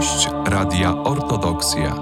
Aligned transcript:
Gość 0.00 0.28
Radia 0.46 0.96
Ortodoksja. 0.96 1.94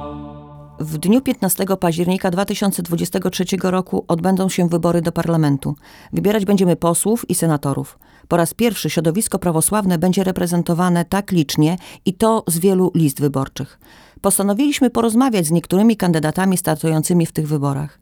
W 0.81 0.99
dniu 0.99 1.21
15 1.21 1.65
października 1.81 2.31
2023 2.31 3.45
roku 3.63 4.05
odbędą 4.09 4.49
się 4.49 4.69
wybory 4.69 5.03
do 5.03 5.13
parlamentu. 5.13 5.75
Wybierać 6.13 6.45
będziemy 6.45 6.77
posłów 6.77 7.31
i 7.31 7.35
senatorów. 7.35 7.99
Po 8.29 8.37
raz 8.37 8.55
pierwszy 8.55 8.91
środowisko 8.91 9.39
prawosławne 9.39 9.99
będzie 9.99 10.25
reprezentowane 10.25 11.05
tak 11.05 11.32
licznie 11.32 11.77
i 12.05 12.14
to 12.14 12.45
z 12.46 12.59
wielu 12.59 12.93
list 12.95 13.21
wyborczych. 13.21 13.79
Postanowiliśmy 14.21 14.91
porozmawiać 14.91 15.46
z 15.46 15.51
niektórymi 15.51 15.96
kandydatami 15.96 16.57
startującymi 16.57 17.27
w 17.27 17.33
tych 17.33 17.49
wyborach. 17.49 17.99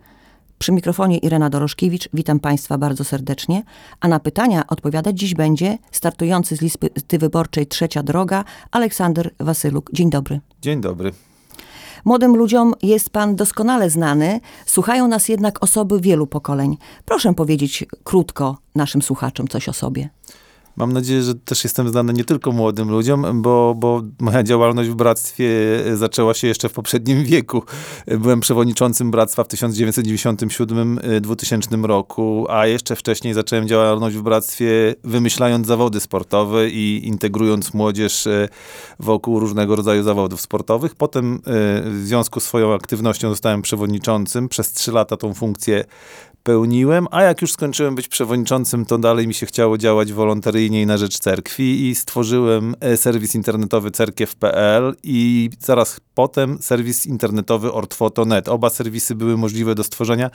Przy 0.58 0.72
mikrofonie 0.72 1.18
Irena 1.18 1.50
Doroszkiewicz, 1.50 2.08
witam 2.14 2.40
Państwa 2.40 2.78
bardzo 2.78 3.04
serdecznie, 3.04 3.62
a 4.00 4.08
na 4.08 4.20
pytania 4.20 4.66
odpowiadać 4.66 5.18
dziś 5.18 5.34
będzie 5.34 5.78
startujący 5.92 6.56
z 6.56 6.60
listy 6.60 7.18
wyborczej 7.18 7.66
Trzecia 7.66 8.02
Droga, 8.02 8.44
Aleksander 8.70 9.30
Wasyluk. 9.40 9.90
Dzień 9.92 10.10
dobry. 10.10 10.40
Dzień 10.62 10.80
dobry. 10.80 11.12
Młodym 12.04 12.36
ludziom 12.36 12.74
jest 12.82 13.10
Pan 13.10 13.36
doskonale 13.36 13.90
znany, 13.90 14.40
słuchają 14.66 15.08
nas 15.08 15.28
jednak 15.28 15.62
osoby 15.62 16.00
wielu 16.00 16.26
pokoleń. 16.26 16.76
Proszę 17.04 17.34
powiedzieć 17.34 17.84
krótko 18.04 18.58
naszym 18.74 19.02
słuchaczom 19.02 19.48
coś 19.48 19.68
o 19.68 19.72
sobie. 19.72 20.08
Mam 20.76 20.92
nadzieję, 20.92 21.22
że 21.22 21.34
też 21.34 21.64
jestem 21.64 21.88
znany 21.88 22.12
nie 22.12 22.24
tylko 22.24 22.52
młodym 22.52 22.90
ludziom, 22.90 23.42
bo, 23.42 23.74
bo 23.76 24.02
moja 24.20 24.42
działalność 24.42 24.90
w 24.90 24.94
bractwie 24.94 25.50
zaczęła 25.94 26.34
się 26.34 26.46
jeszcze 26.46 26.68
w 26.68 26.72
poprzednim 26.72 27.24
wieku. 27.32 27.62
Byłem 28.06 28.40
przewodniczącym 28.40 29.10
bractwa 29.10 29.44
w 29.44 29.48
1997-2000 29.48 31.84
roku, 31.84 32.46
a 32.48 32.66
jeszcze 32.66 32.96
wcześniej 32.96 33.34
zacząłem 33.34 33.68
działalność 33.68 34.16
w 34.16 34.22
bractwie 34.22 34.94
wymyślając 35.04 35.66
zawody 35.66 36.00
sportowe 36.00 36.70
i 36.70 37.00
integrując 37.04 37.74
młodzież 37.74 38.26
e, 38.26 38.48
wokół 39.00 39.40
różnego 39.40 39.76
rodzaju 39.76 40.02
zawodów 40.02 40.40
sportowych. 40.40 40.94
Potem 40.94 41.34
e, 41.34 41.38
w 41.90 42.02
związku 42.04 42.40
z 42.40 42.44
swoją 42.44 42.74
aktywnością 42.74 43.30
zostałem 43.30 43.62
przewodniczącym. 43.62 44.48
Przez 44.48 44.72
trzy 44.72 44.92
lata 44.92 45.16
tą 45.16 45.34
funkcję 45.34 45.84
pełniłem, 46.46 47.06
a 47.10 47.22
jak 47.22 47.42
już 47.42 47.52
skończyłem 47.52 47.94
być 47.94 48.08
przewodniczącym, 48.08 48.84
to 48.84 48.98
dalej 48.98 49.26
mi 49.26 49.34
się 49.34 49.46
chciało 49.46 49.78
działać 49.78 50.12
wolontaryjnie 50.12 50.82
i 50.82 50.86
na 50.86 50.98
rzecz 50.98 51.18
cerkwi 51.18 51.88
i 51.88 51.94
stworzyłem 51.94 52.74
e, 52.80 52.96
serwis 52.96 53.34
internetowy 53.34 53.90
cerkiew.pl 53.90 54.94
i 55.02 55.50
zaraz 55.58 56.00
potem 56.14 56.58
serwis 56.60 57.06
internetowy 57.06 57.72
ortfoto.net. 57.72 58.48
Oba 58.48 58.70
serwisy 58.70 59.14
były 59.14 59.36
możliwe 59.36 59.74
do 59.74 59.84
stworzenia, 59.84 60.30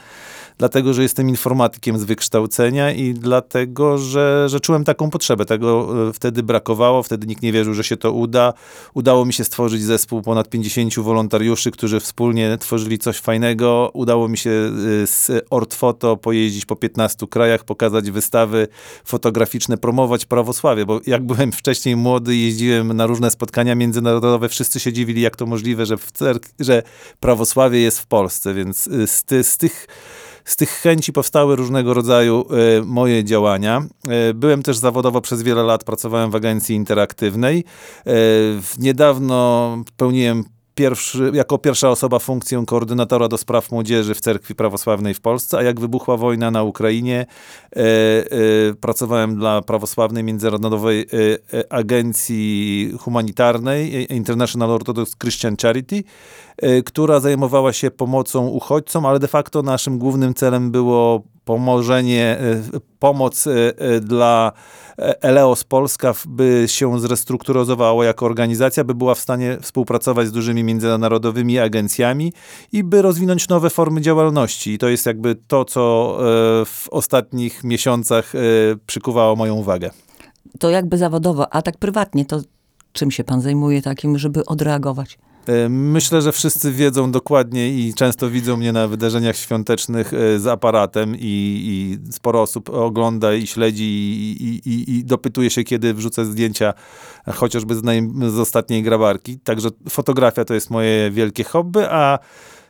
dlatego, 0.58 0.94
że 0.94 1.02
jestem 1.02 1.28
informatykiem 1.28 1.98
z 1.98 2.04
wykształcenia 2.04 2.92
i 2.92 3.14
dlatego, 3.14 3.98
że, 3.98 4.48
że 4.48 4.60
czułem 4.60 4.84
taką 4.84 5.10
potrzebę. 5.10 5.44
Tego 5.44 5.88
e, 6.08 6.12
wtedy 6.12 6.42
brakowało, 6.42 7.02
wtedy 7.02 7.26
nikt 7.26 7.42
nie 7.42 7.52
wierzył, 7.52 7.74
że 7.74 7.84
się 7.84 7.96
to 7.96 8.12
uda. 8.12 8.52
Udało 8.94 9.24
mi 9.24 9.32
się 9.32 9.44
stworzyć 9.44 9.82
zespół 9.82 10.22
ponad 10.22 10.48
50 10.48 10.94
wolontariuszy, 10.94 11.70
którzy 11.70 12.00
wspólnie 12.00 12.58
tworzyli 12.58 12.98
coś 12.98 13.18
fajnego. 13.18 13.90
Udało 13.94 14.28
mi 14.28 14.38
się 14.38 14.50
e, 14.50 15.06
z 15.06 15.30
Ortfoto 15.50 16.01
pojeździć 16.16 16.66
po 16.66 16.76
15 16.76 17.26
krajach, 17.26 17.64
pokazać 17.64 18.10
wystawy 18.10 18.68
fotograficzne, 19.04 19.78
promować 19.78 20.26
prawosławie, 20.26 20.86
bo 20.86 21.00
jak 21.06 21.26
byłem 21.26 21.52
wcześniej 21.52 21.96
młody, 21.96 22.36
jeździłem 22.36 22.92
na 22.92 23.06
różne 23.06 23.30
spotkania 23.30 23.74
międzynarodowe, 23.74 24.48
wszyscy 24.48 24.80
się 24.80 24.92
dziwili, 24.92 25.22
jak 25.22 25.36
to 25.36 25.46
możliwe, 25.46 25.86
że, 25.86 25.96
w 25.96 26.12
cerk- 26.12 26.52
że 26.60 26.82
prawosławie 27.20 27.80
jest 27.80 28.00
w 28.00 28.06
Polsce, 28.06 28.54
więc 28.54 28.86
y, 28.86 29.06
z, 29.06 29.24
ty, 29.24 29.44
z 29.44 29.56
tych 29.56 29.86
z 30.44 30.56
tych 30.56 30.70
chęci 30.70 31.12
powstały 31.12 31.56
różnego 31.56 31.94
rodzaju 31.94 32.46
y, 32.78 32.84
moje 32.84 33.24
działania. 33.24 33.82
Y, 34.30 34.34
byłem 34.34 34.62
też 34.62 34.76
zawodowo 34.76 35.20
przez 35.20 35.42
wiele 35.42 35.62
lat, 35.62 35.84
pracowałem 35.84 36.30
w 36.30 36.34
agencji 36.34 36.76
interaktywnej. 36.76 37.64
Y, 38.06 38.12
niedawno 38.78 39.76
pełniłem 39.96 40.44
pierwszy, 40.74 41.30
jako 41.34 41.58
pierwsza 41.58 41.90
osoba 41.90 42.18
funkcję 42.18 42.64
koordynatora 42.66 43.28
do 43.28 43.38
spraw 43.38 43.70
młodzieży 43.70 44.14
w 44.14 44.20
Cerkwi 44.20 44.54
Prawosławnej 44.54 45.14
w 45.14 45.20
Polsce, 45.20 45.58
a 45.58 45.62
jak 45.62 45.80
wybuchła 45.80 46.16
wojna 46.16 46.50
na 46.50 46.62
Ukrainie, 46.62 47.26
e, 47.76 47.80
e, 47.80 48.24
pracowałem 48.80 49.36
dla 49.36 49.62
prawosławnej 49.62 50.24
międzynarodowej 50.24 51.00
e, 51.00 51.58
e 51.58 51.72
agencji 51.72 52.92
humanitarnej 53.00 54.12
International 54.16 54.70
Orthodox 54.70 55.16
Christian 55.16 55.56
Charity, 55.62 56.04
e, 56.56 56.82
która 56.82 57.20
zajmowała 57.20 57.72
się 57.72 57.90
pomocą 57.90 58.46
uchodźcom, 58.46 59.06
ale 59.06 59.18
de 59.18 59.28
facto 59.28 59.62
naszym 59.62 59.98
głównym 59.98 60.34
celem 60.34 60.70
było 60.70 61.31
pomożenie, 61.44 62.38
e, 62.40 62.80
pomoc 62.98 63.48
dla 64.00 64.52
Eleos 65.20 65.64
Polska 65.64 66.14
by 66.26 66.64
się 66.66 67.00
zrestrukturyzowało 67.00 68.04
jako 68.04 68.26
organizacja, 68.26 68.84
by 68.84 68.94
była 68.94 69.14
w 69.14 69.18
stanie 69.18 69.58
współpracować 69.60 70.26
z 70.26 70.32
dużymi 70.32 70.64
międzynarodowymi 70.64 71.58
agencjami 71.58 72.32
i 72.72 72.84
by 72.84 73.02
rozwinąć 73.02 73.48
nowe 73.48 73.70
formy 73.70 74.00
działalności. 74.00 74.72
I 74.72 74.78
to 74.78 74.88
jest 74.88 75.06
jakby 75.06 75.34
to, 75.34 75.64
co 75.64 76.16
e, 76.18 76.64
w 76.64 76.88
ostatnich 76.90 77.64
miesiącach 77.64 78.34
e, 78.34 78.38
przykuwało 78.86 79.36
moją 79.36 79.54
uwagę. 79.54 79.90
To 80.58 80.70
jakby 80.70 80.98
zawodowo, 80.98 81.54
a 81.54 81.62
tak 81.62 81.78
prywatnie, 81.78 82.24
to 82.24 82.40
czym 82.92 83.10
się 83.10 83.24
pan 83.24 83.40
zajmuje 83.40 83.82
takim, 83.82 84.18
żeby 84.18 84.44
odreagować? 84.46 85.18
E, 85.46 85.68
myślę, 85.68 86.22
że 86.22 86.32
wszyscy 86.32 86.72
wiedzą 86.72 87.10
dokładnie 87.10 87.68
i 87.68 87.94
często 87.94 88.30
widzą 88.30 88.56
mnie 88.56 88.72
na 88.72 88.88
wydarzeniach 88.88 89.36
świątecznych 89.36 90.14
e, 90.14 90.38
z 90.38 90.46
aparatem 90.46 91.16
i, 91.16 91.18
i 91.20 91.98
sporo 92.12 92.42
osób 92.42 92.70
ogląda 92.70 93.34
i 93.34 93.46
śledzi 93.46 93.84
i, 93.84 94.60
i, 94.68 94.98
i, 94.98 95.04
dopytuje 95.04 95.50
się, 95.50 95.64
kiedy 95.64 95.94
wrzucę 95.94 96.24
zdjęcia 96.24 96.74
chociażby 97.34 97.74
z, 97.74 97.82
z 98.32 98.38
ostatniej 98.38 98.82
grabarki. 98.82 99.38
Także 99.38 99.68
fotografia 99.88 100.44
to 100.44 100.54
jest 100.54 100.70
moje 100.70 101.10
wielkie 101.10 101.44
hobby, 101.44 101.80
a 101.90 102.18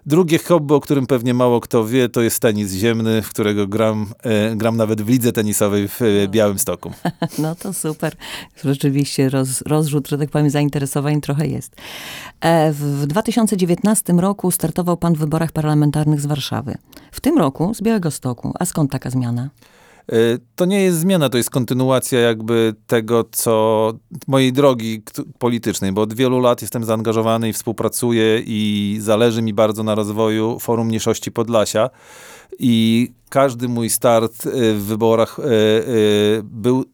Drugie 0.06 0.38
hobby, 0.38 0.74
o 0.74 0.80
którym 0.80 1.06
pewnie 1.06 1.34
mało 1.34 1.60
kto 1.60 1.86
wie, 1.86 2.08
to 2.08 2.22
jest 2.22 2.40
tenis 2.40 2.72
ziemny, 2.72 3.22
w 3.22 3.28
którego 3.28 3.66
gram, 3.66 4.06
e, 4.22 4.56
gram 4.56 4.76
nawet 4.76 5.02
w 5.02 5.08
lidze 5.08 5.32
tenisowej 5.32 5.88
w 5.88 6.02
e, 6.02 6.28
Białym 6.28 6.58
Stoku. 6.58 6.92
No 7.38 7.54
to 7.54 7.72
super. 7.72 8.16
Rzeczywiście 8.64 9.28
roz, 9.28 9.62
rozrzut, 9.62 10.08
że 10.08 10.18
tak 10.18 10.30
powiem, 10.30 10.50
zainteresowań 10.50 11.20
trochę 11.20 11.46
jest. 11.46 11.76
E, 12.40 12.72
w 12.72 13.06
2019 13.06 14.12
roku 14.12 14.50
startował 14.50 14.96
pan 14.96 15.14
w 15.14 15.18
wyborach 15.18 15.52
parlamentarnych 15.52 16.20
z 16.20 16.26
Warszawy. 16.26 16.74
W 17.12 17.20
tym 17.20 17.38
roku 17.38 17.74
z 17.74 17.82
Białego 17.82 18.10
Stoku. 18.10 18.52
A 18.58 18.64
skąd 18.64 18.90
taka 18.90 19.10
zmiana? 19.10 19.50
E, 20.08 20.14
to 20.56 20.64
nie 20.64 20.82
jest 20.82 20.98
zmiana, 20.98 21.28
to 21.28 21.36
jest 21.36 21.50
kontynuacja 21.50 22.20
jakby 22.20 22.74
tego, 22.86 23.24
co 23.32 23.92
mojej 24.28 24.52
drogi 24.52 25.02
politycznej, 25.38 25.92
bo 25.92 26.02
od 26.02 26.14
wielu 26.14 26.40
lat 26.40 26.62
jestem 26.62 26.84
zaangażowany 26.84 27.48
i 27.48 27.52
współpracuję 27.52 28.42
i 28.46 28.96
zależy 29.00 29.42
mi 29.42 29.54
bardzo 29.54 29.82
na 29.82 29.94
rozwoju 29.94 30.58
Forum 30.58 30.86
Mniejszości 30.86 31.32
Podlasia. 31.32 31.90
I 32.58 33.08
każdy 33.28 33.68
mój 33.68 33.90
start 33.90 34.46
e, 34.46 34.50
w 34.74 34.84
wyborach 34.84 35.38
e, 35.38 35.42
był 36.42 36.84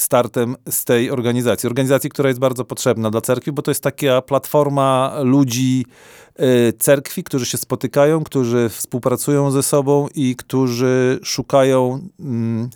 startem 0.00 0.56
z 0.70 0.84
tej 0.84 1.10
organizacji. 1.10 1.66
Organizacji, 1.66 2.10
która 2.10 2.28
jest 2.28 2.40
bardzo 2.40 2.64
potrzebna 2.64 3.10
dla 3.10 3.20
cerkwi, 3.20 3.52
bo 3.52 3.62
to 3.62 3.70
jest 3.70 3.82
taka 3.82 4.22
platforma 4.22 5.16
ludzi 5.22 5.86
y, 6.40 6.72
cerkwi, 6.78 7.24
którzy 7.24 7.46
się 7.46 7.58
spotykają, 7.58 8.24
którzy 8.24 8.68
współpracują 8.68 9.50
ze 9.50 9.62
sobą 9.62 10.08
i 10.14 10.36
którzy 10.36 11.18
szukają 11.22 12.08
mm, 12.20 12.70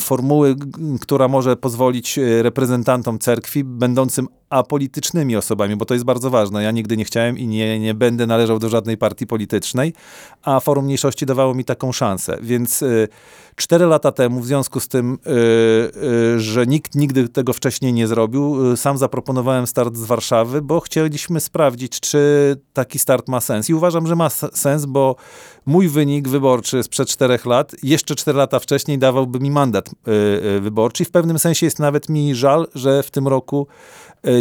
formuły, 0.00 0.56
która 1.00 1.28
może 1.28 1.56
pozwolić 1.56 2.18
y, 2.18 2.42
reprezentantom 2.42 3.18
cerkwi, 3.18 3.64
będącym 3.64 4.28
apolitycznymi 4.50 5.36
osobami, 5.36 5.76
bo 5.76 5.84
to 5.84 5.94
jest 5.94 6.04
bardzo 6.06 6.30
ważne. 6.30 6.62
Ja 6.62 6.70
nigdy 6.70 6.96
nie 6.96 7.04
chciałem 7.04 7.38
i 7.38 7.46
nie, 7.46 7.80
nie 7.80 7.94
będę 7.94 8.26
należał 8.26 8.58
do 8.58 8.68
żadnej 8.68 8.96
partii 8.96 9.26
politycznej, 9.26 9.92
a 10.42 10.60
Forum 10.60 10.84
Mniejszości 10.84 11.26
dawało 11.26 11.54
mi 11.54 11.64
taką 11.64 11.92
szansę. 11.92 12.38
Więc 12.42 12.82
y, 12.82 13.08
cztery 13.56 13.86
lata 13.86 14.12
temu, 14.12 14.40
w 14.40 14.46
związku 14.46 14.80
z 14.80 14.88
tym, 14.88 15.18
że 16.36 16.66
nikt 16.66 16.94
nigdy 16.94 17.28
tego 17.28 17.52
wcześniej 17.52 17.92
nie 17.92 18.06
zrobił, 18.06 18.76
sam 18.76 18.98
zaproponowałem 18.98 19.66
start 19.66 19.96
z 19.96 20.04
Warszawy, 20.04 20.62
bo 20.62 20.80
chcieliśmy 20.80 21.40
sprawdzić, 21.40 22.00
czy 22.00 22.20
taki 22.72 22.98
start 22.98 23.28
ma 23.28 23.40
sens. 23.40 23.70
I 23.70 23.74
uważam, 23.74 24.06
że 24.06 24.16
ma 24.16 24.30
sens, 24.30 24.86
bo 24.86 25.16
mój 25.66 25.88
wynik 25.88 26.28
wyborczy 26.28 26.82
sprzed 26.82 27.08
czterech 27.08 27.46
lat, 27.46 27.72
jeszcze 27.82 28.14
cztery 28.14 28.38
lata 28.38 28.58
wcześniej 28.58 28.98
dawałby 28.98 29.40
mi 29.40 29.50
mandat 29.52 29.90
wyborczy. 30.60 31.02
I 31.02 31.06
w 31.06 31.10
pewnym 31.10 31.38
sensie 31.38 31.66
jest 31.66 31.78
nawet 31.78 32.08
mi 32.08 32.34
żal, 32.34 32.68
że 32.74 33.02
w 33.02 33.10
tym 33.10 33.28
roku 33.28 33.66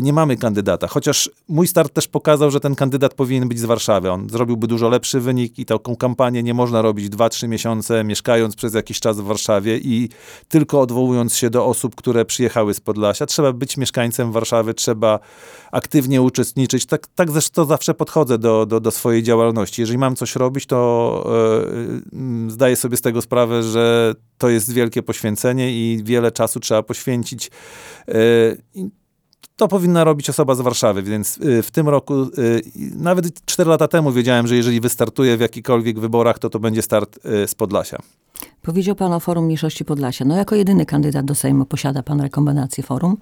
nie 0.02 0.14
mamy 0.14 0.38
kandydata. 0.38 0.88
Chociaż 0.88 1.30
mój 1.48 1.68
start 1.68 1.94
też 1.94 2.08
pokazał, 2.08 2.52
że 2.52 2.60
ten 2.60 2.76
kandydat 2.76 3.14
powinien 3.14 3.48
być 3.50 3.60
z 3.60 3.66
Warszawy. 3.66 4.12
On 4.12 4.30
zrobiłby 4.30 4.68
dużo 4.68 4.90
lepszy 4.90 5.20
wynik 5.20 5.60
i 5.60 5.66
taką 5.66 5.96
kampanię 5.96 6.44
nie 6.44 6.54
można 6.54 6.82
robić 6.82 7.10
2-3 7.10 7.48
miesiące, 7.48 8.04
mieszkając 8.04 8.56
przez 8.56 8.74
jakiś 8.74 9.00
czas 9.00 9.20
w 9.20 9.24
Warszawie 9.24 9.78
i 9.78 10.10
tylko 10.50 10.82
odwołując 10.82 11.36
się 11.36 11.50
do 11.50 11.66
osób, 11.66 11.96
które 11.96 12.26
przyjechały 12.26 12.74
z 12.74 12.80
Podlasia. 12.80 13.26
Trzeba 13.26 13.54
być 13.54 13.78
mieszkańcem 13.78 14.32
Warszawy, 14.32 14.74
trzeba 14.74 15.20
aktywnie 15.72 16.22
uczestniczyć. 16.22 16.86
Tak, 16.86 17.08
tak 17.16 17.32
zresztą 17.32 17.66
zawsze 17.66 17.94
podchodzę 17.94 18.38
do, 18.38 18.66
do, 18.66 18.80
do 18.80 18.92
swojej 18.92 19.24
działalności. 19.24 19.82
Jeżeli 19.82 19.98
mam 19.98 20.16
coś 20.16 20.36
robić, 20.36 20.66
to 20.66 21.32
yy, 22.14 22.52
zdaję 22.52 22.76
sobie 22.76 22.98
z 22.98 23.02
tego 23.02 23.22
sprawę, 23.22 23.64
że 23.64 24.16
to 24.38 24.50
jest 24.50 24.74
wielkie 24.74 25.04
poświęcenie 25.04 25.72
i 25.72 26.04
wiele 26.04 26.32
czasu 26.32 26.60
trzeba 26.60 26.84
poświęcić. 26.84 27.52
Yy, 28.08 29.01
to 29.56 29.68
powinna 29.68 30.04
robić 30.04 30.30
osoba 30.30 30.56
z 30.56 30.62
Warszawy, 30.62 31.04
więc 31.04 31.38
y, 31.38 31.64
w 31.64 31.72
tym 31.72 31.90
roku, 31.90 32.14
y, 32.24 32.62
nawet 32.96 33.46
4 33.46 33.70
lata 33.70 33.88
temu 33.88 34.12
wiedziałem, 34.12 34.48
że 34.48 34.56
jeżeli 34.56 34.82
wystartuję 34.82 35.38
w 35.38 35.40
jakichkolwiek 35.40 36.00
wyborach, 36.00 36.40
to 36.40 36.50
to 36.50 36.60
będzie 36.60 36.82
start 36.82 37.20
y, 37.26 37.48
z 37.48 37.56
Podlasia. 37.56 37.98
Powiedział 38.62 38.96
pan 38.96 39.14
o 39.14 39.20
Forum 39.20 39.46
Mniejszości 39.46 39.86
Podlasia. 39.86 40.26
No 40.26 40.36
jako 40.36 40.56
jedyny 40.56 40.86
kandydat 40.86 41.26
do 41.26 41.36
Sejmu 41.36 41.66
posiada 41.66 42.04
pan 42.04 42.22
rekombinację 42.22 42.84
forum. 42.84 43.18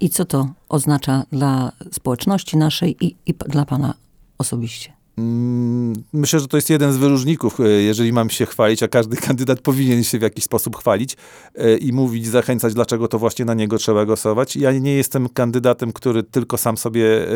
I 0.00 0.10
co 0.10 0.24
to 0.24 0.48
oznacza 0.68 1.24
dla 1.32 1.72
społeczności 1.92 2.56
naszej 2.56 3.06
i, 3.06 3.16
i 3.26 3.34
dla 3.34 3.64
pana 3.64 3.94
osobiście? 4.38 5.01
Mm, 5.18 5.92
myślę, 6.12 6.40
że 6.40 6.48
to 6.48 6.56
jest 6.56 6.70
jeden 6.70 6.92
z 6.92 6.96
wyróżników, 6.96 7.60
e, 7.60 7.68
jeżeli 7.68 8.12
mam 8.12 8.30
się 8.30 8.46
chwalić, 8.46 8.82
a 8.82 8.88
każdy 8.88 9.16
kandydat 9.26 9.60
powinien 9.60 10.04
się 10.04 10.18
w 10.18 10.22
jakiś 10.22 10.44
sposób 10.44 10.76
chwalić 10.76 11.16
e, 11.54 11.76
i 11.76 11.92
mówić, 11.92 12.26
zachęcać, 12.26 12.74
dlaczego 12.74 13.08
to 13.08 13.18
właśnie 13.18 13.44
na 13.44 13.54
niego 13.54 13.78
trzeba 13.78 14.04
głosować. 14.04 14.56
Ja 14.56 14.72
nie 14.72 14.94
jestem 14.94 15.28
kandydatem, 15.28 15.92
który 15.92 16.22
tylko 16.22 16.58
sam 16.58 16.76
sobie 16.76 17.28
e, 17.28 17.32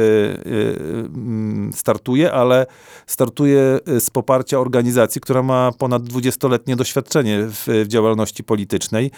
mm, 1.07 1.73
startuje, 1.73 2.33
ale 2.33 2.67
startuje 3.07 3.79
z 3.99 4.11
poparcia 4.11 4.59
organizacji, 4.59 5.21
która 5.21 5.43
ma 5.43 5.73
ponad 5.79 6.03
20-letnie 6.03 6.77
doświadczenie 6.77 7.39
w 7.41 7.85
działalności 7.87 8.45
politycznej. 8.45 9.11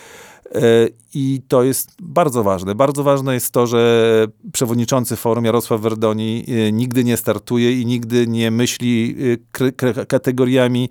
E, 0.55 0.89
I 1.15 1.43
to 1.49 1.63
jest 1.63 1.91
bardzo 2.03 2.43
ważne. 2.43 2.75
Bardzo 2.75 3.03
ważne 3.03 3.35
jest 3.35 3.51
to, 3.51 3.67
że 3.67 4.27
przewodniczący 4.53 5.17
forum 5.17 5.45
Jarosław 5.45 5.81
Werdoni 5.81 6.45
e, 6.49 6.73
nigdy 6.73 7.05
nie 7.05 7.17
startuje 7.17 7.81
i 7.81 7.87
nigdy 7.87 8.27
nie 8.27 8.51
myśli 8.51 9.17
e, 9.63 10.07
kategoriami, 10.07 10.89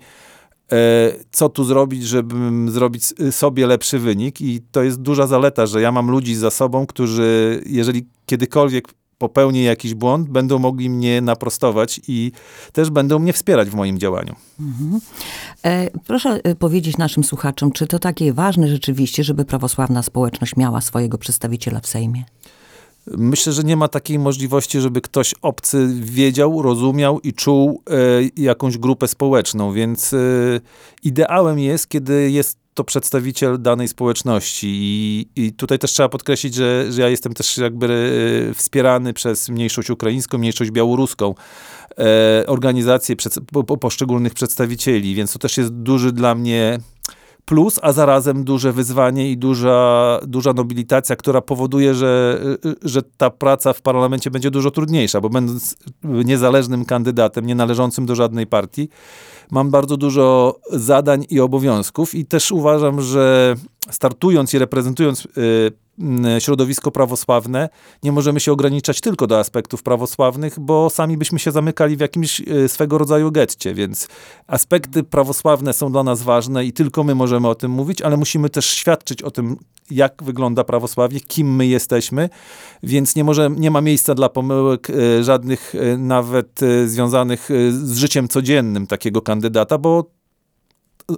co 1.30 1.48
tu 1.48 1.64
zrobić, 1.64 2.04
żeby 2.04 2.34
zrobić 2.70 3.04
sobie 3.30 3.66
lepszy 3.66 3.98
wynik. 3.98 4.40
I 4.40 4.60
to 4.72 4.82
jest 4.82 5.02
duża 5.02 5.26
zaleta, 5.26 5.66
że 5.66 5.80
ja 5.80 5.92
mam 5.92 6.10
ludzi 6.10 6.34
za 6.34 6.50
sobą, 6.50 6.86
którzy, 6.86 7.62
jeżeli 7.66 8.06
kiedykolwiek 8.26 8.88
popełnię 9.18 9.62
jakiś 9.62 9.94
błąd, 9.94 10.28
będą 10.28 10.58
mogli 10.58 10.90
mnie 10.90 11.20
naprostować 11.20 12.00
i 12.08 12.32
też 12.72 12.90
będą 12.90 13.18
mnie 13.18 13.32
wspierać 13.32 13.70
w 13.70 13.74
moim 13.74 13.98
działaniu. 13.98 14.34
Mhm. 14.60 15.00
E, 15.64 15.90
proszę 16.06 16.40
e, 16.44 16.54
powiedzieć 16.54 16.98
naszym 16.98 17.24
słuchaczom, 17.24 17.72
czy 17.72 17.86
to 17.86 17.98
takie 17.98 18.32
ważne 18.32 18.68
rzeczywiście, 18.68 19.24
żeby 19.24 19.44
prawosławna 19.44 20.02
społeczność 20.02 20.56
miała 20.56 20.80
swojego 20.80 21.18
przedstawiciela 21.18 21.80
w 21.80 21.86
Sejmie? 21.86 22.24
Myślę, 23.16 23.52
że 23.52 23.64
nie 23.64 23.76
ma 23.76 23.88
takiej 23.88 24.18
możliwości, 24.18 24.80
żeby 24.80 25.00
ktoś 25.00 25.34
obcy 25.42 25.88
wiedział, 26.00 26.62
rozumiał 26.62 27.20
i 27.20 27.32
czuł 27.32 27.82
e, 27.90 27.94
jakąś 28.36 28.78
grupę 28.78 29.08
społeczną, 29.08 29.72
więc 29.72 30.14
e, 30.14 30.16
ideałem 31.04 31.58
jest, 31.58 31.88
kiedy 31.88 32.30
jest 32.30 32.58
to 32.78 32.84
przedstawiciel 32.84 33.62
danej 33.62 33.88
społeczności. 33.88 34.66
I, 34.70 35.28
I, 35.36 35.52
tutaj 35.52 35.78
też 35.78 35.92
trzeba 35.92 36.08
podkreślić, 36.08 36.54
że, 36.54 36.92
że 36.92 37.02
ja 37.02 37.08
jestem 37.08 37.34
też 37.34 37.56
jakby 37.56 37.86
e, 38.50 38.54
wspierany 38.54 39.12
przez 39.12 39.48
mniejszość 39.48 39.90
ukraińską, 39.90 40.38
mniejszość 40.38 40.70
białoruską, 40.70 41.34
e, 41.98 42.44
organizacje 42.46 43.16
przed, 43.16 43.34
po, 43.52 43.64
po, 43.64 43.76
poszczególnych 43.76 44.34
przedstawicieli, 44.34 45.14
więc 45.14 45.32
to 45.32 45.38
też 45.38 45.56
jest 45.56 45.72
duży 45.72 46.12
dla 46.12 46.34
mnie 46.34 46.78
plus, 47.48 47.78
a 47.82 47.92
zarazem 47.92 48.44
duże 48.44 48.72
wyzwanie 48.72 49.30
i 49.30 49.36
duża, 49.36 50.20
duża 50.26 50.52
nobilitacja, 50.52 51.16
która 51.16 51.40
powoduje, 51.40 51.94
że, 51.94 52.40
że 52.82 53.02
ta 53.02 53.30
praca 53.30 53.72
w 53.72 53.82
parlamencie 53.82 54.30
będzie 54.30 54.50
dużo 54.50 54.70
trudniejsza, 54.70 55.20
bo 55.20 55.28
będąc 55.28 55.76
niezależnym 56.04 56.84
kandydatem, 56.84 57.46
nie 57.46 57.54
należącym 57.54 58.06
do 58.06 58.14
żadnej 58.14 58.46
partii, 58.46 58.88
mam 59.50 59.70
bardzo 59.70 59.96
dużo 59.96 60.56
zadań 60.70 61.24
i 61.30 61.40
obowiązków 61.40 62.14
i 62.14 62.26
też 62.26 62.52
uważam, 62.52 63.00
że 63.00 63.54
startując 63.90 64.54
i 64.54 64.58
reprezentując 64.58 65.24
y, 65.24 65.28
środowisko 66.38 66.90
prawosławne, 66.90 67.68
nie 68.02 68.12
możemy 68.12 68.40
się 68.40 68.52
ograniczać 68.52 69.00
tylko 69.00 69.26
do 69.26 69.38
aspektów 69.38 69.82
prawosławnych, 69.82 70.60
bo 70.60 70.90
sami 70.90 71.16
byśmy 71.16 71.38
się 71.38 71.50
zamykali 71.50 71.96
w 71.96 72.00
jakimś 72.00 72.40
y, 72.40 72.68
swego 72.68 72.98
rodzaju 72.98 73.30
getcie, 73.32 73.74
więc 73.74 74.08
aspekty 74.46 75.02
prawosławne 75.02 75.72
są 75.72 75.92
dla 75.92 76.02
nas 76.02 76.22
ważne 76.22 76.64
i 76.64 76.72
tylko 76.72 77.04
my 77.04 77.14
możemy 77.14 77.48
o 77.48 77.54
tym 77.54 77.70
mówić, 77.70 78.02
ale 78.02 78.16
musimy 78.16 78.50
też 78.50 78.66
świadczyć 78.66 79.22
o 79.22 79.30
tym, 79.30 79.56
jak 79.90 80.22
wygląda 80.22 80.64
prawosławie, 80.64 81.20
kim 81.20 81.56
my 81.56 81.66
jesteśmy, 81.66 82.28
więc 82.82 83.16
nie, 83.16 83.24
może, 83.24 83.50
nie 83.56 83.70
ma 83.70 83.80
miejsca 83.80 84.14
dla 84.14 84.28
pomyłek 84.28 84.90
y, 84.90 85.24
żadnych, 85.24 85.74
nawet 85.98 86.60
związanych 86.86 87.48
z 87.70 87.96
życiem 87.96 88.28
codziennym 88.28 88.86
takiego 88.86 89.22
kandydata, 89.22 89.78
bo 89.78 90.17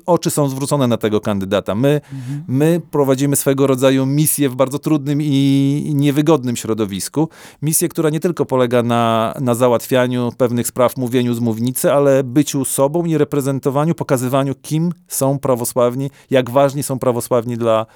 oczy 0.07 0.31
są 0.31 0.49
zwrócone 0.49 0.87
na 0.87 0.97
tego 0.97 1.21
kandydata. 1.21 1.75
My, 1.75 2.01
mhm. 2.13 2.45
my 2.49 2.81
prowadzimy 2.91 3.37
swego 3.37 3.67
rodzaju 3.67 4.07
misję 4.07 4.49
w 4.49 4.55
bardzo 4.55 4.79
trudnym 4.79 5.23
i 5.23 5.93
niewygodnym 5.95 6.57
środowisku. 6.57 7.29
Misję, 7.63 7.89
która 7.89 8.11
nie 8.11 8.21
tylko 8.21 8.47
polega 8.47 8.83
na, 8.83 9.35
na 9.41 9.55
załatwianiu 9.55 10.33
pewnych 10.39 10.67
spraw, 10.67 10.97
mówieniu 10.97 11.35
z 11.35 11.41
mównicy, 11.41 11.93
ale 11.93 12.25
byciu 12.25 12.65
sobą 12.65 13.05
i 13.05 13.19
reprezentowaniu, 13.19 13.95
pokazywaniu, 13.95 14.55
kim 14.63 14.93
są 15.09 15.39
prawosławni, 15.39 16.11
jak 16.31 16.51
ważni 16.51 16.83
są 16.83 16.99
prawosławni 16.99 17.57
dla, 17.57 17.87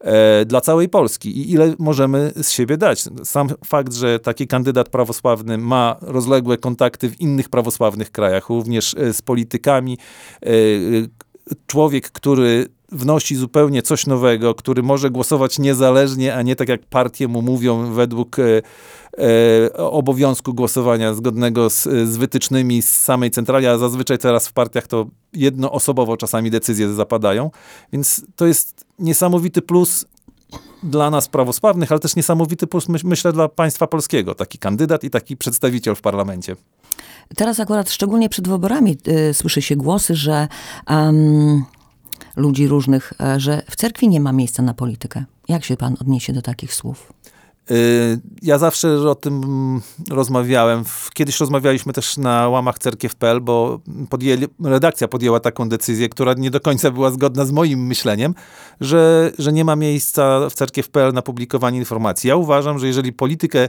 e, 0.00 0.44
dla 0.44 0.60
całej 0.60 0.88
Polski 0.88 1.38
i 1.38 1.52
ile 1.52 1.74
możemy 1.78 2.32
z 2.42 2.50
siebie 2.50 2.76
dać. 2.76 3.04
Sam 3.24 3.48
fakt, 3.64 3.92
że 3.92 4.18
taki 4.18 4.46
kandydat 4.46 4.88
prawosławny 4.88 5.58
ma 5.58 5.96
rozległe 6.00 6.58
kontakty 6.58 7.10
w 7.10 7.20
innych 7.20 7.48
prawosławnych 7.48 8.10
krajach, 8.10 8.48
również 8.48 8.94
e, 8.94 9.12
z 9.12 9.22
politykami, 9.22 9.98
e, 10.42 10.50
człowiek, 11.66 12.10
który 12.10 12.68
wnosi 12.92 13.36
zupełnie 13.36 13.82
coś 13.82 14.06
nowego, 14.06 14.54
który 14.54 14.82
może 14.82 15.10
głosować 15.10 15.58
niezależnie, 15.58 16.34
a 16.34 16.42
nie 16.42 16.56
tak 16.56 16.68
jak 16.68 16.86
partie 16.86 17.28
mu 17.28 17.42
mówią 17.42 17.92
według 17.92 18.38
e, 18.38 18.62
e, 19.18 19.72
obowiązku 19.76 20.54
głosowania 20.54 21.14
zgodnego 21.14 21.70
z, 21.70 21.82
z 21.82 22.16
wytycznymi 22.16 22.82
z 22.82 22.98
samej 22.98 23.30
centrali, 23.30 23.66
a 23.66 23.78
zazwyczaj 23.78 24.18
teraz 24.18 24.48
w 24.48 24.52
partiach 24.52 24.86
to 24.86 25.06
jednoosobowo 25.32 26.16
czasami 26.16 26.50
decyzje 26.50 26.92
zapadają. 26.92 27.50
Więc 27.92 28.24
to 28.36 28.46
jest 28.46 28.84
niesamowity 28.98 29.62
plus 29.62 30.06
dla 30.82 31.10
nas 31.10 31.28
prawosławnych, 31.28 31.92
ale 31.92 32.00
też 32.00 32.16
niesamowity 32.16 32.66
myślę, 33.04 33.32
dla 33.32 33.48
państwa 33.48 33.86
polskiego. 33.86 34.34
Taki 34.34 34.58
kandydat 34.58 35.04
i 35.04 35.10
taki 35.10 35.36
przedstawiciel 35.36 35.94
w 35.94 36.00
parlamencie. 36.00 36.56
Teraz 37.36 37.60
akurat 37.60 37.90
szczególnie 37.90 38.28
przed 38.28 38.48
wyborami 38.48 38.96
y, 39.30 39.34
słyszy 39.34 39.62
się 39.62 39.76
głosy, 39.76 40.14
że 40.14 40.48
um, 40.90 41.64
ludzi 42.36 42.68
różnych, 42.68 43.12
e, 43.20 43.40
że 43.40 43.62
w 43.70 43.76
cerkwi 43.76 44.08
nie 44.08 44.20
ma 44.20 44.32
miejsca 44.32 44.62
na 44.62 44.74
politykę. 44.74 45.24
Jak 45.48 45.64
się 45.64 45.76
pan 45.76 45.96
odniesie 46.00 46.32
do 46.32 46.42
takich 46.42 46.74
słów? 46.74 47.12
Y, 47.70 48.20
ja 48.42 48.58
zawsze 48.58 49.10
o 49.10 49.14
tym 49.14 49.80
rozmawiałem. 50.10 50.84
Kiedyś 51.14 51.40
rozmawialiśmy 51.40 51.92
też 51.92 52.16
na 52.16 52.48
łamach 52.48 52.78
cerkiew.pl, 52.78 53.40
bo 53.40 53.80
podjęli, 54.10 54.46
redakcja 54.64 55.08
podjęła 55.08 55.40
taką 55.40 55.68
decyzję, 55.68 56.08
która 56.08 56.34
nie 56.34 56.50
do 56.50 56.60
końca 56.60 56.90
była 56.90 57.10
zgodna 57.10 57.44
z 57.44 57.52
moim 57.52 57.86
myśleniem, 57.86 58.34
że, 58.80 59.32
że 59.38 59.52
nie 59.52 59.64
ma 59.64 59.76
miejsca 59.76 60.50
w 60.50 60.54
cerkiew.pl 60.54 61.12
na 61.12 61.22
publikowanie 61.22 61.78
informacji. 61.78 62.28
Ja 62.28 62.36
uważam, 62.36 62.78
że 62.78 62.86
jeżeli 62.86 63.12
politykę 63.12 63.68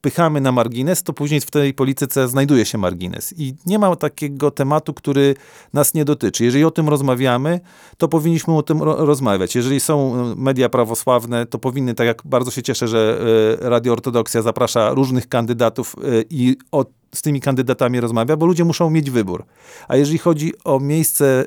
spychamy 0.00 0.40
na 0.40 0.52
margines, 0.52 1.02
to 1.02 1.12
później 1.12 1.40
w 1.40 1.50
tej 1.50 1.74
polityce 1.74 2.28
znajduje 2.28 2.64
się 2.64 2.78
margines. 2.78 3.34
I 3.38 3.54
nie 3.66 3.78
ma 3.78 3.96
takiego 3.96 4.50
tematu, 4.50 4.94
który 4.94 5.34
nas 5.72 5.94
nie 5.94 6.04
dotyczy. 6.04 6.44
Jeżeli 6.44 6.64
o 6.64 6.70
tym 6.70 6.88
rozmawiamy, 6.88 7.60
to 7.96 8.08
powinniśmy 8.08 8.56
o 8.56 8.62
tym 8.62 8.82
ro 8.82 9.06
rozmawiać. 9.06 9.54
Jeżeli 9.54 9.80
są 9.80 10.14
e, 10.14 10.34
media 10.36 10.68
prawosławne, 10.68 11.46
to 11.46 11.58
powinny, 11.58 11.94
tak 11.94 12.06
jak 12.06 12.22
bardzo 12.24 12.50
się 12.50 12.62
cieszę, 12.62 12.88
że 12.88 13.20
e, 13.60 13.68
Radio 13.68 13.92
Ortodoksja 13.92 14.42
zaprasza 14.42 14.90
różnych 14.94 15.28
kandydatów 15.28 15.96
e, 15.98 16.22
i 16.30 16.56
o, 16.72 16.84
z 17.14 17.22
tymi 17.22 17.40
kandydatami 17.40 18.00
rozmawia, 18.00 18.36
bo 18.36 18.46
ludzie 18.46 18.64
muszą 18.64 18.90
mieć 18.90 19.10
wybór. 19.10 19.44
A 19.88 19.96
jeżeli 19.96 20.18
chodzi 20.18 20.52
o 20.64 20.80
miejsce 20.80 21.46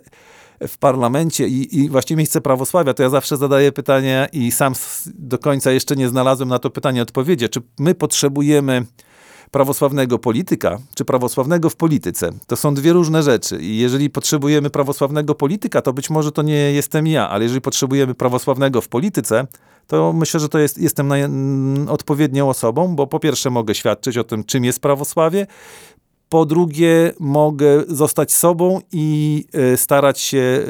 w 0.67 0.77
parlamencie 0.77 1.47
i, 1.47 1.79
i 1.79 1.89
właściwie 1.89 2.17
miejsce 2.17 2.41
prawosławia, 2.41 2.93
to 2.93 3.03
ja 3.03 3.09
zawsze 3.09 3.37
zadaję 3.37 3.71
pytanie 3.71 4.29
i 4.33 4.51
sam 4.51 4.73
do 5.05 5.37
końca 5.37 5.71
jeszcze 5.71 5.95
nie 5.95 6.09
znalazłem 6.09 6.49
na 6.49 6.59
to 6.59 6.69
pytanie 6.69 7.01
odpowiedzi. 7.01 7.49
Czy 7.49 7.61
my 7.79 7.95
potrzebujemy 7.95 8.85
prawosławnego 9.51 10.19
polityka, 10.19 10.79
czy 10.95 11.05
prawosławnego 11.05 11.69
w 11.69 11.75
polityce. 11.75 12.31
To 12.47 12.55
są 12.55 12.73
dwie 12.73 12.93
różne 12.93 13.23
rzeczy. 13.23 13.61
I 13.61 13.77
jeżeli 13.77 14.09
potrzebujemy 14.09 14.69
prawosławnego 14.69 15.35
polityka, 15.35 15.81
to 15.81 15.93
być 15.93 16.09
może 16.09 16.31
to 16.31 16.41
nie 16.41 16.53
jestem 16.53 17.07
ja, 17.07 17.29
ale 17.29 17.43
jeżeli 17.43 17.61
potrzebujemy 17.61 18.15
prawosławnego 18.15 18.81
w 18.81 18.87
polityce, 18.87 19.47
to 19.87 20.13
myślę, 20.13 20.39
że 20.39 20.49
to 20.49 20.59
jest, 20.59 20.77
jestem 20.77 21.11
odpowiednią 21.87 22.49
osobą, 22.49 22.95
bo 22.95 23.07
po 23.07 23.19
pierwsze 23.19 23.49
mogę 23.49 23.75
świadczyć 23.75 24.17
o 24.17 24.23
tym, 24.23 24.43
czym 24.43 24.65
jest 24.65 24.79
prawosławie, 24.79 25.47
po 26.33 26.45
drugie, 26.45 27.13
mogę 27.19 27.83
zostać 27.87 28.33
sobą 28.33 28.81
i 28.91 29.45
e, 29.53 29.77
starać 29.77 30.19
się 30.19 30.37
e, 30.37 30.63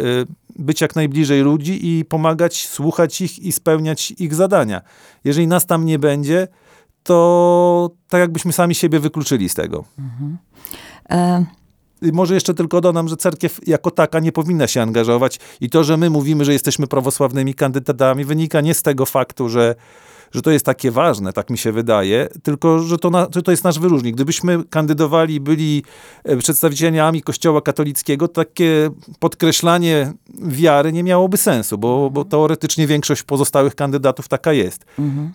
być 0.55 0.81
jak 0.81 0.95
najbliżej 0.95 1.41
ludzi 1.41 1.99
i 1.99 2.05
pomagać, 2.05 2.67
słuchać 2.67 3.21
ich 3.21 3.39
i 3.39 3.51
spełniać 3.51 4.11
ich 4.11 4.35
zadania. 4.35 4.81
Jeżeli 5.23 5.47
nas 5.47 5.65
tam 5.65 5.85
nie 5.85 5.99
będzie, 5.99 6.47
to 7.03 7.91
tak 8.07 8.19
jakbyśmy 8.19 8.53
sami 8.53 8.75
siebie 8.75 8.99
wykluczyli 8.99 9.49
z 9.49 9.53
tego. 9.53 9.83
Mhm. 9.99 10.37
E 11.09 11.45
może 12.13 12.33
jeszcze 12.33 12.53
tylko 12.53 12.81
dodam, 12.81 13.07
że 13.07 13.17
cerkiew 13.17 13.67
jako 13.67 13.91
taka 13.91 14.19
nie 14.19 14.31
powinna 14.31 14.67
się 14.67 14.81
angażować 14.81 15.39
i 15.61 15.69
to, 15.69 15.83
że 15.83 15.97
my 15.97 16.09
mówimy, 16.09 16.45
że 16.45 16.53
jesteśmy 16.53 16.87
prawosławnymi 16.87 17.53
kandydatami, 17.53 18.25
wynika 18.25 18.61
nie 18.61 18.73
z 18.73 18.83
tego 18.83 19.05
faktu, 19.05 19.49
że 19.49 19.75
że 20.33 20.41
to 20.41 20.51
jest 20.51 20.65
takie 20.65 20.91
ważne, 20.91 21.33
tak 21.33 21.49
mi 21.49 21.57
się 21.57 21.71
wydaje, 21.71 22.27
tylko 22.43 22.79
że 22.79 22.97
to, 22.97 23.09
na, 23.09 23.27
że 23.35 23.41
to 23.41 23.51
jest 23.51 23.63
nasz 23.63 23.79
wyróżnik. 23.79 24.15
Gdybyśmy 24.15 24.63
kandydowali, 24.69 25.39
byli 25.39 25.83
e, 26.23 26.37
przedstawicielami 26.37 27.21
Kościoła 27.21 27.61
katolickiego, 27.61 28.27
takie 28.27 28.89
podkreślanie 29.19 30.13
wiary 30.41 30.93
nie 30.93 31.03
miałoby 31.03 31.37
sensu, 31.37 31.77
bo, 31.77 32.09
bo 32.09 32.25
teoretycznie 32.25 32.87
większość 32.87 33.23
pozostałych 33.23 33.75
kandydatów 33.75 34.27
taka 34.27 34.53
jest. 34.53 34.85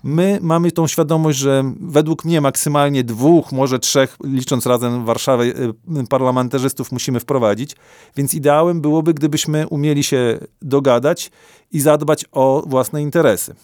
My 0.03 0.39
mamy 0.41 0.71
tą 0.71 0.87
świadomość, 0.87 1.39
że 1.39 1.63
według 1.79 2.25
mnie 2.25 2.41
maksymalnie 2.41 3.03
dwóch, 3.03 3.51
może 3.51 3.79
trzech, 3.79 4.17
licząc 4.23 4.65
razem 4.65 5.05
Warszawę, 5.05 5.43
e, 5.43 6.07
parlamentarzystów 6.09 6.91
musimy 6.91 7.19
wprowadzić, 7.19 7.75
więc 8.15 8.33
ideałem 8.33 8.81
byłoby, 8.81 9.13
gdybyśmy 9.13 9.67
umieli 9.67 10.03
się 10.03 10.39
dogadać 10.61 11.31
i 11.71 11.79
zadbać 11.79 12.25
o 12.31 12.63
własne 12.67 13.01
interesy. 13.01 13.55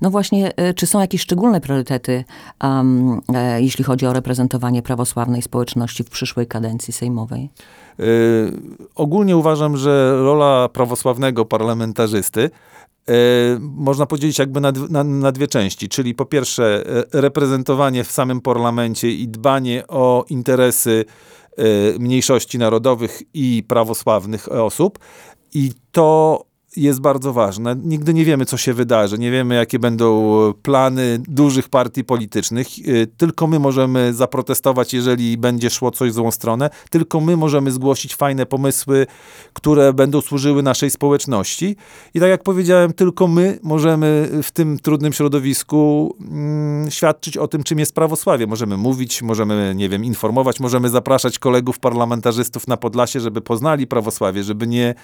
No 0.00 0.10
właśnie, 0.10 0.56
e, 0.56 0.74
czy 0.74 0.86
są 0.86 1.00
jakieś 1.00 1.20
szczególne 1.20 1.60
priorytety, 1.60 2.24
um, 2.64 3.20
e, 3.34 3.62
jeśli 3.62 3.84
chodzi 3.84 4.06
o 4.06 4.12
reprezentowanie 4.12 4.82
prawosławnej 4.82 5.42
społeczności 5.42 6.04
w 6.04 6.10
przyszłej 6.10 6.46
kadencji 6.46 6.92
sejmowej? 6.92 7.50
Yy, 7.98 8.06
ogólnie 8.94 9.36
uważam, 9.36 9.76
że 9.76 10.16
rola 10.16 10.68
prawosławnego 10.68 11.44
parlamentarzysty 11.44 12.50
yy, 13.08 13.14
można 13.60 14.06
podzielić 14.06 14.38
jakby 14.38 14.60
na, 14.60 14.72
na, 14.90 15.04
na 15.04 15.32
dwie 15.32 15.46
części, 15.46 15.88
czyli 15.88 16.14
po 16.14 16.24
pierwsze 16.24 16.84
e, 16.86 17.20
reprezentowanie 17.20 18.04
w 18.04 18.12
samym 18.12 18.40
parlamencie 18.40 19.10
i 19.10 19.28
dbanie 19.28 19.86
o 19.88 20.24
interesy 20.28 21.04
e, 21.56 21.64
mniejszości 21.98 22.58
narodowych 22.58 23.22
i 23.34 23.64
prawosławnych 23.68 24.52
osób 24.52 24.98
i 25.54 25.72
to 25.92 26.44
jest 26.76 27.00
bardzo 27.00 27.32
ważne. 27.32 27.76
Nigdy 27.84 28.14
nie 28.14 28.24
wiemy, 28.24 28.46
co 28.46 28.56
się 28.56 28.74
wydarzy. 28.74 29.18
Nie 29.18 29.30
wiemy, 29.30 29.54
jakie 29.54 29.78
będą 29.78 30.32
plany 30.62 31.18
dużych 31.28 31.68
partii 31.68 32.04
politycznych. 32.04 32.78
Yy, 32.78 33.06
Tylko 33.06 33.46
my 33.46 33.58
możemy 33.58 34.14
zaprotestować, 34.14 34.94
jeżeli 34.94 35.38
będzie 35.38 35.70
szło 35.70 35.90
coś 35.90 36.10
w 36.10 36.14
złą 36.14 36.30
stronę. 36.30 36.70
Tylko 36.90 37.20
my 37.20 37.36
możemy 37.36 37.70
zgłosić 37.70 38.14
fajne 38.14 38.46
pomysły, 38.46 39.06
które 39.52 39.92
będą 39.92 40.20
służyły 40.20 40.62
naszej 40.62 40.90
społeczności. 40.90 41.76
I 42.14 42.20
tak 42.20 42.28
jak 42.28 42.42
powiedziałem, 42.42 42.92
tylko 42.92 43.28
my 43.28 43.58
możemy 43.62 44.28
w 44.42 44.50
tym 44.50 44.78
trudnym 44.78 45.12
środowisku 45.12 46.14
mm, 46.20 46.90
świadczyć 46.90 47.36
o 47.36 47.48
tym, 47.48 47.62
czym 47.62 47.78
jest 47.78 47.94
prawosławie. 47.94 48.46
Możemy 48.46 48.76
mówić, 48.76 49.22
możemy, 49.22 49.74
nie 49.76 49.88
wiem, 49.88 50.04
informować, 50.04 50.60
możemy 50.60 50.88
zapraszać 50.88 51.38
kolegów 51.38 51.78
parlamentarzystów 51.78 52.68
na 52.68 52.76
Podlasie, 52.76 53.20
żeby 53.20 53.40
poznali 53.40 53.86
prawosławie, 53.86 54.42
żeby 54.44 54.66
nie 54.66 54.94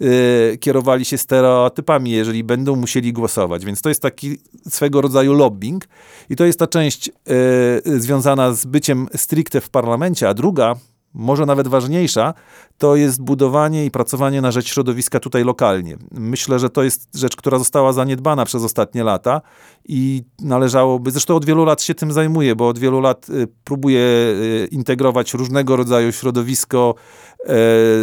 y, 0.00 0.58
kierowali 0.60 1.04
się 1.04 1.18
stereotypami, 1.20 2.10
jeżeli 2.10 2.44
będą 2.44 2.76
musieli 2.76 3.12
głosować. 3.12 3.64
Więc 3.64 3.82
to 3.82 3.88
jest 3.88 4.02
taki 4.02 4.38
swego 4.68 5.00
rodzaju 5.00 5.32
lobbying 5.32 5.84
i 6.30 6.36
to 6.36 6.44
jest 6.44 6.58
ta 6.58 6.66
część 6.66 7.08
y, 7.08 8.00
związana 8.00 8.52
z 8.52 8.66
byciem 8.66 9.08
stricte 9.16 9.60
w 9.60 9.70
parlamencie, 9.70 10.28
a 10.28 10.34
druga, 10.34 10.76
może 11.14 11.46
nawet 11.46 11.68
ważniejsza, 11.68 12.34
to 12.78 12.96
jest 12.96 13.22
budowanie 13.22 13.84
i 13.84 13.90
pracowanie 13.90 14.40
na 14.40 14.52
rzecz 14.52 14.68
środowiska 14.68 15.20
tutaj 15.20 15.44
lokalnie. 15.44 15.96
Myślę, 16.10 16.58
że 16.58 16.70
to 16.70 16.82
jest 16.82 17.08
rzecz, 17.14 17.36
która 17.36 17.58
została 17.58 17.92
zaniedbana 17.92 18.44
przez 18.44 18.64
ostatnie 18.64 19.04
lata 19.04 19.40
i 19.88 20.22
należałoby, 20.40 21.10
zresztą 21.10 21.36
od 21.36 21.44
wielu 21.44 21.64
lat 21.64 21.82
się 21.82 21.94
tym 21.94 22.12
zajmuję, 22.12 22.56
bo 22.56 22.68
od 22.68 22.78
wielu 22.78 23.00
lat 23.00 23.28
y, 23.28 23.48
próbuję 23.64 24.00
y, 24.00 24.68
integrować 24.70 25.34
różnego 25.34 25.76
rodzaju 25.76 26.12
środowisko 26.12 26.94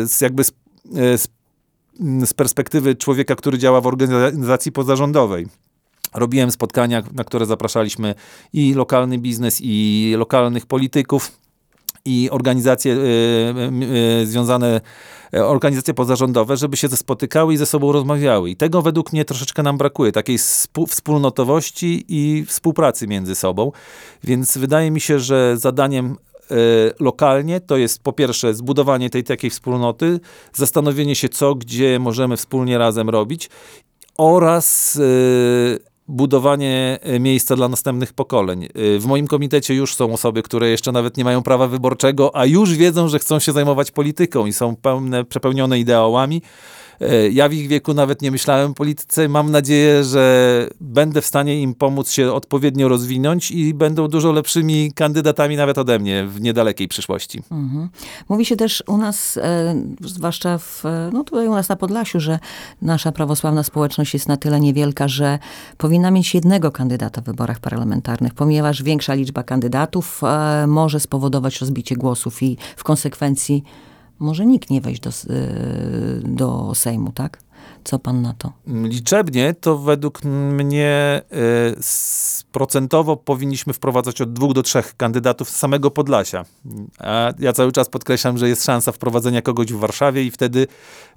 z 0.06 0.22
jakby 0.22 0.44
z, 0.44 0.52
z, 0.94 1.28
z 2.26 2.34
perspektywy 2.34 2.96
człowieka, 2.96 3.36
który 3.36 3.58
działa 3.58 3.82
w 3.82 3.88
organizacji 3.88 4.72
pozarządowej. 4.72 5.48
Robiłem 6.14 6.52
spotkania, 6.52 7.04
na 7.14 7.24
które 7.24 7.46
zapraszaliśmy 7.46 8.16
i 8.54 8.74
lokalny 8.74 9.18
biznes, 9.18 9.60
i 9.62 10.14
lokalnych 10.18 10.66
polityków 10.66 11.32
i 12.08 12.30
organizacje 12.32 12.94
y, 12.94 14.22
y, 14.22 14.28
związane, 14.28 14.82
y, 15.36 15.46
organizacje 15.46 15.94
pozarządowe, 15.94 16.58
żeby 16.58 16.78
się 16.78 16.90
spotykały 16.90 17.54
i 17.54 17.58
ze 17.58 17.66
sobą 17.66 17.92
rozmawiały. 17.92 18.50
I 18.50 18.56
tego 18.56 18.82
według 18.82 19.14
mnie 19.14 19.26
troszeczkę 19.26 19.64
nam 19.64 19.78
brakuje, 19.78 20.12
takiej 20.12 20.38
wspólnotowości 20.88 22.06
i 22.08 22.46
współpracy 22.46 23.08
między 23.08 23.36
sobą. 23.36 23.72
Więc 24.24 24.58
wydaje 24.58 24.92
mi 24.92 25.02
się, 25.02 25.20
że 25.20 25.58
zadaniem 25.58 26.18
lokalnie 27.00 27.62
to 27.62 27.78
jest 27.78 28.04
po 28.04 28.14
pierwsze 28.14 28.54
zbudowanie 28.54 29.10
tej 29.10 29.24
takiej 29.24 29.50
wspólnoty, 29.50 30.20
zastanowienie 30.54 31.16
się 31.16 31.30
co, 31.30 31.56
gdzie 31.56 32.00
możemy 32.00 32.38
wspólnie 32.38 32.78
razem 32.78 33.10
robić 33.10 33.50
oraz 34.18 34.96
y, 34.96 35.80
budowanie 36.08 37.00
y, 37.16 37.20
miejsca 37.20 37.56
dla 37.56 37.68
następnych 37.68 38.14
pokoleń. 38.14 38.68
Y, 38.78 39.00
W 39.00 39.06
moim 39.06 39.28
komitecie 39.28 39.74
już 39.74 39.96
są 39.96 40.14
osoby, 40.14 40.44
które 40.44 40.70
jeszcze 40.70 40.92
nawet 40.92 41.18
nie 41.18 41.24
mają 41.24 41.44
prawa 41.44 41.68
wyborczego, 41.68 42.36
a 42.36 42.46
już 42.46 42.76
wiedzą, 42.76 43.08
że 43.08 43.20
chcą 43.20 43.40
się 43.40 43.52
zajmować 43.52 43.92
polityką 43.92 44.46
i 44.46 44.54
są 44.54 44.76
pełne, 44.76 45.26
przepełnione 45.26 45.80
ideałami. 45.80 46.42
Y, 47.02 47.32
Ja 47.32 47.50
w 47.50 47.54
ich 47.54 47.68
wieku 47.68 47.94
nawet 47.94 48.22
nie 48.22 48.32
myślałem 48.32 48.72
o 48.72 48.74
polityce. 48.74 49.30
Mam 49.30 49.52
nadzieję, 49.52 50.04
że 50.04 50.68
będę 50.82 51.22
w 51.22 51.26
stanie 51.26 51.62
im 51.62 51.76
pomóc 51.76 52.12
się 52.12 52.34
odpowiednio 52.34 52.88
rozwinąć 52.88 53.52
i 53.52 53.74
będą 53.74 54.08
dużo 54.08 54.32
lepszymi 54.32 54.92
kandydatami 54.96 55.58
nawet 55.58 55.78
ode 55.78 56.00
mnie 56.00 56.26
w 56.28 56.42
niedalekiej 56.42 56.88
przyszłości. 56.88 57.44
Mhm. 57.52 57.90
Mówi 58.30 58.46
się 58.46 58.56
też 58.56 58.84
u 58.88 58.98
nas, 58.98 59.38
e, 59.38 59.76
zwłaszcza 60.02 60.58
w, 60.58 60.86
e, 60.86 61.10
no 61.14 61.24
tutaj 61.24 61.48
u 61.48 61.52
nas 61.52 61.70
na 61.70 61.76
Podlasiu, 61.76 62.20
że 62.20 62.40
nasza 62.82 63.12
prawosławna 63.12 63.64
społeczność 63.64 64.14
jest 64.14 64.28
na 64.28 64.38
tyle 64.38 64.60
niewielka, 64.60 65.08
że 65.08 65.40
powinna 65.78 66.12
mieć 66.12 66.36
jednego 66.36 66.72
kandydata 66.72 67.22
w 67.22 67.26
wyborach 67.26 67.60
parlamentarnych, 67.60 68.34
ponieważ 68.34 68.84
większa 68.84 69.14
liczba 69.14 69.44
kandydatów 69.44 70.22
e, 70.24 70.68
może 70.68 71.00
spowodować 71.00 71.62
rozbicie 71.62 71.96
głosów 71.96 72.44
i 72.44 72.58
w 72.76 72.84
konsekwencji 72.84 73.64
może 74.20 74.46
nikt 74.46 74.70
nie 74.70 74.82
wejść 74.82 75.02
do, 75.02 75.10
e, 75.10 75.14
do 76.24 76.76
Sejmu, 76.76 77.12
tak? 77.12 77.47
Co 77.88 78.00
pan 78.00 78.22
na 78.22 78.34
to? 78.34 78.52
Liczebnie 78.68 79.54
to 79.54 79.78
według 79.78 80.24
mnie 80.24 81.22
y, 81.32 82.48
procentowo 82.52 83.18
powinniśmy 83.18 83.74
wprowadzać 83.74 84.22
od 84.22 84.34
dwóch 84.34 84.54
do 84.54 84.64
trzech 84.64 84.98
kandydatów 84.98 85.50
z 85.50 85.56
samego 85.56 85.92
Podlasia. 85.92 86.46
A 87.00 87.32
ja 87.40 87.54
cały 87.54 87.72
czas 87.72 87.90
podkreślam, 87.90 88.38
że 88.38 88.50
jest 88.50 88.66
szansa 88.66 88.92
wprowadzenia 88.92 89.42
kogoś 89.42 89.68
w 89.68 89.80
Warszawie 89.80 90.24
i 90.24 90.32
wtedy 90.32 90.68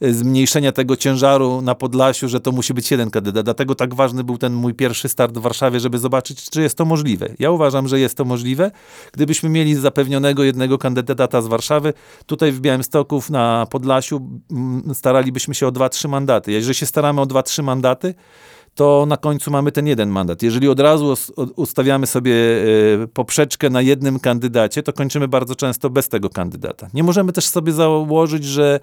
y, 0.02 0.14
zmniejszenia 0.14 0.72
tego 0.72 0.96
ciężaru 0.96 1.62
na 1.62 1.74
Podlasiu, 1.74 2.28
że 2.28 2.40
to 2.40 2.52
musi 2.52 2.74
być 2.74 2.90
jeden 2.90 3.10
kandydat. 3.10 3.44
Dlatego 3.44 3.74
tak 3.74 3.94
ważny 3.94 4.24
był 4.24 4.38
ten 4.38 4.52
mój 4.52 4.74
pierwszy 4.74 5.08
start 5.08 5.38
w 5.38 5.40
Warszawie, 5.40 5.80
żeby 5.80 5.98
zobaczyć, 5.98 6.50
czy 6.50 6.62
jest 6.62 6.78
to 6.78 6.84
możliwe. 6.84 7.28
Ja 7.38 7.50
uważam, 7.50 7.88
że 7.88 8.00
jest 8.00 8.16
to 8.16 8.24
możliwe. 8.24 8.70
Gdybyśmy 9.12 9.48
mieli 9.48 9.74
zapewnionego 9.74 10.44
jednego 10.44 10.78
kandydata 10.78 11.42
z 11.42 11.46
Warszawy, 11.46 11.92
tutaj 12.26 12.52
w 12.52 12.60
Białymstoku 12.60 13.22
na 13.30 13.66
Podlasiu 13.70 14.20
staralibyśmy 14.94 15.54
się 15.54 15.66
o 15.66 15.70
dwa, 15.70 15.88
trzy 15.88 16.08
mandaty. 16.08 16.59
Jeżeli 16.60 16.74
się 16.74 16.86
staramy 16.86 17.20
o 17.20 17.26
dwa, 17.26 17.42
trzy 17.42 17.62
mandaty, 17.62 18.14
to 18.74 19.06
na 19.08 19.16
końcu 19.16 19.50
mamy 19.50 19.72
ten 19.72 19.86
jeden 19.86 20.08
mandat. 20.08 20.42
Jeżeli 20.42 20.68
od 20.68 20.80
razu 20.80 21.14
ustawiamy 21.56 22.06
sobie 22.06 22.34
e, 23.02 23.06
poprzeczkę 23.06 23.70
na 23.70 23.82
jednym 23.82 24.20
kandydacie, 24.20 24.82
to 24.82 24.92
kończymy 24.92 25.28
bardzo 25.28 25.54
często 25.54 25.90
bez 25.90 26.08
tego 26.08 26.30
kandydata. 26.30 26.88
Nie 26.94 27.02
możemy 27.02 27.32
też 27.32 27.46
sobie 27.46 27.72
założyć, 27.72 28.44
że 28.44 28.80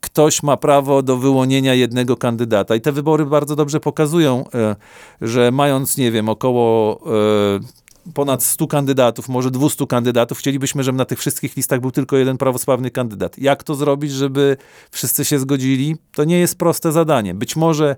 ktoś 0.00 0.42
ma 0.42 0.56
prawo 0.56 1.02
do 1.02 1.16
wyłonienia 1.16 1.74
jednego 1.74 2.16
kandydata. 2.16 2.76
I 2.76 2.80
te 2.80 2.92
wybory 2.92 3.26
bardzo 3.26 3.56
dobrze 3.56 3.80
pokazują, 3.80 4.44
e, 4.54 4.76
że 5.20 5.50
mając, 5.50 5.96
nie 5.96 6.12
wiem, 6.12 6.28
około 6.28 7.00
e, 7.06 7.60
ponad 8.14 8.42
100 8.42 8.66
kandydatów, 8.66 9.28
może 9.28 9.50
200 9.50 9.86
kandydatów, 9.86 10.38
chcielibyśmy, 10.38 10.82
żeby 10.82 10.98
na 10.98 11.04
tych 11.04 11.18
wszystkich 11.18 11.56
listach 11.56 11.80
był 11.80 11.90
tylko 11.90 12.16
jeden 12.16 12.38
prawosławny 12.38 12.90
kandydat. 12.90 13.38
Jak 13.38 13.62
to 13.62 13.74
zrobić, 13.74 14.12
żeby 14.12 14.56
wszyscy 14.90 15.24
się 15.24 15.38
zgodzili? 15.38 15.96
To 16.12 16.24
nie 16.24 16.38
jest 16.38 16.58
proste 16.58 16.92
zadanie. 16.92 17.34
Być 17.34 17.56
może 17.56 17.96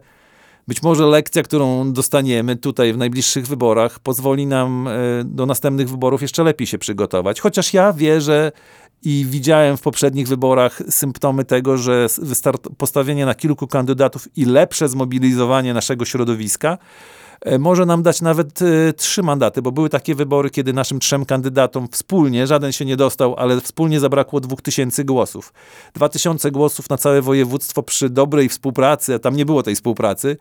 być 0.68 0.82
może 0.82 1.06
lekcja, 1.06 1.42
którą 1.42 1.92
dostaniemy 1.92 2.56
tutaj 2.56 2.92
w 2.92 2.96
najbliższych 2.96 3.46
wyborach, 3.46 3.98
pozwoli 3.98 4.46
nam 4.46 4.88
e, 4.88 4.92
do 5.24 5.46
następnych 5.46 5.90
wyborów 5.90 6.22
jeszcze 6.22 6.42
lepiej 6.44 6.66
się 6.66 6.78
przygotować. 6.78 7.40
Chociaż 7.40 7.74
ja 7.74 7.92
wierzę 7.92 8.52
i 9.02 9.26
widziałem 9.28 9.76
w 9.76 9.82
poprzednich 9.82 10.28
wyborach 10.28 10.82
symptomy 10.88 11.44
tego, 11.44 11.78
że 11.78 12.06
postawienie 12.78 13.26
na 13.26 13.34
kilku 13.34 13.66
kandydatów 13.66 14.28
i 14.36 14.44
lepsze 14.44 14.88
zmobilizowanie 14.88 15.74
naszego 15.74 16.04
środowiska 16.04 16.78
może 17.58 17.86
nam 17.86 18.02
dać 18.02 18.20
nawet 18.20 18.62
e, 18.62 18.92
trzy 18.92 19.22
mandaty, 19.22 19.62
bo 19.62 19.72
były 19.72 19.88
takie 19.88 20.14
wybory, 20.14 20.50
kiedy 20.50 20.72
naszym 20.72 20.98
trzem 20.98 21.24
kandydatom 21.24 21.88
wspólnie, 21.88 22.46
żaden 22.46 22.72
się 22.72 22.84
nie 22.84 22.96
dostał, 22.96 23.34
ale 23.38 23.60
wspólnie 23.60 24.00
zabrakło 24.00 24.40
dwóch 24.40 24.62
tysięcy 24.62 25.04
głosów. 25.04 25.52
Dwa 25.94 26.08
tysiące 26.08 26.50
głosów 26.50 26.90
na 26.90 26.96
całe 26.96 27.22
województwo 27.22 27.82
przy 27.82 28.10
dobrej 28.10 28.48
współpracy, 28.48 29.14
a 29.14 29.18
tam 29.18 29.36
nie 29.36 29.46
było 29.46 29.62
tej 29.62 29.74
współpracy, 29.74 30.36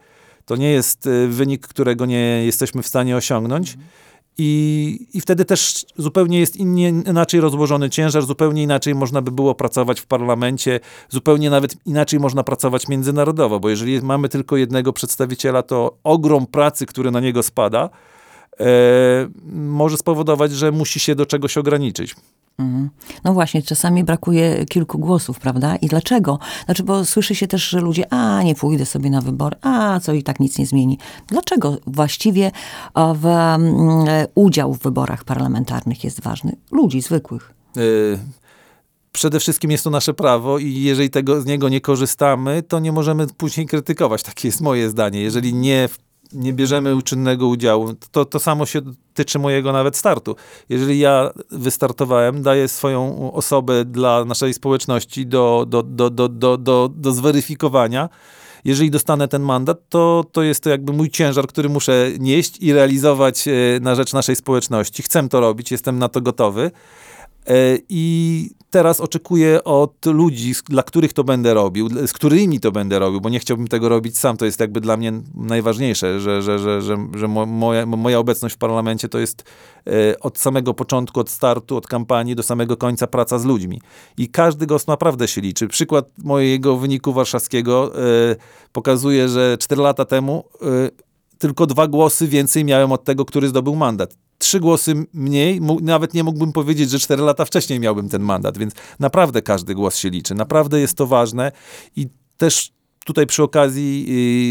to 0.46 0.56
nie 0.56 0.72
jest 0.72 1.08
e, 1.08 1.28
wynik, 1.28 1.68
którego 1.68 2.06
nie 2.06 2.46
jesteśmy 2.46 2.84
w 2.84 2.88
stanie 2.88 3.16
osiągnąć. 3.16 3.78
I, 4.38 5.08
I 5.14 5.22
wtedy 5.22 5.46
też 5.46 5.86
zupełnie 5.98 6.40
jest 6.40 6.56
innie, 6.56 6.90
inaczej 6.90 7.40
rozłożony 7.40 7.90
ciężar, 7.90 8.24
zupełnie 8.24 8.64
inaczej 8.64 8.96
można 8.96 9.22
by 9.22 9.32
było 9.32 9.56
pracować 9.56 10.02
w 10.02 10.06
parlamencie, 10.06 10.80
zupełnie 11.10 11.50
nawet 11.50 11.76
inaczej 11.86 12.20
można 12.20 12.44
pracować 12.44 12.88
międzynarodowo, 12.88 13.60
bo 13.60 13.70
jeżeli 13.70 14.02
mamy 14.02 14.30
tylko 14.30 14.58
jednego 14.58 14.94
przedstawiciela, 14.94 15.64
to 15.64 15.98
ogrom 16.04 16.48
pracy, 16.48 16.86
który 16.86 17.12
na 17.12 17.20
niego 17.20 17.44
spada, 17.44 17.90
może 19.54 19.98
spowodować, 19.98 20.52
że 20.52 20.72
musi 20.72 21.00
się 21.00 21.16
do 21.16 21.26
czegoś 21.26 21.58
ograniczyć. 21.58 22.16
Mhm. 22.60 22.90
No 23.24 23.34
właśnie, 23.34 23.62
czasami 23.62 24.04
brakuje 24.04 24.66
kilku 24.66 25.00
głosów, 25.00 25.40
prawda? 25.40 25.76
I 25.76 25.88
dlaczego? 25.88 26.40
Znaczy, 26.66 26.84
bo 26.84 27.06
słyszy 27.06 27.36
się 27.36 27.48
też, 27.48 27.70
że 27.70 27.82
ludzie, 27.82 28.14
a 28.14 28.44
nie 28.44 28.56
pójdę 28.56 28.86
sobie 28.86 29.10
na 29.10 29.22
wybory, 29.22 29.56
a 29.62 30.00
co 30.00 30.14
i 30.14 30.24
tak 30.24 30.40
nic 30.40 30.58
nie 30.58 30.66
zmieni. 30.66 31.00
Dlaczego 31.28 31.78
właściwie 31.88 32.52
w, 32.96 33.26
um, 33.26 33.66
udział 34.36 34.74
w 34.74 34.80
wyborach 34.80 35.24
parlamentarnych 35.24 36.04
jest 36.04 36.22
ważny? 36.22 36.56
Ludzi 36.72 37.02
zwykłych. 37.02 37.54
Y 37.78 38.20
przede 39.16 39.40
wszystkim 39.40 39.72
jest 39.72 39.84
to 39.84 39.90
nasze 39.90 40.14
prawo 40.14 40.60
i 40.60 40.74
jeżeli 40.74 41.10
tego, 41.10 41.42
z 41.42 41.46
niego 41.46 41.70
nie 41.70 41.82
korzystamy, 41.82 42.64
to 42.64 42.80
nie 42.80 42.92
możemy 42.92 43.28
później 43.28 43.68
krytykować. 43.68 44.24
Takie 44.24 44.48
jest 44.48 44.62
moje 44.62 44.90
zdanie. 44.90 45.22
Jeżeli 45.22 45.54
nie 45.54 45.90
nie 46.36 46.54
bierzemy 46.54 47.02
czynnego 47.02 47.48
udziału. 47.48 47.94
To, 48.12 48.26
to 48.26 48.40
samo 48.40 48.66
się 48.66 48.82
tyczy 49.14 49.40
mojego 49.40 49.72
nawet 49.72 49.98
startu. 49.98 50.36
Jeżeli 50.70 51.00
ja 51.00 51.32
wystartowałem, 51.52 52.44
daję 52.44 52.68
swoją 52.68 53.32
osobę 53.34 53.86
dla 53.86 54.26
naszej 54.26 54.54
społeczności 54.54 55.28
do, 55.28 55.66
do, 55.68 55.84
do, 55.84 56.10
do, 56.10 56.30
do, 56.30 56.58
do, 56.58 56.90
do 56.96 57.12
zweryfikowania, 57.12 58.10
jeżeli 58.66 58.92
dostanę 58.92 59.28
ten 59.28 59.42
mandat, 59.42 59.90
to, 59.90 60.26
to 60.32 60.44
jest 60.44 60.64
to 60.64 60.70
jakby 60.70 60.94
mój 60.94 61.10
ciężar, 61.10 61.48
który 61.48 61.70
muszę 61.70 62.12
nieść 62.20 62.58
i 62.62 62.74
realizować 62.74 63.48
e, 63.48 63.52
na 63.82 63.96
rzecz 63.96 64.14
naszej 64.14 64.36
społeczności. 64.36 65.04
Chcę 65.04 65.30
to 65.30 65.40
robić, 65.40 65.72
jestem 65.72 66.00
na 66.00 66.10
to 66.10 66.22
gotowy. 66.22 66.72
E, 67.48 67.78
I 67.90 68.50
teraz 68.76 69.02
oczekuję 69.02 69.64
od 69.64 70.06
ludzi, 70.06 70.54
dla 70.70 70.84
których 70.84 71.14
to 71.14 71.24
będę 71.24 71.54
robił, 71.54 71.90
z 72.08 72.14
którymi 72.14 72.60
to 72.60 72.72
będę 72.72 73.00
robił, 73.00 73.22
bo 73.22 73.30
nie 73.30 73.40
chciałbym 73.40 73.68
tego 73.68 73.90
robić 73.90 74.18
sam. 74.18 74.38
To 74.38 74.46
jest 74.46 74.60
jakby 74.60 74.82
dla 74.82 74.98
mnie 74.98 75.14
najważniejsze, 75.36 76.20
że, 76.20 76.42
że, 76.42 76.60
że, 76.60 76.82
że, 77.16 77.28
moja, 77.28 77.86
moja 77.86 78.20
obecność 78.20 78.56
w 78.56 78.58
parlamencie 78.58 79.10
to 79.10 79.20
jest 79.20 79.44
e, 79.88 80.20
od 80.20 80.38
samego 80.38 80.74
początku, 80.74 81.20
od 81.20 81.30
startu, 81.30 81.78
od 81.78 81.88
kampanii 81.88 82.36
do 82.36 82.44
samego 82.44 82.78
końca 82.78 83.08
praca 83.08 83.40
z 83.40 83.46
ludźmi. 83.46 83.82
I 84.18 84.30
każdy 84.30 84.68
głos 84.68 84.88
naprawdę 84.88 85.28
się 85.28 85.42
liczy. 85.42 85.68
Przykład 85.68 86.06
mojego 86.24 86.78
wyniku 86.78 87.14
warszawskiego 87.14 87.92
e, 87.96 88.36
pokazuje, 88.72 89.30
że 89.30 89.58
4 89.60 89.82
lata 89.82 90.06
temu 90.06 90.44
tylko 91.38 91.66
dwa 91.66 91.88
głosy 91.88 92.28
więcej 92.28 92.66
miałem 92.66 92.92
od 92.92 93.04
tego, 93.04 93.26
który 93.26 93.48
zdobył 93.48 93.76
mandat 93.76 94.25
trzy 94.46 94.60
głosy 94.60 95.06
mniej, 95.14 95.62
nawet 95.82 96.14
nie 96.14 96.24
mógłbym 96.24 96.52
powiedzieć, 96.52 96.90
że 96.90 97.00
cztery 97.00 97.24
lata 97.24 97.46
wcześniej 97.46 97.80
miałbym 97.80 98.10
ten 98.10 98.22
mandat, 98.22 98.58
więc 98.58 98.74
naprawdę 99.00 99.42
każdy 99.42 99.76
głos 99.76 99.96
się 99.96 100.10
liczy. 100.10 100.36
Naprawdę 100.36 100.80
jest 100.80 100.98
to 100.98 101.08
ważne 101.08 101.52
i 101.96 102.08
też 102.38 102.72
tutaj 103.06 103.28
przy 103.28 103.44
okazji 103.44 104.06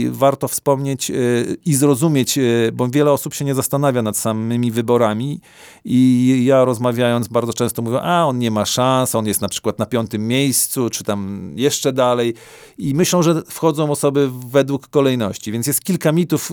y, 0.09 0.13
warto 0.13 0.49
wspomnieć 0.49 1.11
y, 1.11 1.57
i 1.67 1.75
zrozumieć, 1.75 2.39
y, 2.39 2.71
bo 2.75 2.89
wiele 2.89 3.13
osób 3.13 3.35
się 3.35 3.45
nie 3.45 3.55
zastanawia 3.55 4.03
nad 4.03 4.17
samymi 4.17 4.71
wyborami 4.71 5.41
i 5.85 6.43
ja 6.45 6.65
rozmawiając 6.65 7.29
bardzo 7.29 7.53
często 7.53 7.83
mówię, 7.83 8.03
a 8.03 8.25
on 8.27 8.39
nie 8.39 8.51
ma 8.51 8.65
szans, 8.65 9.15
on 9.15 9.27
jest 9.27 9.41
na 9.41 9.49
przykład 9.49 9.79
na 9.79 9.87
piątym 9.87 10.29
miejscu, 10.29 10.91
czy 10.91 11.05
tam 11.05 11.53
jeszcze 11.57 11.93
dalej 11.93 12.35
i 12.79 12.95
myślą, 12.95 13.23
że 13.23 13.43
wchodzą 13.49 13.91
osoby 13.91 14.31
według 14.49 14.89
kolejności, 14.89 15.53
więc 15.53 15.67
jest 15.67 15.85
kilka 15.85 16.13
mitów, 16.13 16.53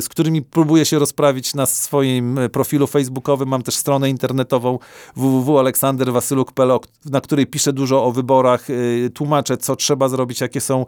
z 0.00 0.08
którymi 0.08 0.42
próbuję 0.42 0.84
się 0.84 0.98
rozprawić 0.98 1.54
na 1.54 1.66
swoim 1.66 2.38
profilu 2.52 2.86
facebookowym, 2.86 3.48
mam 3.48 3.62
też 3.62 3.76
stronę 3.76 4.10
internetową 4.10 4.78
www.aleksanderwasyluk.pl, 5.16 6.78
na 7.04 7.20
której 7.20 7.46
piszę 7.46 7.72
dużo 7.72 8.04
o 8.04 8.12
wyborach, 8.12 8.66
tłumaczę, 9.14 9.56
co 9.56 9.76
trzeba 9.76 10.08
zrobić, 10.08 10.40
jakie 10.40 10.60
są 10.60 10.86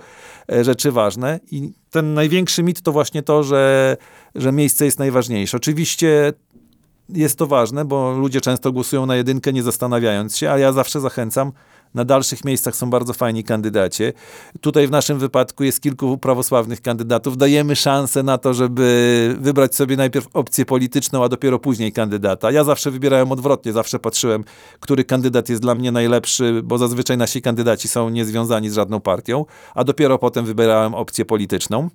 rzeczy 0.49 0.93
ważne. 0.93 1.40
I 1.51 1.73
ten 1.90 2.14
największy 2.14 2.62
mit 2.62 2.83
to 2.83 2.92
właśnie 2.92 3.23
to, 3.23 3.42
że, 3.42 3.97
że 4.35 4.53
miejsce 4.53 4.85
jest 4.85 4.99
najważniejsze. 4.99 5.57
Oczywiście 5.57 6.33
jest 7.09 7.38
to 7.38 7.47
ważne, 7.47 7.85
bo 7.85 8.12
ludzie 8.12 8.40
często 8.40 8.73
głosują 8.73 9.07
na 9.07 9.16
jedynkę, 9.16 9.53
nie 9.53 9.62
zastanawiając 9.62 10.37
się, 10.37 10.51
a 10.51 10.59
ja 10.59 10.73
zawsze 10.73 11.01
zachęcam. 11.01 11.53
Na 11.96 12.04
dalszych 12.04 12.44
miejscach 12.44 12.76
są 12.76 12.90
bardzo 12.90 13.12
fajni 13.12 13.44
kandydaci. 13.44 14.04
Tutaj 14.61 14.87
w 14.87 14.90
naszym 14.90 15.18
wypadku 15.18 15.64
jest 15.64 15.80
kilku 15.80 16.18
prawosławnych 16.18 16.82
kandydatów. 16.82 17.37
Dajemy 17.37 17.76
szansę 17.76 18.22
na 18.22 18.38
to, 18.38 18.54
żeby 18.54 19.37
wybrać 19.40 19.74
sobie 19.74 19.96
najpierw 19.96 20.28
opcję 20.35 20.64
polityczną, 20.64 21.24
a 21.24 21.28
dopiero 21.28 21.59
później 21.59 21.92
kandydata. 21.92 22.50
Ja 22.50 22.64
zawsze 22.64 22.90
wybierałem 22.90 23.32
odwrotnie, 23.32 23.72
zawsze 23.72 23.98
patrzyłem, 23.98 24.44
który 24.80 25.04
kandydat 25.04 25.48
jest 25.48 25.62
dla 25.62 25.74
mnie 25.74 25.92
najlepszy, 25.92 26.61
bo 26.64 26.78
zazwyczaj 26.78 27.16
nasi 27.16 27.42
kandydaci 27.42 27.88
są 27.88 28.09
niezwiązani 28.09 28.70
z 28.70 28.74
żadną 28.74 29.00
partią, 29.00 29.44
a 29.74 29.85
dopiero 29.85 30.18
potem 30.18 30.44
wybierałem 30.44 30.94
opcję 30.94 31.24
polityczną 31.24 31.88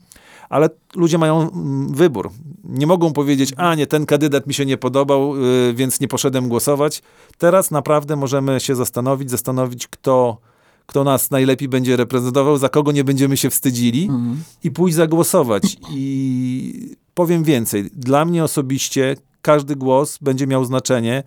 ale 0.52 0.70
ludzie 0.96 1.18
mają 1.18 1.52
mm, 1.52 1.94
wybór. 1.94 2.32
Nie 2.64 2.88
mogą 2.88 3.14
powiedzieć, 3.14 3.54
a 3.58 3.76
nie, 3.76 3.88
ten 3.88 4.06
kandydat 4.06 4.48
mi 4.48 4.54
się 4.54 4.66
nie 4.66 4.78
podobał, 4.78 5.36
y, 5.36 5.74
więc 5.74 6.00
nie 6.00 6.08
poszedłem 6.08 6.50
głosować. 6.50 7.02
Teraz 7.38 7.72
naprawdę 7.72 8.16
możemy 8.16 8.60
się 8.60 8.76
zastanowić, 8.76 9.30
zastanowić, 9.30 9.88
kto, 9.88 10.38
kto 10.86 11.04
nas 11.04 11.32
najlepiej 11.32 11.68
będzie 11.70 11.98
reprezentował, 11.98 12.58
za 12.58 12.70
kogo 12.70 12.92
nie 12.92 13.04
będziemy 13.04 13.38
się 13.38 13.50
wstydzili 13.50 14.04
mhm. 14.04 14.44
i 14.64 14.72
pójść 14.72 14.96
zagłosować. 14.96 15.78
I 15.92 16.96
powiem 17.14 17.44
więcej, 17.44 17.90
dla 17.94 18.26
mnie 18.26 18.44
osobiście 18.44 19.16
każdy 19.42 19.76
głos 19.76 20.18
będzie 20.22 20.48
miał 20.48 20.66
znaczenie. 20.66 21.24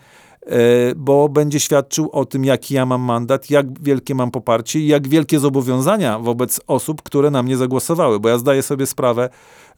E, 0.46 0.94
bo 0.96 1.28
będzie 1.28 1.60
świadczył 1.60 2.10
o 2.12 2.24
tym, 2.24 2.44
jaki 2.44 2.74
ja 2.74 2.86
mam 2.86 3.00
mandat, 3.00 3.50
jak 3.50 3.82
wielkie 3.82 4.14
mam 4.14 4.30
poparcie 4.30 4.80
i 4.80 4.86
jak 4.86 5.08
wielkie 5.08 5.38
zobowiązania 5.38 6.18
wobec 6.18 6.60
osób, 6.66 7.02
które 7.02 7.30
na 7.30 7.42
mnie 7.42 7.56
zagłosowały, 7.56 8.20
bo 8.20 8.28
ja 8.28 8.38
zdaję 8.38 8.62
sobie 8.62 8.86
sprawę, 8.86 9.28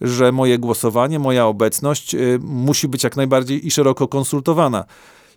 że 0.01 0.33
moje 0.33 0.59
głosowanie, 0.59 1.19
moja 1.19 1.47
obecność 1.47 2.15
e, 2.15 2.19
musi 2.41 2.89
być 2.89 3.05
jak 3.05 3.17
najbardziej 3.17 3.67
i 3.67 3.71
szeroko 3.71 4.09
konsultowana. 4.09 4.85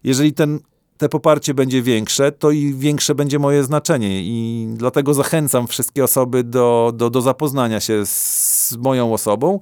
Jeżeli 0.03 0.33
ten 0.33 0.59
te 0.97 1.09
poparcie 1.09 1.53
będzie 1.53 1.81
większe, 1.81 2.31
to 2.31 2.51
i 2.51 2.73
większe 2.73 3.15
będzie 3.15 3.39
moje 3.39 3.63
znaczenie. 3.63 4.21
I 4.21 4.67
dlatego 4.73 5.13
zachęcam 5.13 5.67
wszystkie 5.67 6.03
osoby 6.03 6.43
do, 6.43 6.91
do, 6.95 7.09
do 7.09 7.21
zapoznania 7.21 7.79
się 7.79 8.05
z 8.05 8.77
moją 8.79 9.13
osobą, 9.13 9.59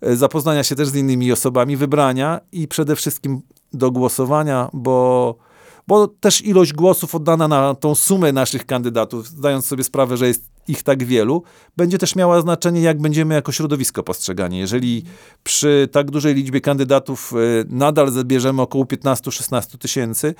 e, 0.00 0.16
zapoznania 0.16 0.64
się 0.64 0.74
też 0.74 0.88
z 0.88 0.94
innymi 0.94 1.32
osobami, 1.32 1.76
wybrania 1.76 2.40
i 2.52 2.68
przede 2.68 2.96
wszystkim 2.96 3.40
do 3.72 3.90
głosowania, 3.90 4.70
bo, 4.72 5.34
bo 5.86 6.08
też 6.08 6.44
ilość 6.44 6.72
głosów 6.72 7.14
oddana 7.14 7.48
na 7.48 7.74
tą 7.74 7.94
sumę 7.94 8.32
naszych 8.32 8.66
kandydatów, 8.66 9.26
zdając 9.26 9.66
sobie 9.66 9.84
sprawę, 9.84 10.16
że 10.16 10.26
jest 10.26 10.50
ich 10.68 10.82
tak 10.82 11.04
wielu, 11.04 11.42
będzie 11.76 11.98
też 11.98 12.16
miała 12.16 12.40
znaczenie, 12.40 12.80
jak 12.80 13.00
będziemy 13.00 13.34
jako 13.34 13.52
środowisko 13.52 14.02
postrzegani. 14.02 14.58
Jeżeli 14.58 15.04
przy 15.44 15.88
tak 15.92 16.10
dużej 16.10 16.34
liczbie 16.34 16.60
kandydatów 16.60 17.32
y, 17.32 17.64
nadal 17.68 18.10
zabierzemy 18.10 18.62
około 18.62 18.84
15-16 18.84 19.78
tysięcy, 19.78 20.34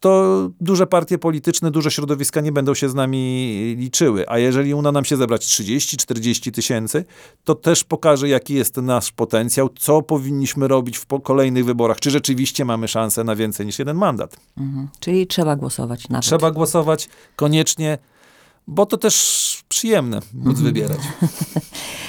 to 0.00 0.50
duże 0.60 0.86
partie 0.86 1.18
polityczne, 1.18 1.70
duże 1.70 1.90
środowiska 1.90 2.40
nie 2.40 2.52
będą 2.52 2.74
się 2.74 2.88
z 2.88 2.94
nami 2.94 3.74
liczyły. 3.78 4.28
A 4.28 4.38
jeżeli 4.38 4.74
uda 4.74 4.92
nam 4.92 5.04
się 5.04 5.16
zebrać 5.16 5.46
30-40 5.46 6.50
tysięcy, 6.50 7.04
to 7.44 7.54
też 7.54 7.84
pokaże, 7.84 8.28
jaki 8.28 8.54
jest 8.54 8.76
nasz 8.76 9.12
potencjał, 9.12 9.68
co 9.68 10.02
powinniśmy 10.02 10.68
robić 10.68 10.98
w 10.98 11.06
kolejnych 11.22 11.64
wyborach. 11.64 12.00
Czy 12.00 12.10
rzeczywiście 12.10 12.64
mamy 12.64 12.88
szansę 12.88 13.24
na 13.24 13.36
więcej 13.36 13.66
niż 13.66 13.78
jeden 13.78 13.96
mandat. 13.96 14.36
Mhm. 14.58 14.88
Czyli 15.00 15.26
trzeba 15.26 15.56
głosować 15.56 16.08
nawet. 16.08 16.24
Trzeba 16.24 16.50
głosować 16.50 17.08
koniecznie, 17.36 17.98
bo 18.70 18.86
to 18.86 18.96
też 18.96 19.64
przyjemne 19.68 20.16
móc 20.34 20.46
mhm. 20.46 20.64
wybierać. 20.64 20.98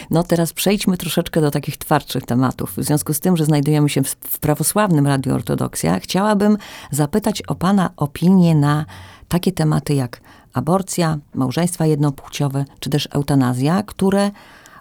No 0.09 0.23
teraz 0.23 0.53
przejdźmy 0.53 0.97
troszeczkę 0.97 1.41
do 1.41 1.51
takich 1.51 1.77
twardszych 1.77 2.25
tematów. 2.25 2.73
W 2.77 2.83
związku 2.83 3.13
z 3.13 3.19
tym, 3.19 3.37
że 3.37 3.45
znajdujemy 3.45 3.89
się 3.89 4.03
w 4.03 4.39
prawosławnym 4.39 5.07
Radiu 5.07 5.35
Ortodoksja, 5.35 5.99
chciałabym 5.99 6.57
zapytać 6.91 7.41
o 7.41 7.55
Pana 7.55 7.89
opinię 7.97 8.55
na 8.55 8.85
takie 9.27 9.51
tematy 9.51 9.93
jak 9.93 10.21
aborcja, 10.53 11.17
małżeństwa 11.35 11.85
jednopłciowe, 11.85 12.65
czy 12.79 12.89
też 12.89 13.07
eutanazja, 13.11 13.83
które, 13.83 14.31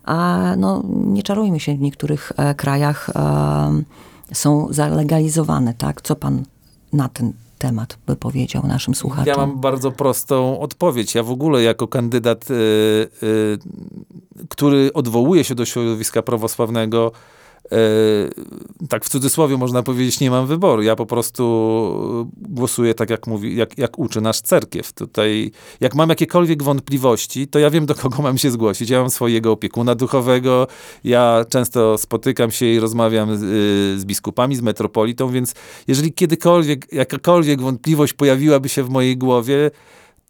a, 0.04 0.38
no, 0.56 0.82
nie 0.88 1.22
czarujmy 1.22 1.60
się, 1.60 1.76
w 1.76 1.80
niektórych 1.80 2.32
e, 2.36 2.54
krajach 2.54 3.10
e, 3.14 3.82
są 4.32 4.66
zalegalizowane, 4.70 5.74
tak? 5.74 6.02
Co 6.02 6.16
Pan 6.16 6.44
na 6.92 7.08
ten 7.08 7.32
temat 7.60 7.98
by 8.06 8.16
powiedział 8.16 8.66
naszym 8.66 8.94
słuchaczom? 8.94 9.26
Ja 9.26 9.36
mam 9.36 9.60
bardzo 9.60 9.90
prostą 9.90 10.60
odpowiedź. 10.60 11.14
Ja 11.14 11.22
w 11.22 11.30
ogóle 11.30 11.62
jako 11.62 11.88
kandydat, 11.88 12.50
y, 12.50 12.54
y, 13.22 13.58
który 14.48 14.92
odwołuje 14.92 15.44
się 15.44 15.54
do 15.54 15.64
środowiska 15.64 16.22
prawosławnego, 16.22 17.12
tak 18.88 19.04
w 19.04 19.08
cudzysłowie 19.08 19.56
można 19.56 19.82
powiedzieć, 19.82 20.20
nie 20.20 20.30
mam 20.30 20.46
wyboru. 20.46 20.82
Ja 20.82 20.96
po 20.96 21.06
prostu 21.06 21.44
głosuję 22.36 22.94
tak, 22.94 23.10
jak 23.10 23.26
mówi, 23.26 23.56
jak, 23.56 23.78
jak 23.78 23.98
uczy 23.98 24.20
nasz 24.20 24.40
cerkiew. 24.40 24.92
Tutaj, 24.92 25.50
jak 25.80 25.94
mam 25.94 26.08
jakiekolwiek 26.08 26.62
wątpliwości, 26.62 27.48
to 27.48 27.58
ja 27.58 27.70
wiem, 27.70 27.86
do 27.86 27.94
kogo 27.94 28.22
mam 28.22 28.38
się 28.38 28.50
zgłosić. 28.50 28.90
Ja 28.90 29.00
mam 29.00 29.10
swojego 29.10 29.52
opiekuna 29.52 29.94
duchowego, 29.94 30.66
ja 31.04 31.44
często 31.48 31.98
spotykam 31.98 32.50
się 32.50 32.66
i 32.66 32.80
rozmawiam 32.80 33.36
z, 33.36 33.40
z 34.00 34.04
biskupami, 34.04 34.56
z 34.56 34.60
metropolitą, 34.60 35.30
więc 35.30 35.54
jeżeli 35.88 36.12
kiedykolwiek, 36.12 36.92
jakakolwiek 36.92 37.62
wątpliwość 37.62 38.12
pojawiłaby 38.12 38.68
się 38.68 38.82
w 38.82 38.90
mojej 38.90 39.16
głowie, 39.16 39.70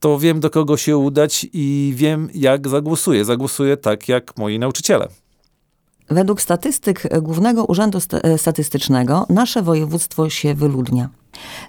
to 0.01 0.19
wiem, 0.19 0.41
do 0.41 0.51
kogo 0.51 0.77
się 0.77 0.97
udać 0.97 1.47
i 1.53 1.93
wiem, 1.97 2.29
jak 2.35 2.69
zagłosuję. 2.69 3.25
Zagłosuję 3.25 3.77
tak, 3.77 4.09
jak 4.09 4.39
moi 4.39 4.59
nauczyciele. 4.59 5.09
Według 6.11 6.41
statystyk 6.41 7.03
Głównego 7.23 7.65
Urzędu 7.65 7.99
Statystycznego 8.37 9.27
nasze 9.29 9.63
województwo 9.63 10.31
się 10.31 10.55
wyludnia. 10.55 11.09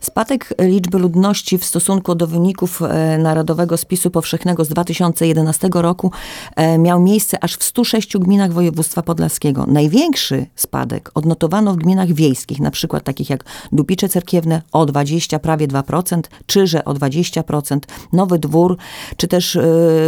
Spadek 0.01 0.53
liczby 0.60 0.99
ludności 0.99 1.57
w 1.57 1.65
stosunku 1.65 2.15
do 2.15 2.27
wyników 2.27 2.81
e, 2.81 3.17
Narodowego 3.17 3.77
Spisu 3.77 4.12
Powszechnego 4.12 4.65
z 4.65 4.69
2011 4.69 5.69
roku 5.73 6.12
e, 6.55 6.77
miał 6.77 6.99
miejsce 6.99 7.43
aż 7.43 7.55
w 7.55 7.63
106 7.63 8.17
gminach 8.17 8.53
województwa 8.53 9.01
podlaskiego. 9.01 9.65
Największy 9.67 10.45
spadek 10.55 11.12
odnotowano 11.13 11.73
w 11.73 11.77
gminach 11.77 12.13
wiejskich, 12.13 12.60
na 12.60 12.71
przykład 12.71 13.03
takich 13.03 13.29
jak 13.29 13.43
Dupicze 13.71 14.10
Cerkiewne 14.10 14.62
o 14.71 14.86
20, 14.86 15.39
prawie 15.39 15.67
2%, 15.67 16.21
Czyże 16.45 16.86
o 16.86 16.93
20%, 16.93 17.79
Nowy 18.13 18.39
Dwór, 18.39 18.77
czy 19.17 19.27
też 19.27 19.55
e, 19.55 19.62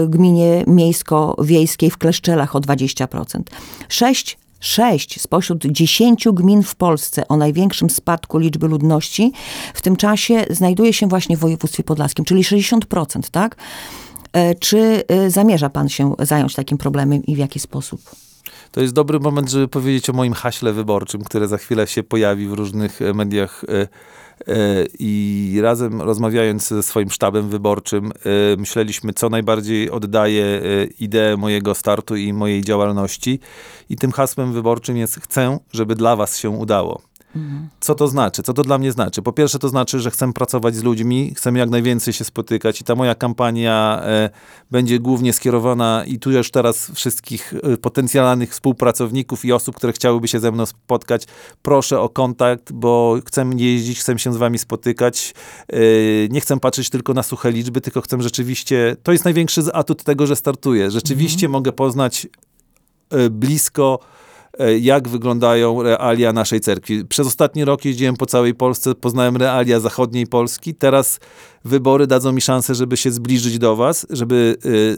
gminie 0.08 0.64
miejsko-wiejskiej 0.68 1.90
w 1.90 1.98
Kleszczelach 1.98 2.56
o 2.56 2.60
20%. 2.60 3.42
Sześć 3.90 4.43
sześć 4.64 5.22
spośród 5.22 5.66
dziesięciu 5.66 6.34
gmin 6.34 6.64
w 6.64 6.76
Polsce 6.76 7.28
o 7.28 7.38
największym 7.38 7.90
spadku 7.90 8.38
liczby 8.38 8.68
ludności 8.68 9.32
w 9.74 9.82
tym 9.82 9.96
czasie 9.96 10.46
znajduje 10.50 10.94
się 10.94 11.08
właśnie 11.08 11.38
w 11.38 11.40
województwie 11.40 11.84
podlaskim, 11.84 12.26
czyli 12.26 12.44
60%, 12.44 13.30
tak? 13.32 13.56
E, 14.34 14.56
czy 14.56 15.04
e, 15.08 15.30
zamierza 15.30 15.70
pan 15.70 15.90
się 15.90 16.14
zająć 16.20 16.56
takim 16.56 16.78
problemem 16.78 17.26
i 17.26 17.36
w 17.36 17.38
jaki 17.38 17.60
sposób? 17.60 18.02
To 18.72 18.82
jest 18.82 18.94
dobry 18.94 19.20
moment, 19.20 19.50
żeby 19.50 19.68
powiedzieć 19.68 20.10
o 20.10 20.14
moim 20.14 20.34
haśle 20.34 20.74
wyborczym, 20.74 21.24
które 21.24 21.48
za 21.48 21.58
chwilę 21.58 21.88
się 21.88 22.04
pojawi 22.04 22.48
w 22.48 22.54
różnych 22.54 23.02
e, 23.02 23.14
mediach 23.14 23.66
i 25.00 25.60
razem 25.62 26.02
rozmawiając 26.02 26.68
ze 26.68 26.84
swoim 26.84 27.10
sztabem 27.10 27.50
wyborczym, 27.50 28.12
myśleliśmy, 28.58 29.14
co 29.14 29.30
najbardziej 29.30 29.92
oddaje 29.92 30.62
ideę 31.00 31.38
mojego 31.38 31.76
startu 31.76 32.16
i 32.16 32.34
mojej 32.34 32.62
działalności. 32.62 33.40
I 33.90 33.96
tym 33.96 34.12
hasłem 34.12 34.54
wyborczym 34.54 34.98
jest: 34.98 35.16
Chcę, 35.16 35.60
żeby 35.72 35.96
dla 35.96 36.16
Was 36.16 36.38
się 36.38 36.50
udało. 36.50 37.02
Co 37.80 37.96
to 37.96 38.08
znaczy? 38.08 38.44
Co 38.44 38.54
to 38.54 38.64
dla 38.64 38.78
mnie 38.78 38.92
znaczy? 38.92 39.22
Po 39.22 39.34
pierwsze, 39.34 39.60
to 39.60 39.70
znaczy, 39.70 40.00
że 40.00 40.12
chcę 40.12 40.34
pracować 40.34 40.76
z 40.76 40.84
ludźmi, 40.84 41.34
chcę 41.36 41.52
jak 41.52 41.70
najwięcej 41.70 42.14
się 42.14 42.24
spotykać 42.24 42.82
i 42.82 42.84
ta 42.84 42.96
moja 42.96 43.16
kampania 43.16 44.02
e, 44.04 44.30
będzie 44.72 45.00
głównie 45.00 45.34
skierowana 45.34 46.04
i 46.08 46.20
tu 46.20 46.32
już 46.32 46.52
teraz 46.52 46.92
wszystkich 46.92 47.54
e, 47.64 47.78
potencjalnych 47.78 48.52
współpracowników 48.52 49.46
i 49.46 49.54
osób, 49.54 49.76
które 49.76 49.94
chciałyby 49.94 50.28
się 50.28 50.40
ze 50.40 50.52
mną 50.52 50.66
spotkać, 50.66 51.26
proszę 51.62 52.00
o 52.00 52.10
kontakt, 52.10 52.72
bo 52.72 53.18
chcę 53.26 53.50
jeździć, 53.56 54.00
chcę 54.00 54.20
się 54.20 54.34
z 54.34 54.38
wami 54.38 54.58
spotykać. 54.58 55.34
E, 55.70 55.78
nie 56.30 56.42
chcę 56.42 56.60
patrzeć 56.60 56.90
tylko 56.90 57.14
na 57.14 57.24
suche 57.24 57.52
liczby, 57.52 57.82
tylko 57.82 58.02
chcę 58.02 58.22
rzeczywiście, 58.22 58.96
to 59.04 59.12
jest 59.12 59.26
największy 59.26 59.62
atut 59.74 60.04
tego, 60.04 60.28
że 60.28 60.36
startuję. 60.36 60.92
Rzeczywiście 60.92 61.46
mhm. 61.46 61.52
mogę 61.52 61.72
poznać 61.72 62.28
e, 63.10 63.30
blisko 63.30 64.00
jak 64.82 65.08
wyglądają 65.08 65.84
realia 65.84 66.34
naszej 66.34 66.60
cerkwi. 66.60 67.06
Przez 67.06 67.28
ostatni 67.28 67.66
rok 67.66 67.86
jeździłem 67.86 68.16
po 68.16 68.26
całej 68.26 68.56
Polsce, 68.56 68.96
poznałem 68.96 69.38
realia 69.38 69.80
zachodniej 69.80 70.28
Polski. 70.28 70.76
Teraz 70.76 71.20
wybory 71.66 72.08
dadzą 72.08 72.32
mi 72.32 72.42
szansę, 72.42 72.76
żeby 72.76 72.98
się 72.98 73.12
zbliżyć 73.12 73.60
do 73.60 73.76
was, 73.76 74.08
żeby 74.10 74.56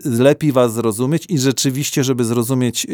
e, 0.07 0.23
lepiej 0.23 0.51
was 0.51 0.73
zrozumieć 0.73 1.25
i 1.29 1.39
rzeczywiście, 1.39 2.03
żeby 2.03 2.25
zrozumieć, 2.25 2.85
e, 2.85 2.89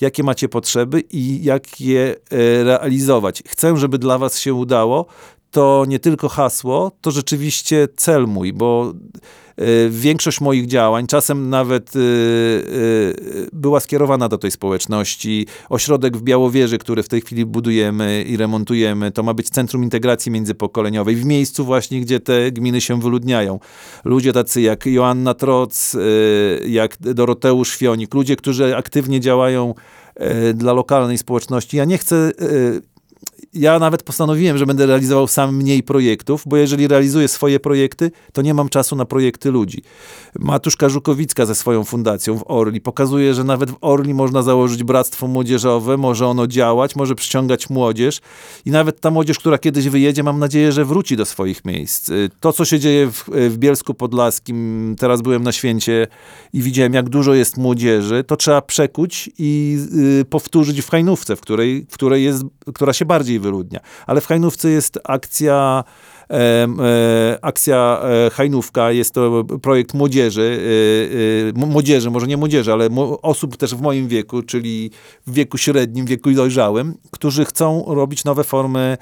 jakie 0.00 0.22
macie 0.22 0.48
potrzeby 0.48 1.00
i 1.10 1.44
jak 1.44 1.80
je 1.80 2.16
realizować. 2.64 3.42
Chcę, 3.48 3.76
żeby 3.76 3.98
dla 3.98 4.18
was 4.18 4.38
się 4.38 4.54
udało. 4.54 5.06
To 5.50 5.84
nie 5.88 5.98
tylko 5.98 6.28
hasło, 6.28 6.92
to 7.00 7.10
rzeczywiście 7.10 7.88
cel 7.96 8.26
mój, 8.26 8.52
bo 8.52 8.94
Y, 9.60 9.90
większość 9.90 10.40
moich 10.40 10.66
działań, 10.66 11.06
czasem 11.06 11.50
nawet 11.50 11.96
y, 11.96 11.98
y, 11.98 13.48
była 13.52 13.80
skierowana 13.80 14.28
do 14.28 14.38
tej 14.38 14.50
społeczności. 14.50 15.46
Ośrodek 15.68 16.16
w 16.16 16.22
Białowieży, 16.22 16.78
który 16.78 17.02
w 17.02 17.08
tej 17.08 17.20
chwili 17.20 17.46
budujemy 17.46 18.22
i 18.22 18.36
remontujemy, 18.36 19.12
to 19.12 19.22
ma 19.22 19.34
być 19.34 19.50
centrum 19.50 19.84
integracji 19.84 20.32
międzypokoleniowej 20.32 21.16
w 21.16 21.24
miejscu 21.24 21.64
właśnie, 21.64 22.00
gdzie 22.00 22.20
te 22.20 22.52
gminy 22.52 22.80
się 22.80 23.00
wyludniają. 23.00 23.60
Ludzie 24.04 24.32
tacy 24.32 24.60
jak 24.60 24.86
Joanna 24.86 25.34
Troc, 25.34 25.96
jak 26.66 26.96
Doroteusz 27.00 27.76
Fionik, 27.76 28.14
ludzie, 28.14 28.36
którzy 28.36 28.76
aktywnie 28.76 29.20
działają 29.20 29.74
dla 30.54 30.72
lokalnej 30.72 31.18
społeczności. 31.18 31.76
Ja 31.76 31.84
nie 31.84 31.98
chcę 31.98 32.32
ja 33.54 33.78
nawet 33.78 34.02
postanowiłem, 34.02 34.58
że 34.58 34.66
będę 34.66 34.86
realizował 34.86 35.26
sam 35.26 35.56
mniej 35.56 35.82
projektów, 35.82 36.42
bo 36.46 36.56
jeżeli 36.56 36.88
realizuję 36.88 37.28
swoje 37.28 37.60
projekty, 37.60 38.10
to 38.32 38.42
nie 38.42 38.54
mam 38.54 38.68
czasu 38.68 38.96
na 38.96 39.04
projekty 39.04 39.50
ludzi. 39.50 39.82
Matuszka 40.38 40.88
Żukowicka 40.88 41.46
ze 41.46 41.54
swoją 41.54 41.84
fundacją 41.84 42.38
w 42.38 42.44
Orli 42.46 42.80
pokazuje, 42.80 43.34
że 43.34 43.44
nawet 43.44 43.70
w 43.70 43.76
Orli 43.80 44.14
można 44.14 44.42
założyć 44.42 44.84
bractwo 44.84 45.26
młodzieżowe, 45.26 45.96
może 45.96 46.26
ono 46.26 46.46
działać, 46.46 46.96
może 46.96 47.14
przyciągać 47.14 47.70
młodzież 47.70 48.20
i 48.64 48.70
nawet 48.70 49.00
ta 49.00 49.10
młodzież, 49.10 49.38
która 49.38 49.58
kiedyś 49.58 49.88
wyjedzie, 49.88 50.22
mam 50.22 50.38
nadzieję, 50.38 50.72
że 50.72 50.84
wróci 50.84 51.16
do 51.16 51.24
swoich 51.24 51.64
miejsc. 51.64 52.10
To, 52.40 52.52
co 52.52 52.64
się 52.64 52.78
dzieje 52.78 53.10
w, 53.10 53.24
w 53.50 53.58
Bielsku 53.58 53.94
Podlaskim, 53.94 54.96
teraz 54.98 55.22
byłem 55.22 55.42
na 55.42 55.52
święcie 55.52 56.06
i 56.52 56.62
widziałem, 56.62 56.94
jak 56.94 57.08
dużo 57.08 57.34
jest 57.34 57.56
młodzieży, 57.56 58.24
to 58.24 58.36
trzeba 58.36 58.62
przekuć 58.62 59.30
i 59.38 59.78
y, 60.20 60.24
powtórzyć 60.24 60.80
w 60.80 60.90
Hajnówce, 60.90 61.36
w 61.36 61.40
której, 61.40 61.86
w 61.90 61.94
której 61.94 62.24
jest, 62.24 62.44
która 62.74 62.92
się 62.92 63.04
bardziej 63.04 63.37
wyludnia. 63.40 63.80
Ale 64.06 64.20
w 64.20 64.26
Hajnówce 64.26 64.70
jest 64.70 64.98
akcja 65.04 65.84
akcja 67.42 68.00
e, 68.26 68.30
Hajnówka, 68.30 68.92
jest 68.92 69.14
to 69.14 69.44
projekt 69.44 69.94
młodzieży, 69.94 70.60
e, 71.56 71.66
młodzieży, 71.66 72.10
może 72.10 72.26
nie 72.26 72.36
młodzieży, 72.36 72.72
ale 72.72 72.88
osób 73.22 73.56
też 73.56 73.74
w 73.74 73.80
moim 73.80 74.08
wieku, 74.08 74.42
czyli 74.42 74.90
w 75.26 75.32
wieku 75.32 75.58
średnim, 75.58 76.06
wieku 76.06 76.30
dojrzałym, 76.30 76.94
którzy 77.10 77.44
chcą 77.44 77.84
robić 77.86 78.24
nowe 78.24 78.44
formy 78.44 78.96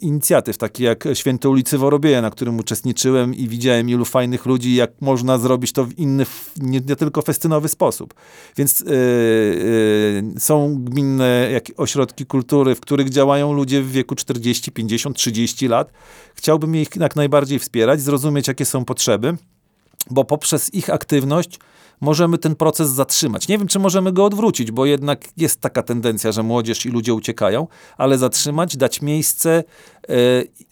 inicjatyw, 0.00 0.58
takie 0.58 0.84
jak 0.84 1.04
Święte 1.14 1.48
ulicy 1.48 1.78
Worobieja, 1.78 2.22
na 2.22 2.30
którym 2.30 2.58
uczestniczyłem 2.58 3.34
i 3.34 3.48
widziałem 3.48 3.90
ilu 3.90 4.04
fajnych 4.04 4.46
ludzi, 4.46 4.74
jak 4.74 4.90
można 5.00 5.38
zrobić 5.38 5.72
to 5.72 5.84
w 5.84 5.98
inny, 5.98 6.26
nie, 6.56 6.80
nie 6.80 6.96
tylko 6.96 7.22
festynowy 7.22 7.68
sposób. 7.68 8.14
Więc 8.56 8.84
są 10.38 10.84
gminne 10.84 11.60
ośrodki 11.76 12.26
kultury, 12.26 12.74
w 12.74 12.80
których 12.80 13.10
działają 13.10 13.52
ludzie 13.52 13.82
w 13.82 13.92
wieku 13.92 14.14
40, 14.14 14.72
50, 14.72 15.16
30 15.16 15.68
lat, 15.68 15.79
lat. 15.80 15.92
Chciałbym 16.34 16.76
ich 16.76 16.88
jak 16.96 17.16
najbardziej 17.16 17.58
wspierać, 17.58 18.00
zrozumieć, 18.00 18.48
jakie 18.48 18.64
są 18.64 18.84
potrzeby, 18.84 19.36
bo 20.10 20.24
poprzez 20.24 20.74
ich 20.74 20.90
aktywność 20.90 21.58
możemy 22.00 22.38
ten 22.38 22.56
proces 22.56 22.90
zatrzymać. 22.90 23.48
Nie 23.48 23.58
wiem, 23.58 23.68
czy 23.68 23.78
możemy 23.78 24.12
go 24.12 24.24
odwrócić, 24.24 24.70
bo 24.70 24.86
jednak 24.86 25.24
jest 25.36 25.60
taka 25.60 25.82
tendencja, 25.82 26.32
że 26.32 26.42
młodzież 26.42 26.86
i 26.86 26.88
ludzie 26.88 27.14
uciekają, 27.14 27.66
ale 27.98 28.18
zatrzymać, 28.18 28.76
dać 28.76 29.02
miejsce, 29.02 29.64
e, 30.08 30.14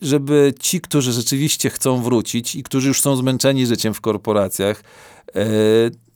żeby 0.02 0.54
ci, 0.60 0.80
którzy 0.80 1.12
rzeczywiście 1.12 1.70
chcą 1.70 2.02
wrócić 2.02 2.54
i 2.54 2.62
którzy 2.62 2.88
już 2.88 3.00
są 3.00 3.16
zmęczeni 3.16 3.66
życiem 3.66 3.94
w 3.94 4.00
korporacjach, 4.00 4.82
e, 5.34 5.46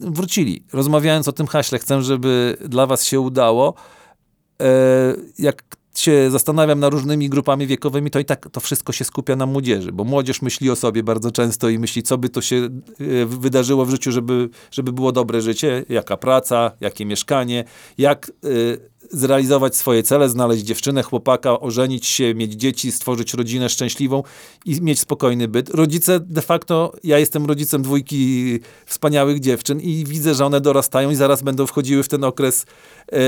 wrócili. 0.01 0.65
Rozmawiając 0.73 1.29
o 1.29 1.33
tym 1.33 1.47
haśle, 1.47 1.79
chcę, 1.79 2.03
żeby 2.03 2.57
dla 2.69 2.87
was 2.87 3.05
się 3.05 3.21
udało. 3.21 3.75
E, 4.61 4.67
jak 5.39 5.63
się 5.95 6.31
zastanawiam 6.31 6.81
na 6.81 6.89
różnymi 6.89 7.29
grupami 7.29 7.67
wiekowymi, 7.67 8.11
to 8.11 8.19
i 8.19 8.25
tak 8.25 8.49
to 8.53 8.61
wszystko 8.61 8.93
się 8.93 9.05
skupia 9.05 9.37
na 9.37 9.47
młodzieży, 9.47 9.93
bo 9.93 10.05
młodzież 10.05 10.43
myśli 10.43 10.71
o 10.71 10.77
sobie 10.77 11.03
bardzo 11.03 11.31
często 11.31 11.69
i 11.69 11.79
myśli, 11.79 12.03
co 12.03 12.19
by 12.19 12.29
to 12.29 12.43
się 12.43 12.57
e, 12.57 13.27
wydarzyło 13.27 13.85
w 13.85 13.91
życiu, 13.91 14.13
żeby, 14.13 14.49
żeby 14.71 14.93
było 14.93 15.13
dobre 15.13 15.41
życie, 15.41 15.85
jaka 15.89 16.17
praca, 16.17 16.71
jakie 16.81 17.07
mieszkanie, 17.07 17.65
jak 17.99 18.33
y, 18.45 18.92
zrealizować 19.13 19.77
swoje 19.77 20.03
cele, 20.03 20.29
znaleźć 20.29 20.63
dziewczynę, 20.63 21.03
chłopaka, 21.03 21.61
ożenić 21.61 22.07
się, 22.07 22.35
mieć 22.35 22.53
dzieci, 22.53 22.93
stworzyć 22.93 23.35
rodzinę 23.35 23.69
szczęśliwą 23.69 24.23
i 24.65 24.83
mieć 24.83 25.01
spokojny 25.01 25.49
byt. 25.49 25.71
Rodzice, 25.71 26.21
de 26.21 26.43
facto, 26.43 26.93
ja 27.05 27.19
jestem 27.19 27.47
rodzicem 27.47 27.83
dwójki 27.83 28.61
wspaniałych 28.87 29.41
dziewczyn 29.41 29.81
i 29.81 30.05
widzę, 30.09 30.35
że 30.35 30.47
one 30.47 30.61
dorastają 30.61 31.11
i 31.11 31.15
zaraz 31.15 31.43
będą 31.43 31.67
wchodziły 31.67 32.03
w 32.03 32.09
ten 32.09 32.25
okres 32.25 32.67
e, 33.13 33.19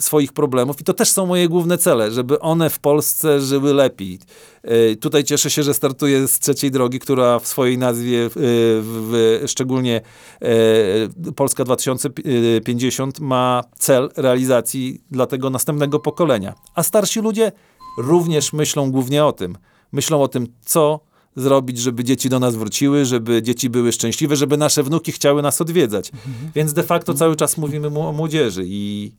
swoich 0.00 0.32
problemów. 0.32 0.80
I 0.80 0.84
to 0.84 0.94
też 0.94 1.10
są 1.10 1.26
moje 1.26 1.48
główne 1.48 1.78
cele 1.78 2.02
żeby 2.10 2.40
one 2.40 2.70
w 2.70 2.78
Polsce 2.78 3.40
żyły 3.40 3.74
lepiej. 3.74 4.18
E, 4.62 4.96
Tutaj 4.96 5.24
cieszę 5.24 5.50
się, 5.50 5.62
że 5.62 5.74
startuję 5.74 6.28
z 6.28 6.38
trzeciej 6.38 6.70
drogi, 6.70 6.98
która 6.98 7.38
w 7.38 7.46
swojej 7.46 7.78
nazwie, 7.78 8.24
e, 8.24 8.30
w, 8.36 9.42
szczególnie 9.46 10.00
e, 10.40 11.32
Polska 11.32 11.64
2050, 11.64 13.20
ma 13.20 13.64
cel 13.78 14.10
realizacji 14.16 15.00
dla 15.10 15.26
tego 15.26 15.50
następnego 15.50 15.98
pokolenia. 15.98 16.54
A 16.74 16.82
starsi 16.82 17.20
ludzie 17.20 17.52
również 17.98 18.52
myślą 18.52 18.90
głównie 18.90 19.24
o 19.24 19.32
tym. 19.32 19.58
Myślą 19.92 20.22
o 20.22 20.28
tym, 20.28 20.46
co 20.64 21.00
zrobić, 21.36 21.78
żeby 21.78 22.04
dzieci 22.04 22.28
do 22.28 22.40
nas 22.40 22.56
wróciły, 22.56 23.04
żeby 23.04 23.42
dzieci 23.42 23.70
były 23.70 23.92
szczęśliwe, 23.92 24.36
żeby 24.36 24.56
nasze 24.56 24.82
wnuki 24.82 25.12
chciały 25.12 25.42
nas 25.42 25.60
odwiedzać. 25.60 26.10
Więc 26.54 26.72
de 26.72 26.82
facto 26.82 27.14
cały 27.14 27.36
czas 27.36 27.56
mówimy 27.56 27.90
mu 27.90 28.08
o 28.08 28.12
młodzieży 28.12 28.62
i, 28.66 29.12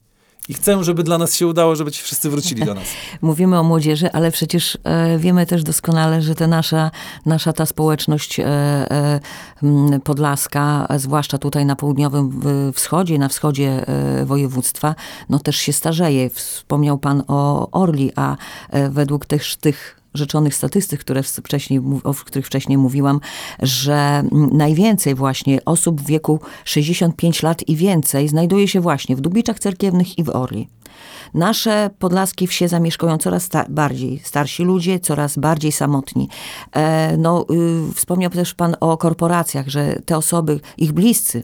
i 0.50 0.54
chcę, 0.54 0.84
żeby 0.84 1.04
dla 1.04 1.18
nas 1.18 1.36
się 1.36 1.48
udało, 1.48 1.76
żeby 1.76 1.92
ci 1.92 2.04
wszyscy 2.04 2.30
wrócili 2.30 2.66
do 2.66 2.74
nas. 2.74 2.84
Mówimy 3.22 3.60
o 3.60 3.64
młodzieży, 3.64 4.12
ale 4.12 4.32
przecież 4.32 4.78
e, 4.84 5.18
wiemy 5.18 5.46
też 5.46 5.64
doskonale, 5.64 6.22
że 6.22 6.36
ta 6.36 6.48
nasza, 6.48 6.92
nasza 7.26 7.54
ta 7.54 7.66
społeczność 7.66 8.40
e, 8.40 8.46
e, 8.46 9.20
podlaska, 10.04 10.88
zwłaszcza 10.98 11.38
tutaj 11.38 11.66
na 11.66 11.76
południowym 11.76 12.42
wschodzie, 12.74 13.18
na 13.18 13.30
wschodzie 13.30 13.88
e, 13.88 14.26
województwa, 14.26 14.96
no 15.30 15.40
też 15.40 15.56
się 15.56 15.74
starzeje. 15.74 16.30
Wspomniał 16.30 16.98
pan 16.98 17.24
o 17.28 17.72
Orli, 17.72 18.12
a 18.16 18.38
e, 18.70 18.90
według 18.90 19.26
też 19.26 19.56
tych 19.56 20.03
rzeczonych 20.14 20.56
statystyk, 20.56 21.00
które 21.00 21.24
wcześniej, 21.24 21.82
o 22.04 22.14
których 22.14 22.46
wcześniej 22.46 22.78
mówiłam, 22.78 23.20
że 23.62 23.94
mm, 23.94 24.58
najwięcej 24.58 25.16
właśnie 25.16 25.66
osób 25.66 26.02
w 26.02 26.06
wieku 26.06 26.40
65 26.66 27.44
lat 27.44 27.70
i 27.70 27.76
więcej 27.76 28.28
znajduje 28.28 28.68
się 28.68 28.82
właśnie 28.82 29.16
w 29.16 29.22
Dubiczach 29.22 29.60
Cerkiewnych 29.60 30.18
i 30.18 30.24
w 30.24 30.30
Orli. 30.30 30.68
Nasze 31.34 31.90
podlaskie 32.00 32.48
wsie 32.48 32.68
zamieszkują 32.68 33.18
coraz 33.18 33.44
sta- 33.44 33.66
bardziej 33.70 34.20
starsi 34.24 34.64
ludzie, 34.64 35.00
coraz 35.00 35.38
bardziej 35.38 35.72
samotni. 35.72 36.30
E, 36.72 37.18
no, 37.18 37.46
y, 37.90 37.94
wspomniał 37.94 38.32
też 38.32 38.54
pan 38.54 38.76
o 38.80 38.98
korporacjach, 38.98 39.68
że 39.68 39.96
te 40.06 40.18
osoby, 40.18 40.60
ich 40.78 40.92
bliscy 40.92 41.44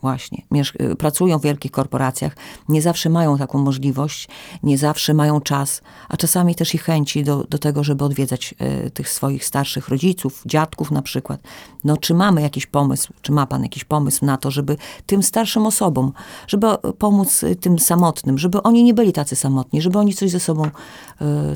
właśnie, 0.00 0.42
y, 0.80 0.96
pracują 0.96 1.38
w 1.38 1.42
wielkich 1.42 1.70
korporacjach, 1.70 2.36
nie 2.68 2.82
zawsze 2.82 3.10
mają 3.10 3.38
taką 3.38 3.58
możliwość, 3.58 4.28
nie 4.62 4.78
zawsze 4.78 5.14
mają 5.14 5.40
czas, 5.40 5.82
a 6.08 6.16
czasami 6.16 6.54
też 6.54 6.74
i 6.74 6.78
chęci 6.78 7.24
do, 7.24 7.44
do 7.44 7.58
tego, 7.58 7.84
żeby 7.84 8.04
odwiedzać 8.04 8.54
y, 8.86 8.90
tych 8.90 9.08
swoich 9.08 9.44
starszych 9.44 9.88
rodziców, 9.88 10.42
dziadków 10.46 10.90
na 10.90 11.02
przykład. 11.02 11.40
No, 11.84 11.96
czy 11.96 12.14
mamy 12.14 12.42
jakiś 12.42 12.66
pomysł, 12.66 13.12
czy 13.22 13.32
ma 13.32 13.46
pan 13.46 13.62
jakiś 13.62 13.84
pomysł 13.84 14.24
na 14.24 14.36
to, 14.36 14.50
żeby 14.50 14.76
tym 15.06 15.22
starszym 15.22 15.66
osobom, 15.66 16.12
żeby 16.46 16.66
pomóc 16.98 17.42
y, 17.42 17.56
tym 17.56 17.78
samotnym, 17.78 18.38
żeby 18.38 18.62
oni 18.62 18.84
nie 18.84 18.94
byli 18.94 19.12
tacy 19.12 19.36
samotni, 19.36 19.82
żeby 19.82 19.98
oni 19.98 20.14
coś 20.14 20.30
ze 20.30 20.40
sobą 20.40 20.70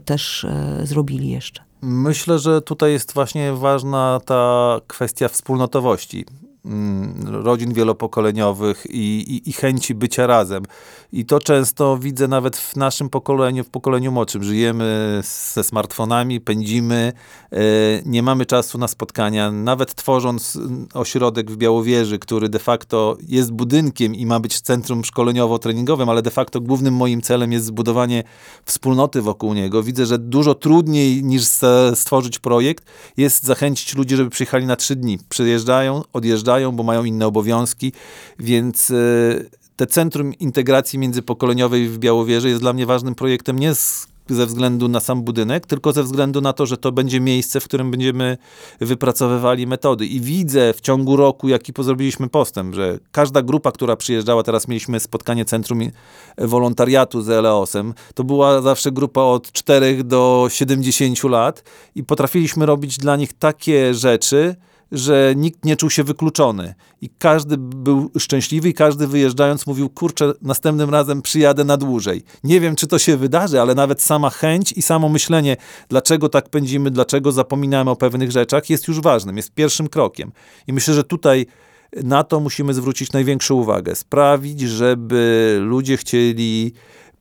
też 0.05 0.47
zrobili 0.83 1.29
jeszcze. 1.29 1.63
Myślę, 1.83 2.39
że 2.39 2.63
tutaj 2.63 2.93
jest 2.93 3.15
właśnie 3.15 3.53
ważna 3.53 4.21
ta 4.25 4.81
kwestia 4.87 5.29
wspólnotowości. 5.29 6.25
Mm, 6.65 7.45
Rodzin 7.45 7.75
wielopokoleniowych 7.75 8.87
i, 8.91 9.35
i, 9.35 9.51
i 9.51 9.53
chęci 9.53 9.95
bycia 9.95 10.27
razem. 10.27 10.63
I 11.13 11.25
to 11.25 11.41
często 11.41 11.99
widzę 11.99 12.29
nawet 12.29 12.57
w 12.57 12.77
naszym 12.77 13.09
pokoleniu, 13.09 13.65
w 13.65 13.71
pokoleniu 13.71 14.13
młodszym. 14.13 14.45
Żyjemy 14.45 15.21
ze 15.53 15.65
smartfonami, 15.65 16.41
pędzimy, 16.41 17.13
e, 17.53 17.57
nie 18.07 18.23
mamy 18.23 18.47
czasu 18.47 18.79
na 18.79 18.89
spotkania. 18.89 19.51
Nawet 19.51 19.95
tworząc 19.95 20.57
mm, 20.57 20.87
ośrodek 20.95 21.51
w 21.51 21.57
Białowieży, 21.57 22.19
który 22.19 22.49
de 22.49 22.59
facto 22.59 23.17
jest 23.29 23.53
budynkiem 23.53 24.15
i 24.15 24.27
ma 24.27 24.41
być 24.41 24.61
centrum 24.61 25.03
szkoleniowo-treningowym, 25.03 26.11
ale 26.11 26.23
de 26.23 26.31
facto 26.31 26.61
głównym 26.61 26.95
moim 26.95 27.23
celem 27.23 27.53
jest 27.53 27.67
zbudowanie 27.67 28.25
wspólnoty 28.65 29.23
wokół 29.23 29.55
niego. 29.55 29.83
Widzę, 29.83 30.07
że 30.07 30.19
dużo 30.19 30.55
trudniej 30.55 31.25
niż 31.25 31.43
stworzyć 31.95 32.39
projekt 32.39 32.85
jest 33.17 33.45
zachęcić 33.45 33.95
ludzi, 33.95 34.17
żeby 34.17 34.31
przyjechali 34.31 34.67
na 34.67 34.77
trzy 34.77 34.97
dni. 34.97 35.19
Przyjeżdżają, 35.29 36.03
odjeżdżają, 36.13 36.54
bo 36.73 36.83
mają 36.83 37.05
inne 37.05 37.27
obowiązki, 37.27 37.93
więc 38.39 38.91
e, 38.91 38.95
te 39.77 39.87
Centrum 39.87 40.35
Integracji 40.35 40.99
Międzypokoleniowej 40.99 41.89
w 41.89 41.99
Białowieży 41.99 42.49
jest 42.49 42.61
dla 42.61 42.73
mnie 42.73 42.87
ważnym 42.87 43.15
projektem 43.15 43.59
nie 43.59 43.75
z, 43.75 44.07
ze 44.29 44.47
względu 44.47 44.89
na 44.89 45.01
sam 45.01 45.23
budynek, 45.23 45.67
tylko 45.67 45.93
ze 45.93 46.03
względu 46.03 46.41
na 46.41 46.53
to, 46.53 46.67
że 46.67 46.77
to 46.77 46.93
będzie 46.93 47.21
miejsce, 47.21 47.61
w 47.61 47.65
którym 47.65 47.91
będziemy 47.91 48.39
wypracowywali 48.81 49.67
metody. 49.67 50.07
I 50.07 50.21
widzę 50.21 50.73
w 50.73 50.81
ciągu 50.81 51.17
roku, 51.17 51.49
jaki 51.49 51.73
zrobiliśmy 51.79 52.29
postęp, 52.29 52.75
że 52.75 52.99
każda 53.13 53.43
grupa, 53.43 53.73
która 53.73 53.97
przyjeżdżała, 53.97 54.43
teraz 54.43 54.69
mieliśmy 54.69 55.01
spotkanie 55.01 55.45
Centrum 55.45 55.81
Wolontariatu 56.39 57.23
z 57.23 57.31
Eleosem, 57.31 57.95
to 58.15 58.25
była 58.25 58.63
zawsze 58.63 58.93
grupa 58.93 59.21
od 59.21 59.53
4 59.53 60.05
do 60.05 60.47
70 60.49 61.25
lat 61.25 61.65
i 61.95 62.05
potrafiliśmy 62.05 62.67
robić 62.67 62.99
dla 62.99 63.17
nich 63.17 63.33
takie 63.33 63.95
rzeczy, 63.95 64.57
że 64.93 65.35
nikt 65.37 65.65
nie 65.65 65.77
czuł 65.77 65.91
się 65.91 66.05
wykluczony. 66.05 66.75
I 67.01 67.11
każdy 67.19 67.57
był 67.59 68.11
szczęśliwy 68.19 68.69
i 68.69 68.75
każdy 68.75 69.07
wyjeżdżając 69.07 69.67
mówił, 69.67 69.89
kurczę, 69.89 70.33
następnym 70.43 70.91
razem 70.91 71.23
przyjadę 71.23 71.65
na 71.65 71.77
dłużej. 71.77 72.23
Nie 72.45 72.61
wiem, 72.61 72.77
czy 72.77 72.87
to 72.87 72.99
się 72.99 73.17
wydarzy, 73.17 73.61
ale 73.61 73.75
nawet 73.75 74.03
sama 74.03 74.31
chęć 74.31 74.73
i 74.73 74.83
samo 74.83 75.09
myślenie, 75.09 75.57
dlaczego 75.89 76.29
tak 76.29 76.49
pędzimy, 76.49 76.91
dlaczego 76.91 77.33
zapominamy 77.33 77.91
o 77.91 77.97
pewnych 77.97 78.31
rzeczach, 78.31 78.71
jest 78.71 78.89
już 78.89 79.01
ważnym, 79.01 79.37
jest 79.37 79.55
pierwszym 79.55 79.89
krokiem. 79.89 80.33
I 80.67 80.73
myślę, 80.73 80.95
że 80.95 81.05
tutaj 81.05 81.47
na 82.03 82.25
to 82.25 82.41
musimy 82.41 82.75
zwrócić 82.75 83.13
największą 83.13 83.55
uwagę. 83.55 83.95
Sprawić, 83.95 84.61
żeby 84.61 85.59
ludzie 85.63 85.97
chcieli 85.97 86.73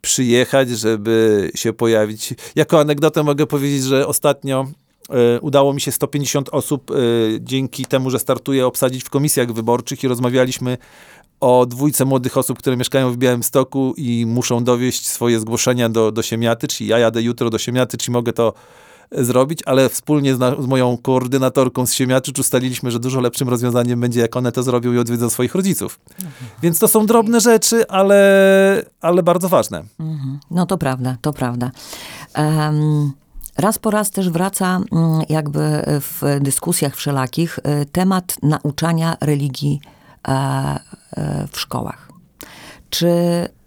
przyjechać, 0.02 0.70
żeby 0.70 1.52
się 1.56 1.74
pojawić. 1.74 2.34
Jako 2.56 2.80
anegdotę 2.80 3.24
mogę 3.24 3.46
powiedzieć, 3.46 3.84
że 3.84 4.08
ostatnio 4.08 4.68
udało 5.42 5.74
mi 5.74 5.82
się 5.82 5.92
150 5.92 6.50
osób 6.52 6.92
e, 6.92 6.96
dzięki 7.40 7.86
temu, 7.86 8.10
że 8.10 8.20
startuję, 8.20 8.68
obsadzić 8.68 9.04
w 9.04 9.10
komisjach 9.10 9.54
wyborczych 9.54 10.04
i 10.04 10.08
rozmawialiśmy 10.08 10.78
o 11.40 11.66
dwójce 11.66 12.06
młodych 12.06 12.38
osób, 12.38 12.60
które 12.60 12.78
mieszkają 12.78 13.12
w 13.12 13.18
Białymstoku 13.18 13.94
i 13.98 14.26
muszą 14.26 14.64
dowieść 14.64 15.08
swoje 15.08 15.40
zgłoszenia 15.40 15.90
do, 15.90 16.12
do 16.12 16.22
Siemiaty, 16.22 16.68
czyli 16.68 16.90
ja 16.90 17.00
jadę 17.00 17.22
jutro 17.22 17.50
do 17.50 17.58
Siemiaty, 17.58 17.98
czy 17.98 18.12
mogę 18.12 18.34
to 18.34 18.54
zrobić, 19.12 19.60
ale 19.66 19.90
wspólnie 19.90 20.36
z, 20.36 20.40
na, 20.40 20.62
z 20.62 20.66
moją 20.66 20.98
koordynatorką 20.98 21.86
z 21.86 21.94
Siemiaczycz 21.94 22.40
ustaliliśmy, 22.40 22.92
że 22.92 23.00
dużo 23.00 23.22
lepszym 23.22 23.50
rozwiązaniem 23.50 24.00
będzie, 24.00 24.20
jak 24.20 24.36
one 24.36 24.52
to 24.52 24.64
zrobią 24.64 24.94
i 24.94 24.98
odwiedzą 24.98 25.30
swoich 25.30 25.56
rodziców. 25.56 26.00
Więc 26.62 26.80
to 26.80 26.88
są 26.88 27.06
drobne 27.06 27.42
rzeczy, 27.42 27.88
ale, 27.88 28.86
ale 29.02 29.24
bardzo 29.24 29.50
ważne. 29.50 29.84
Mhm. 30.00 30.40
No 30.52 30.66
to 30.66 30.78
prawda, 30.78 31.18
to 31.22 31.34
prawda. 31.34 31.72
Em, 32.34 33.12
raz 33.58 33.80
po 33.80 33.92
raz 33.92 34.12
też 34.12 34.30
wraca 34.30 34.82
mm, 34.92 35.22
jakby 35.30 35.84
w 35.88 36.22
dyskusjach 36.42 36.96
wszelakich 36.96 37.60
e, 37.64 37.86
temat 37.86 38.36
nauczania 38.44 39.18
religii 39.22 39.80
e, 40.28 40.32
e, 40.32 41.48
w 41.52 41.60
szkołach. 41.60 42.10
Czy 42.90 43.10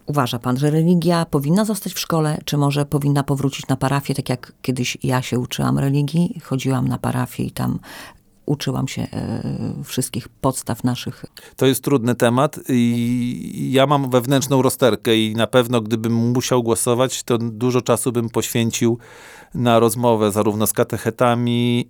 uważa 0.06 0.38
pan, 0.38 0.56
że 0.56 0.70
religia 0.70 1.24
powinna 1.24 1.64
zostać 1.64 1.94
w 1.94 1.98
szkole, 1.98 2.38
czy 2.44 2.56
może 2.56 2.86
powinna 2.86 3.22
powrócić 3.22 3.68
na 3.68 3.76
parafię, 3.76 4.14
tak 4.14 4.28
jak 4.28 4.52
kiedyś 4.62 4.98
ja 5.02 5.22
się 5.22 5.38
uczyłam 5.38 5.78
religii, 5.78 6.40
chodziłam 6.44 6.88
na 6.88 6.98
parafię 6.98 7.44
i 7.44 7.50
tam 7.50 7.78
uczyłam 8.46 8.88
się 8.88 9.02
e, 9.02 9.42
wszystkich 9.84 10.28
podstaw 10.28 10.84
naszych 10.84 11.24
To 11.56 11.66
jest 11.66 11.84
trudny 11.84 12.14
temat 12.14 12.58
i 12.68 13.68
ja 13.72 13.86
mam 13.86 14.10
wewnętrzną 14.10 14.62
rozterkę 14.62 15.16
i 15.16 15.34
na 15.34 15.46
pewno 15.46 15.80
gdybym 15.80 16.14
musiał 16.14 16.62
głosować, 16.62 17.22
to 17.22 17.38
dużo 17.38 17.82
czasu 17.82 18.12
bym 18.12 18.30
poświęcił 18.30 18.98
na 19.54 19.78
rozmowę 19.78 20.32
zarówno 20.32 20.66
z 20.66 20.72
katechetami, 20.72 21.88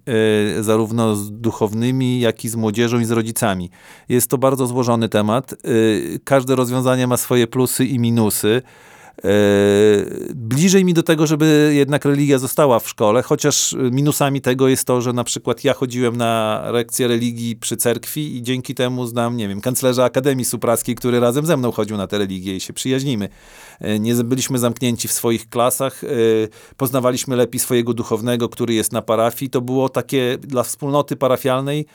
y, 0.59 0.63
zarówno 0.63 1.17
z 1.17 1.33
duchownymi, 1.33 2.21
jak 2.21 2.45
i 2.45 2.49
z 2.49 2.57
młodzieżą 2.57 2.99
i 2.99 3.05
z 3.05 3.11
rodzicami. 3.11 3.71
Jest 4.09 4.31
to 4.31 4.39
bardzo 4.39 4.67
złożony 4.67 5.09
temat. 5.09 5.53
Y, 5.53 6.21
każde 6.25 6.57
rozwiązanie 6.57 7.07
ma 7.07 7.17
swoje 7.17 7.47
plusy 7.47 7.85
i 7.85 7.99
minusy. 7.99 8.63
E, 9.25 9.29
Bliżej 10.35 10.85
mi 10.85 10.95
do 10.95 11.03
tego, 11.03 11.27
żeby 11.27 11.73
jednak 11.75 12.05
religia 12.05 12.39
została 12.39 12.79
w 12.79 12.89
szkole, 12.89 13.23
chociaż 13.23 13.77
minusami 13.91 14.41
tego 14.41 14.69
jest 14.69 14.85
to, 14.85 15.01
że 15.01 15.13
na 15.13 15.25
przykład 15.25 15.65
ja 15.65 15.75
chodziłem 15.75 16.17
na 16.17 16.63
lekcje 16.71 17.09
religii 17.09 17.57
przy 17.57 17.77
cerkwi 17.77 18.37
i 18.37 18.43
dzięki 18.43 18.75
temu 18.75 19.07
znam, 19.07 19.37
nie 19.37 19.49
wiem, 19.49 19.61
kanclerza 19.61 20.05
Akademii 20.05 20.45
Supraskiej, 20.45 20.95
który 20.95 21.21
razem 21.21 21.47
ze 21.47 21.57
mną 21.57 21.73
chodził 21.73 21.97
na 21.97 22.07
te 22.07 22.19
religie 22.19 22.57
i 22.57 22.61
się 22.61 22.73
przyjaźnimy. 22.73 23.29
E, 23.81 23.99
Nie 23.99 24.15
byliśmy 24.15 24.59
zamknięci 24.59 25.09
w 25.09 25.13
swoich 25.13 25.49
klasach, 25.49 26.05
e, 26.05 26.09
poznawaliśmy 26.77 27.37
lepiej 27.37 27.61
swojego 27.61 27.95
duchownego, 27.95 28.49
który 28.49 28.75
jest 28.75 28.93
na 28.93 29.03
parafii. 29.03 29.51
To 29.51 29.61
było 29.61 29.89
takie 29.89 30.39
dla 30.39 30.63
wspólnoty 30.63 31.17
parafialnej 31.17 31.87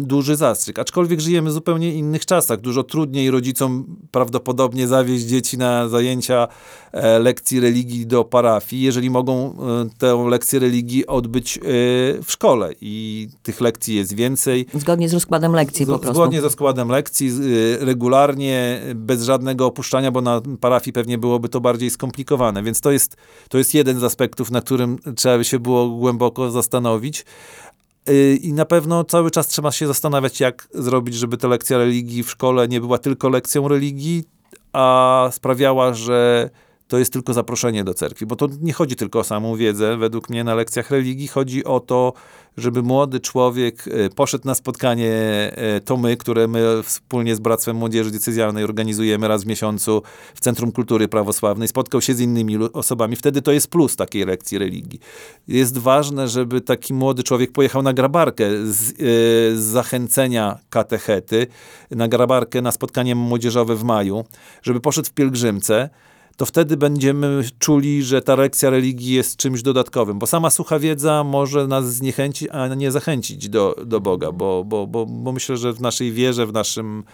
duży 0.00 0.36
zastrzyk. 0.36 0.78
Aczkolwiek 0.78 1.20
żyjemy 1.20 1.50
w 1.50 1.52
zupełnie 1.52 1.94
innych 1.94 2.26
czasach. 2.26 2.60
Dużo 2.60 2.82
trudniej 2.82 3.30
rodzicom 3.30 3.96
prawdopodobnie 4.10 4.86
zawieźć 4.86 5.24
dzieci 5.24 5.58
na 5.58 5.88
zajęcia 5.88 6.43
e, 6.92 7.18
lekcji 7.18 7.60
religii 7.60 8.06
do 8.06 8.24
parafii, 8.24 8.82
jeżeli 8.82 9.10
mogą 9.10 9.46
e, 9.46 9.54
tę 9.98 10.26
lekcję 10.30 10.58
religii 10.58 11.06
odbyć 11.06 11.56
e, 11.58 11.60
w 12.22 12.24
szkole. 12.28 12.70
I 12.80 13.28
tych 13.42 13.60
lekcji 13.60 13.94
jest 13.96 14.14
więcej. 14.14 14.66
Zgodnie 14.74 15.08
z 15.08 15.14
rozkładem 15.14 15.52
lekcji 15.52 15.86
po 15.86 15.96
Z- 15.96 16.00
prostu. 16.00 16.14
Zgodnie 16.14 16.40
ze 16.40 16.50
składem 16.50 16.88
lekcji, 16.88 17.30
z- 17.30 17.82
regularnie, 17.82 18.80
bez 18.94 19.22
żadnego 19.22 19.66
opuszczania, 19.66 20.10
bo 20.10 20.20
na 20.20 20.40
parafii 20.60 20.92
pewnie 20.92 21.18
byłoby 21.18 21.48
to 21.48 21.60
bardziej 21.60 21.90
skomplikowane. 21.90 22.62
Więc 22.62 22.80
to 22.80 22.90
jest, 22.90 23.16
to 23.48 23.58
jest 23.58 23.74
jeden 23.74 24.00
z 24.00 24.04
aspektów, 24.04 24.50
na 24.50 24.60
którym 24.60 24.98
trzeba 25.16 25.38
by 25.38 25.44
się 25.44 25.58
było 25.58 25.88
głęboko 25.88 26.50
zastanowić. 26.50 27.24
I 28.40 28.52
na 28.52 28.64
pewno 28.64 29.04
cały 29.04 29.30
czas 29.30 29.48
trzeba 29.48 29.72
się 29.72 29.86
zastanawiać, 29.86 30.40
jak 30.40 30.68
zrobić, 30.74 31.14
żeby 31.14 31.36
ta 31.36 31.48
lekcja 31.48 31.78
religii 31.78 32.22
w 32.22 32.30
szkole 32.30 32.68
nie 32.68 32.80
była 32.80 32.98
tylko 32.98 33.28
lekcją 33.28 33.68
religii, 33.68 34.24
a 34.74 35.28
sprawiała, 35.32 35.94
że 35.94 36.50
to 36.94 36.98
jest 36.98 37.12
tylko 37.12 37.32
zaproszenie 37.34 37.84
do 37.84 37.94
cerkwi. 37.94 38.26
Bo 38.26 38.36
to 38.36 38.48
nie 38.60 38.72
chodzi 38.72 38.96
tylko 38.96 39.18
o 39.18 39.24
samą 39.24 39.56
wiedzę, 39.56 39.96
według 39.96 40.30
mnie 40.30 40.44
na 40.44 40.54
lekcjach 40.54 40.90
religii. 40.90 41.28
Chodzi 41.28 41.64
o 41.64 41.80
to, 41.80 42.12
żeby 42.56 42.82
młody 42.82 43.20
człowiek 43.20 43.88
e, 43.88 44.10
poszedł 44.10 44.46
na 44.46 44.54
spotkanie 44.54 45.12
e, 45.56 45.80
to 45.80 45.96
my, 45.96 46.16
które 46.16 46.48
my 46.48 46.82
wspólnie 46.82 47.36
z 47.36 47.40
Bractwem 47.40 47.76
Młodzieży 47.76 48.10
Decyzjalnej 48.10 48.64
organizujemy 48.64 49.28
raz 49.28 49.44
w 49.44 49.46
miesiącu 49.46 50.02
w 50.34 50.40
Centrum 50.40 50.72
Kultury 50.72 51.08
Prawosławnej, 51.08 51.68
spotkał 51.68 52.00
się 52.00 52.14
z 52.14 52.20
innymi 52.20 52.56
osobami. 52.72 53.16
Wtedy 53.16 53.42
to 53.42 53.52
jest 53.52 53.68
plus 53.68 53.96
takiej 53.96 54.24
lekcji 54.24 54.58
religii. 54.58 55.00
Jest 55.48 55.78
ważne, 55.78 56.28
żeby 56.28 56.60
taki 56.60 56.94
młody 56.94 57.22
człowiek 57.22 57.52
pojechał 57.52 57.82
na 57.82 57.92
grabarkę 57.92 58.44
z, 58.66 58.90
e, 58.90 58.94
z 59.56 59.60
zachęcenia 59.60 60.58
katechety, 60.70 61.46
na 61.90 62.08
grabarkę 62.08 62.62
na 62.62 62.72
spotkanie 62.72 63.14
młodzieżowe 63.14 63.76
w 63.76 63.84
maju, 63.84 64.24
żeby 64.62 64.80
poszedł 64.80 65.08
w 65.08 65.12
pielgrzymce, 65.12 65.90
to 66.36 66.46
wtedy 66.46 66.76
będziemy 66.76 67.44
czuli, 67.58 68.02
że 68.02 68.22
ta 68.22 68.36
lekcja 68.36 68.70
religii 68.70 69.14
jest 69.14 69.36
czymś 69.36 69.62
dodatkowym, 69.62 70.18
bo 70.18 70.26
sama 70.26 70.50
sucha 70.50 70.78
wiedza 70.78 71.24
może 71.24 71.66
nas 71.66 71.94
zniechęcić, 71.94 72.48
a 72.52 72.68
nie 72.68 72.90
zachęcić 72.90 73.48
do, 73.48 73.76
do 73.86 74.00
Boga, 74.00 74.32
bo, 74.32 74.64
bo, 74.64 74.86
bo, 74.86 75.06
bo 75.06 75.32
myślę, 75.32 75.56
że 75.56 75.72
w 75.72 75.80
naszej 75.80 76.12
wierze, 76.12 76.46
w 76.46 76.52
naszym 76.52 77.04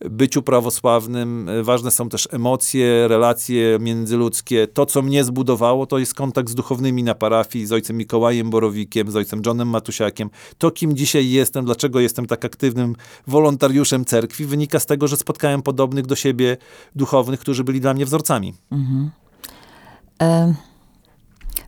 byciu 0.00 0.42
prawosławnym 0.42 1.48
e, 1.48 1.62
ważne 1.62 1.90
są 1.90 2.08
też 2.08 2.28
emocje, 2.32 3.08
relacje 3.08 3.78
międzyludzkie. 3.80 4.66
To, 4.66 4.86
co 4.86 5.02
mnie 5.02 5.24
zbudowało, 5.24 5.86
to 5.86 5.98
jest 5.98 6.14
kontakt 6.14 6.50
z 6.50 6.54
duchownymi 6.54 7.02
na 7.02 7.14
parafii, 7.14 7.66
z 7.66 7.72
ojcem 7.72 7.96
Mikołajem 7.96 8.50
Borowikiem, 8.50 9.10
z 9.10 9.16
ojcem 9.16 9.42
Johnem 9.46 9.68
Matusiakiem. 9.68 10.30
To, 10.58 10.70
kim 10.70 10.96
dzisiaj 10.96 11.30
jestem, 11.30 11.64
dlaczego 11.64 12.00
jestem 12.00 12.26
tak 12.26 12.44
aktywnym 12.44 12.96
wolontariuszem 13.26 14.04
cerkwi, 14.04 14.44
wynika 14.44 14.80
z 14.80 14.86
tego, 14.86 15.08
że 15.08 15.16
spotkałem 15.16 15.62
podobnych 15.62 16.06
do 16.06 16.16
siebie 16.16 16.56
duchownych, 16.96 17.40
którzy 17.40 17.64
byli 17.64 17.80
dla 17.80 17.94
mnie 17.94 18.04
wzorcami. 18.04 18.54
E, 20.22 20.54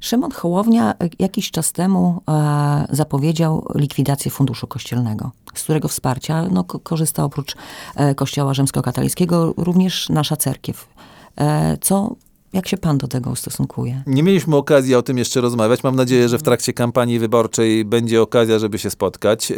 Szymon 0.01 0.31
Hołownia 0.31 0.95
jakiś 1.19 1.51
czas 1.51 1.73
temu 1.73 2.23
e, 2.29 2.87
zapowiedział 2.91 3.67
likwidację 3.75 4.31
Funduszu 4.31 4.67
Kościelnego, 4.67 5.31
z 5.55 5.63
którego 5.63 5.89
wsparcia 5.89 6.43
no, 6.51 6.65
ko- 6.65 6.79
korzysta 6.79 7.25
oprócz 7.25 7.57
e, 7.97 8.15
Kościoła 8.15 8.55
Rzymskokatolickiego 8.55 9.55
również 9.57 10.09
nasza 10.09 10.37
cerkiew. 10.37 10.89
E, 11.37 11.77
co, 11.81 12.15
jak 12.53 12.69
się 12.69 12.77
pan 12.77 12.99
do 12.99 13.09
tego 13.09 13.31
ustosunkuje? 13.31 14.03
Nie 14.07 14.23
mieliśmy 14.23 14.57
okazji 14.57 14.95
o 14.95 15.03
tym 15.03 15.19
jeszcze 15.19 15.41
rozmawiać. 15.41 15.83
Mam 15.85 15.97
nadzieję, 15.97 16.29
że 16.29 16.39
w 16.39 16.43
trakcie 16.43 16.73
kampanii 16.73 17.19
wyborczej 17.19 17.85
będzie 17.85 18.23
okazja, 18.23 18.59
żeby 18.59 18.79
się 18.79 18.91
spotkać. 18.91 19.53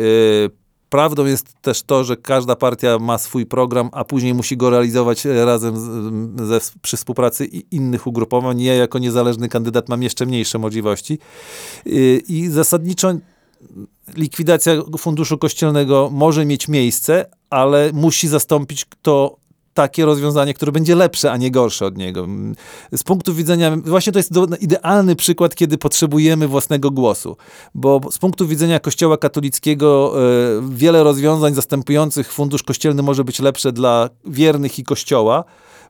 Prawdą 0.93 1.27
jest 1.27 1.55
też 1.63 1.83
to, 1.83 2.05
że 2.05 2.17
każda 2.17 2.57
partia 2.57 2.99
ma 2.99 3.19
swój 3.19 3.47
program, 3.47 3.91
a 3.93 4.05
później 4.05 4.35
musi 4.35 4.57
go 4.57 4.71
realizować 4.71 5.27
e, 5.27 5.45
razem 5.45 5.77
ze, 6.47 6.61
przy 6.83 6.97
współpracy 6.97 7.45
innych 7.71 8.07
ugrupowań. 8.07 8.61
Ja 8.61 8.75
jako 8.75 8.99
niezależny 8.99 9.49
kandydat 9.49 9.89
mam 9.89 10.03
jeszcze 10.03 10.27
mniejsze 10.27 10.59
możliwości. 10.59 11.19
Yy, 11.87 12.23
I 12.29 12.49
zasadniczo 12.49 13.13
likwidacja 14.17 14.73
funduszu 14.99 15.39
kościelnego 15.39 16.11
może 16.13 16.45
mieć 16.45 16.69
miejsce, 16.69 17.27
ale 17.51 17.91
musi 17.93 18.29
zastąpić 18.29 18.87
to 19.03 19.37
takie 19.75 20.05
rozwiązanie, 20.05 20.55
które 20.55 20.73
będzie 20.73 20.95
lepsze, 20.95 21.33
a 21.33 21.37
nie 21.37 21.51
gorsze 21.51 21.87
od 21.87 21.99
niego. 21.99 22.27
Z 22.97 23.03
punktu 23.03 23.35
widzenia, 23.35 23.77
właśnie 23.85 24.13
to 24.13 24.19
jest 24.19 24.33
idealny 24.61 25.17
przykład, 25.17 25.55
kiedy 25.55 25.79
potrzebujemy 25.79 26.49
własnego 26.49 26.91
głosu, 26.91 27.37
bo 27.75 28.01
z 28.11 28.19
punktu 28.19 28.47
widzenia 28.47 28.81
Kościoła 28.81 29.17
katolickiego 29.17 30.15
e, 30.17 30.69
wiele 30.69 31.03
rozwiązań 31.03 31.55
zastępujących 31.55 32.33
fundusz 32.33 32.63
kościelny 32.63 33.03
może 33.03 33.25
być 33.25 33.41
lepsze 33.41 33.73
dla 33.73 34.11
wiernych 34.25 34.79
i 34.79 34.85
Kościoła, 34.85 35.45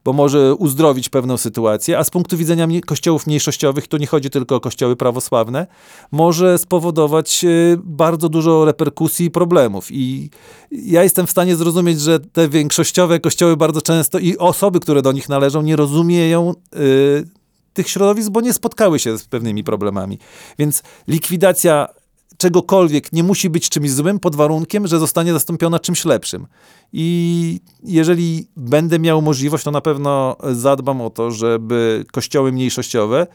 bo 0.05 0.13
może 0.13 0.55
uzdrowić 0.55 1.09
pewną 1.09 1.37
sytuację, 1.37 1.99
a 1.99 2.05
z 2.05 2.11
punktu 2.11 2.37
widzenia 2.37 2.67
kościołów 2.87 3.27
mniejszościowych, 3.27 3.89
to 3.89 3.99
nie 3.99 4.07
chodzi 4.07 4.31
tylko 4.31 4.57
o 4.57 4.61
kościoły 4.61 4.97
prawosławne, 4.97 5.67
może 6.13 6.59
spowodować 6.59 7.45
e, 7.45 7.49
bardzo 7.85 8.29
dużo 8.29 8.65
reperkusji 8.65 9.27
i 9.27 9.31
problemów. 9.31 9.87
I 9.91 10.31
ja 10.71 11.03
jestem 11.03 11.27
w 11.27 11.31
stanie 11.31 11.57
zrozumieć, 11.57 12.01
że 12.01 12.21
te 12.21 12.49
większościowe 12.49 13.21
kościoły 13.21 13.57
bardzo 13.57 13.83
często 13.83 14.19
i 14.19 14.39
osoby, 14.39 14.81
które 14.81 15.03
do 15.03 15.13
nich 15.13 15.29
należą, 15.29 15.63
nie 15.63 15.77
rozumieją 15.77 16.51
e, 16.51 16.79
tych 17.73 17.89
środowisk, 17.89 18.31
bo 18.31 18.41
nie 18.41 18.53
spotkały 18.53 18.99
się 18.99 19.19
z 19.19 19.25
pewnymi 19.25 19.65
problemami. 19.65 20.19
Więc 20.59 20.83
likwidacja 21.09 21.89
czegokolwiek 22.37 23.13
nie 23.13 23.23
musi 23.23 23.51
być 23.51 23.69
czymś 23.69 23.91
złym 23.91 24.19
pod 24.19 24.37
warunkiem, 24.37 24.87
że 24.87 24.99
zostanie 24.99 25.33
zastąpiona 25.33 25.79
czymś 25.79 26.05
lepszym. 26.05 26.47
I 26.93 27.61
jeżeli 27.85 28.49
będę 28.57 28.99
miał 28.99 29.23
możliwość, 29.23 29.65
to 29.65 29.71
na 29.71 29.81
pewno 29.81 30.37
zadbam 30.53 31.01
o 31.01 31.11
to, 31.11 31.31
żeby 31.31 32.05
kościoły 32.13 32.53
mniejszościowe 32.53 33.27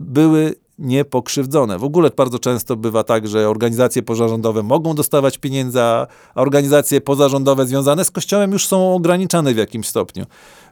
były 0.00 0.54
niepokrzywdzone. 0.78 1.78
W 1.78 1.84
ogóle 1.84 2.10
bardzo 2.16 2.38
często 2.38 2.76
bywa 2.76 3.04
tak, 3.04 3.28
że 3.28 3.48
organizacje 3.48 4.02
pozarządowe 4.02 4.62
mogą 4.62 4.94
dostawać 4.94 5.38
pieniądze, 5.38 5.82
a 5.82 6.06
organizacje 6.34 7.00
pozarządowe 7.00 7.66
związane 7.66 8.04
z 8.04 8.10
kościołem 8.10 8.52
już 8.52 8.66
są 8.66 8.94
ograniczane 8.94 9.54
w 9.54 9.56
jakimś 9.56 9.88
stopniu. 9.88 10.26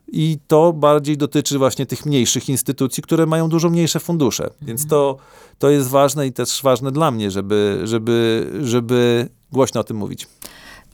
I 0.09 0.39
to 0.47 0.73
bardziej 0.73 1.17
dotyczy 1.17 1.59
właśnie 1.59 1.87
tych 1.87 2.07
mniejszych 2.07 2.49
instytucji, 2.49 3.03
które 3.03 3.27
mają 3.27 3.49
dużo 3.49 3.71
mniejsze 3.71 4.01
fundusze. 4.01 4.51
Więc 4.63 4.87
to, 4.87 5.17
to 5.59 5.71
jest 5.71 5.89
ważne 5.89 6.27
i 6.27 6.33
też 6.33 6.63
ważne 6.63 6.93
dla 6.93 7.11
mnie, 7.11 7.31
żeby, 7.31 7.81
żeby, 7.85 8.47
żeby 8.63 9.29
głośno 9.53 9.81
o 9.81 9.85
tym 9.85 9.97
mówić. 9.97 10.29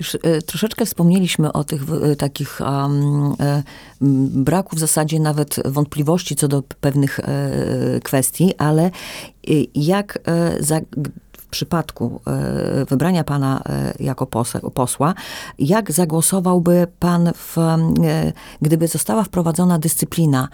Już 0.02 0.14
e, 0.14 0.42
troszeczkę 0.42 0.86
wspomnieliśmy 0.86 1.52
o 1.52 1.64
tych 1.64 1.82
e, 1.82 2.16
takich 2.16 2.60
em, 2.60 3.34
e, 3.40 3.62
m, 4.02 4.28
braku 4.44 4.76
w 4.76 4.78
zasadzie 4.78 5.20
nawet 5.20 5.56
wątpliwości 5.64 6.36
co 6.36 6.48
do 6.48 6.62
pewnych 6.62 7.20
kwestii, 8.04 8.54
ale 8.58 8.90
jak 9.74 10.18
za, 10.60 10.80
w 11.38 11.46
przypadku 11.50 12.20
wybrania 12.88 13.24
pana 13.24 13.62
jako 14.00 14.26
posła, 14.74 15.14
jak 15.58 15.92
zagłosowałby 15.92 16.86
pan, 16.98 17.32
w, 17.34 17.56
gdyby 18.62 18.88
została 18.88 19.24
wprowadzona 19.24 19.78
dyscyplina 19.78 20.48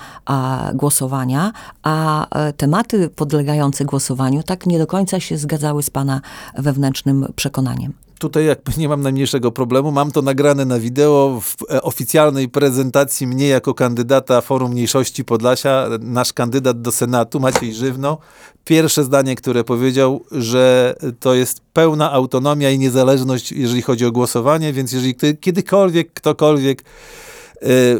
głosowania, 0.75 1.53
a 1.83 2.27
tematy 2.57 3.09
podlegające 3.09 3.85
głosowaniu 3.85 4.43
tak 4.43 4.67
nie 4.67 4.79
do 4.79 4.87
końca 4.87 5.21
się 5.21 5.39
zgadzały 5.39 5.83
z 5.83 5.91
pana 5.91 6.21
wewnętrznym 6.59 7.27
przekonaniem? 7.37 8.08
Tutaj 8.19 8.47
jakby 8.47 8.73
nie 8.79 8.89
mam 8.89 9.03
najmniejszego 9.03 9.53
problemu. 9.53 9.93
Mam 9.93 10.11
to 10.11 10.23
nagrane 10.23 10.65
na 10.65 10.79
wideo 10.79 11.41
w 11.43 11.73
e, 11.73 11.83
oficjalnej 11.83 12.49
prezentacji 12.49 13.27
mnie 13.27 13.49
jako 13.49 13.75
kandydata 13.75 14.41
Forum 14.41 14.73
Mniejszości 14.73 15.25
Podlasia. 15.25 15.89
Nasz 16.01 16.33
kandydat 16.33 16.81
do 16.81 16.93
Senatu, 16.93 17.41
Maciej 17.41 17.75
Żywno. 17.75 18.19
Pierwsze 18.65 19.05
zdanie, 19.05 19.37
które 19.37 19.65
powiedział, 19.65 20.25
że 20.33 20.95
to 21.21 21.35
jest 21.35 21.61
pełna 21.73 22.13
autonomia 22.13 22.71
i 22.71 22.79
niezależność, 22.79 23.53
jeżeli 23.53 23.83
chodzi 23.83 24.07
o 24.07 24.13
głosowanie, 24.13 24.73
więc 24.73 24.93
jeżeli 24.93 25.15
kiedykolwiek, 25.41 26.13
ktokolwiek 26.13 26.85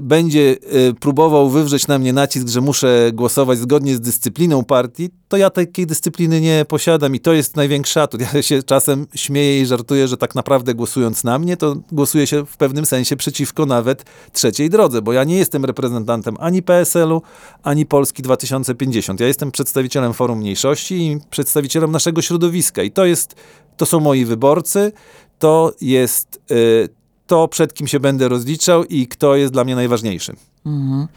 będzie 0.03 0.57
e, 0.89 0.93
próbował 0.93 1.51
wywrzeć 1.51 1.89
na 1.89 1.99
mnie 1.99 2.13
nacisk, 2.13 2.49
że 2.49 2.61
muszę 2.61 3.11
głosować 3.15 3.59
zgodnie 3.59 3.97
z 3.97 4.01
dyscypliną 4.01 4.65
partii, 4.65 5.11
to 5.29 5.37
ja 5.37 5.51
takiej 5.51 5.87
dyscypliny 5.87 6.41
nie 6.41 6.65
posiadam 6.69 7.15
i 7.15 7.21
to 7.21 7.33
jest 7.33 7.57
największy 7.57 8.01
atut. 8.01 8.21
Ja 8.35 8.43
się 8.43 8.63
czasem 8.63 9.07
śmieję 9.15 9.61
i 9.61 9.67
żartuję, 9.67 10.09
że 10.09 10.17
tak 10.17 10.35
naprawdę 10.35 10.75
głosując 10.75 11.25
na 11.25 11.39
mnie, 11.39 11.57
to 11.57 11.77
głosuje 11.93 12.27
się 12.27 12.47
w 12.47 12.57
pewnym 12.57 12.87
sensie 12.87 13.17
przeciwko 13.17 13.67
nawet 13.67 14.05
trzeciej 14.33 14.71
drodze, 14.71 15.03
bo 15.03 15.13
ja 15.13 15.25
nie 15.25 15.37
jestem 15.37 15.65
reprezentantem 15.65 16.37
ani 16.41 16.63
PSL-u, 16.63 17.23
ani 17.63 17.87
Polski 17.87 18.23
2050. 18.23 19.21
Ja 19.21 19.27
jestem 19.27 19.51
przedstawicielem 19.51 20.15
Forum 20.15 20.39
Mniejszości 20.39 21.07
i 21.07 21.19
przedstawicielem 21.31 21.91
naszego 21.91 22.23
środowiska 22.23 22.83
i 22.83 22.91
to 22.91 23.05
jest, 23.05 23.35
to 23.77 23.87
są 23.87 24.01
moi 24.01 24.25
wyborcy, 24.25 24.93
to 25.39 25.73
jest 25.81 26.41
y, 26.51 26.98
to, 27.29 27.49
przed 27.49 27.75
kim 27.75 27.87
się 27.87 28.01
będę 28.01 28.29
rozliczał 28.29 28.85
i 28.85 29.07
kto 29.07 29.37
jest 29.37 29.53
dla 29.53 29.65
mnie 29.65 29.77
najważniejszy. 29.77 30.37
Mhm. 30.67 31.09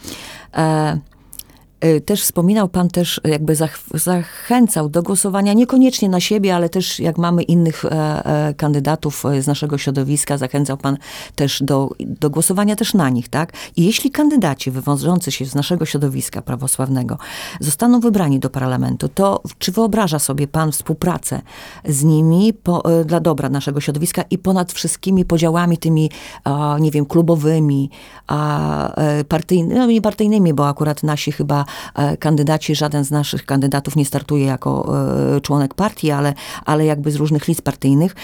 E, 0.53 0.99
Też 2.05 2.23
wspominał 2.23 2.69
pan 2.69 2.89
też, 2.89 3.21
jakby 3.23 3.55
zach 3.55 3.79
zachęcał 3.93 4.89
do 4.89 5.03
głosowania 5.03 5.53
niekoniecznie 5.53 6.09
na 6.09 6.19
siebie, 6.19 6.55
ale 6.55 6.69
też 6.69 6.99
jak 6.99 7.17
mamy 7.17 7.43
innych 7.43 7.85
e, 7.85 7.89
e, 8.25 8.53
kandydatów 8.53 9.25
e, 9.25 9.41
z 9.41 9.47
naszego 9.47 9.77
środowiska, 9.77 10.37
zachęcał 10.37 10.77
pan 10.77 10.97
też 11.35 11.63
do, 11.63 11.89
do 11.99 12.29
głosowania 12.29 12.75
też 12.75 12.93
na 12.93 13.09
nich, 13.09 13.29
tak? 13.29 13.53
I 13.75 13.85
jeśli 13.85 14.11
kandydaci 14.11 14.71
wywodzący 14.71 15.31
się 15.31 15.45
z 15.45 15.55
naszego 15.55 15.85
środowiska 15.85 16.41
prawosławnego 16.41 17.17
zostaną 17.59 17.99
wybrani 17.99 18.39
do 18.39 18.49
parlamentu, 18.49 19.09
to 19.09 19.41
czy 19.59 19.71
wyobraża 19.71 20.19
sobie 20.19 20.47
pan 20.47 20.71
współpracę 20.71 21.41
z 21.85 22.03
nimi 22.03 22.53
po, 22.53 22.99
e, 22.99 23.05
dla 23.05 23.19
dobra 23.19 23.49
naszego 23.49 23.81
środowiska 23.81 24.23
i 24.29 24.37
ponad 24.37 24.73
wszystkimi 24.73 25.25
podziałami 25.25 25.77
tymi, 25.77 26.09
nie 26.79 26.91
wiem, 26.91 27.05
klubowymi, 27.05 27.89
e, 28.29 29.23
partyjnymi, 29.23 29.95
no 29.95 30.01
partyjnymi, 30.01 30.53
bo 30.53 30.67
akurat 30.67 31.03
nasi 31.03 31.31
chyba 31.31 31.61
e, 31.61 31.65
kandydaci, 32.19 32.75
żaden 32.75 33.03
z 33.03 33.11
naszych 33.11 33.45
kandydatów 33.45 33.95
nie 33.95 34.05
startuje 34.05 34.45
jako 34.45 34.93
e, 35.35 35.41
członek 35.41 35.73
partii, 35.73 36.11
ale, 36.11 36.33
ale 36.65 36.85
jakby 36.85 37.11
z 37.11 37.15
różnych 37.15 37.47
list 37.47 37.61
partyjnych. 37.61 38.15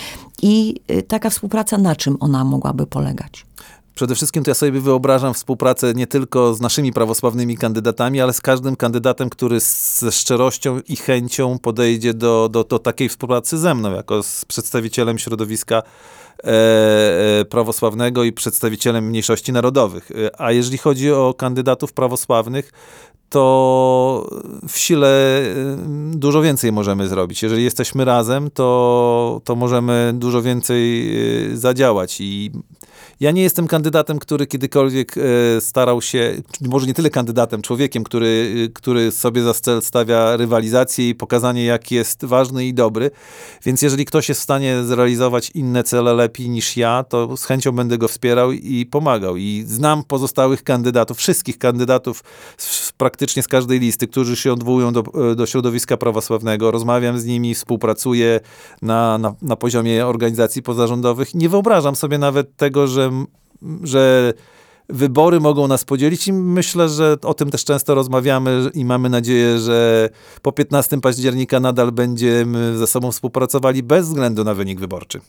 I 0.41 0.75
e, 0.87 1.01
taka 1.01 1.29
współpraca 1.29 1.77
na 1.77 1.95
czym 1.95 2.17
ona 2.19 2.43
mogłaby 2.43 2.87
polegać? 2.87 3.45
Przede 3.97 4.15
wszystkim 4.15 4.43
to 4.43 4.51
ja 4.51 4.55
sobie 4.55 4.81
wyobrażam 4.81 5.33
współpracę 5.33 5.93
nie 5.93 6.07
tylko 6.07 6.53
z 6.53 6.61
naszymi 6.61 6.93
prawosławnymi 6.93 7.57
kandydatami, 7.57 8.21
ale 8.21 8.33
z 8.33 8.41
każdym 8.41 8.75
kandydatem, 8.75 9.29
który 9.29 9.59
ze 9.59 10.11
szczerością 10.11 10.79
i 10.87 10.95
chęcią 10.95 11.59
podejdzie 11.59 12.13
do, 12.13 12.49
do, 12.49 12.63
do 12.63 12.79
takiej 12.79 13.09
współpracy 13.09 13.57
ze 13.57 13.75
mną, 13.75 13.91
jako 13.91 14.23
z 14.23 14.45
przedstawicielem 14.45 15.17
środowiska 15.17 15.75
e, 15.75 15.81
e, 15.81 16.26
prawosławnego 17.49 18.23
i 18.23 18.33
przedstawicielem 18.33 19.07
mniejszości 19.07 19.51
narodowych. 19.51 20.11
E, 20.11 20.41
A 20.41 20.51
jeżeli 20.51 20.77
chodzi 20.77 21.11
o 21.11 21.33
kandydatów 21.37 21.93
prawosławnych, 21.93 22.71
to 23.29 24.29
w 24.67 24.77
sile 24.77 25.41
dużo 26.11 26.41
więcej 26.41 26.71
możemy 26.71 27.07
zrobić. 27.07 27.43
Jeżeli 27.43 27.63
jesteśmy 27.63 28.05
razem, 28.05 28.51
to, 28.51 29.41
to 29.43 29.55
możemy 29.55 30.11
dużo 30.15 30.41
więcej 30.41 31.11
zadziałać. 31.53 32.17
I 32.19 32.51
ja 33.19 33.31
nie 33.31 33.41
jestem 33.41 33.67
kandydatem, 33.67 34.19
który 34.19 34.47
kiedykolwiek 34.47 35.15
e, 35.17 35.21
starał 35.61 36.01
się, 36.01 36.41
może 36.61 36.87
nie 36.87 36.93
tyle 36.93 37.09
kandydatem, 37.09 37.61
człowiekiem, 37.61 38.03
który, 38.03 38.27
y, 38.27 38.69
który 38.73 39.11
sobie 39.11 39.43
za 39.43 39.53
cel 39.53 39.81
stawia 39.81 40.37
rywalizację 40.37 41.09
i 41.09 41.15
pokazanie, 41.15 41.65
jak 41.65 41.91
jest 41.91 42.25
ważny 42.25 42.65
i 42.65 42.73
dobry. 42.73 43.11
Więc 43.65 43.81
jeżeli 43.81 44.05
ktoś 44.05 44.29
jest 44.29 44.41
w 44.41 44.43
stanie 44.43 44.83
zrealizować 44.83 45.49
inne 45.49 45.83
cele 45.83 46.13
lepiej 46.13 46.49
niż 46.49 46.77
ja, 46.77 47.03
to 47.03 47.37
z 47.37 47.45
chęcią 47.45 47.71
będę 47.71 47.97
go 47.97 48.07
wspierał 48.07 48.51
i 48.51 48.85
pomagał. 48.85 49.37
I 49.37 49.63
znam 49.67 50.03
pozostałych 50.03 50.63
kandydatów, 50.63 51.17
wszystkich 51.17 51.57
kandydatów 51.57 52.23
z, 52.57 52.91
praktycznie 52.91 53.43
z 53.43 53.47
każdej 53.47 53.79
listy, 53.79 54.07
którzy 54.07 54.35
się 54.35 54.53
odwołują 54.53 54.93
do, 54.93 55.03
e, 55.31 55.35
do 55.35 55.45
środowiska 55.45 55.97
prawosławnego. 55.97 56.71
Rozmawiam 56.71 57.19
z 57.19 57.25
nimi, 57.25 57.55
współpracuję 57.55 58.39
na, 58.81 59.17
na, 59.17 59.35
na 59.41 59.55
poziomie 59.55 60.07
organizacji 60.07 60.61
pozarządowych. 60.61 61.35
Nie 61.35 61.49
wyobrażam 61.49 61.95
sobie 61.95 62.17
nawet 62.17 62.55
tego, 62.55 62.87
że, 62.87 63.06
że 63.83 64.33
wybory 64.89 65.39
mogą 65.39 65.67
nas 65.67 65.85
podzielić 65.85 66.27
i 66.27 66.33
myślę, 66.33 66.89
że 66.89 67.17
o 67.23 67.33
tym 67.33 67.49
też 67.49 67.65
często 67.65 67.95
rozmawiamy 67.95 68.69
i 68.73 68.85
mamy 68.85 69.09
nadzieję, 69.09 69.59
że 69.59 70.09
po 70.41 70.51
15 70.51 71.01
października 71.01 71.59
nadal 71.59 71.91
będziemy 71.91 72.77
ze 72.77 72.87
sobą 72.87 73.11
współpracowali 73.11 73.83
bez 73.83 74.07
względu 74.07 74.43
na 74.43 74.53
wynik 74.53 74.79
wyborczy. 74.79 75.19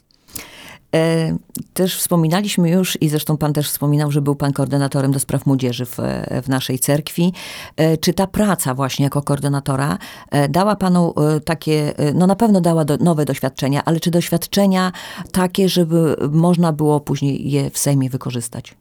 E, 0.94 1.36
Też 1.74 1.96
wspominaliśmy 1.96 2.70
już 2.70 3.02
i 3.02 3.08
zresztą 3.08 3.36
pan 3.36 3.52
też 3.52 3.68
wspominał, 3.68 4.10
że 4.10 4.22
był 4.22 4.34
pan 4.36 4.52
koordynatorem 4.52 5.12
do 5.12 5.18
spraw 5.18 5.46
młodzieży 5.46 5.86
w, 5.86 5.96
w 6.42 6.48
naszej 6.48 6.78
cerkwi. 6.78 7.32
E, 7.76 7.96
Czy 7.96 8.12
ta 8.12 8.26
praca 8.26 8.74
właśnie 8.74 9.04
jako 9.04 9.22
koordynatora 9.22 9.98
e, 10.30 10.48
dała 10.48 10.76
panu 10.76 11.14
takie, 11.44 11.94
no 12.14 12.26
na 12.26 12.36
pewno 12.36 12.60
dała 12.60 12.84
do, 12.84 12.96
nowe 12.96 13.24
doświadczenia, 13.24 13.82
ale 13.84 14.00
czy 14.00 14.10
doświadczenia 14.10 14.92
takie, 15.32 15.68
żeby 15.68 16.16
można 16.30 16.72
było 16.72 17.00
później 17.00 17.50
je 17.50 17.70
w 17.70 17.78
Sejmie 17.78 18.10
wykorzystać? 18.10 18.74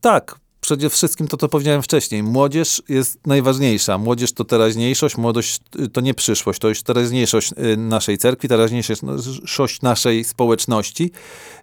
Tak, 0.00 0.38
przede 0.72 0.90
wszystkim 0.90 1.28
to, 1.28 1.36
co 1.36 1.48
powiedziałem 1.48 1.82
wcześniej. 1.82 2.22
Młodzież 2.22 2.82
jest 2.88 3.26
najważniejsza. 3.26 3.98
Młodzież 3.98 4.32
to 4.32 4.44
teraźniejszość, 4.44 5.16
młodość 5.16 5.60
y, 5.80 5.88
to 5.88 6.00
nie 6.00 6.14
przyszłość, 6.14 6.58
to 6.58 6.68
już 6.68 6.82
teraźniejszość 6.82 7.52
y, 7.52 7.76
naszej 7.76 8.18
cerkwi, 8.18 8.48
teraźniejszość 8.48 9.82
naszej 9.82 10.24
społeczności. 10.24 11.10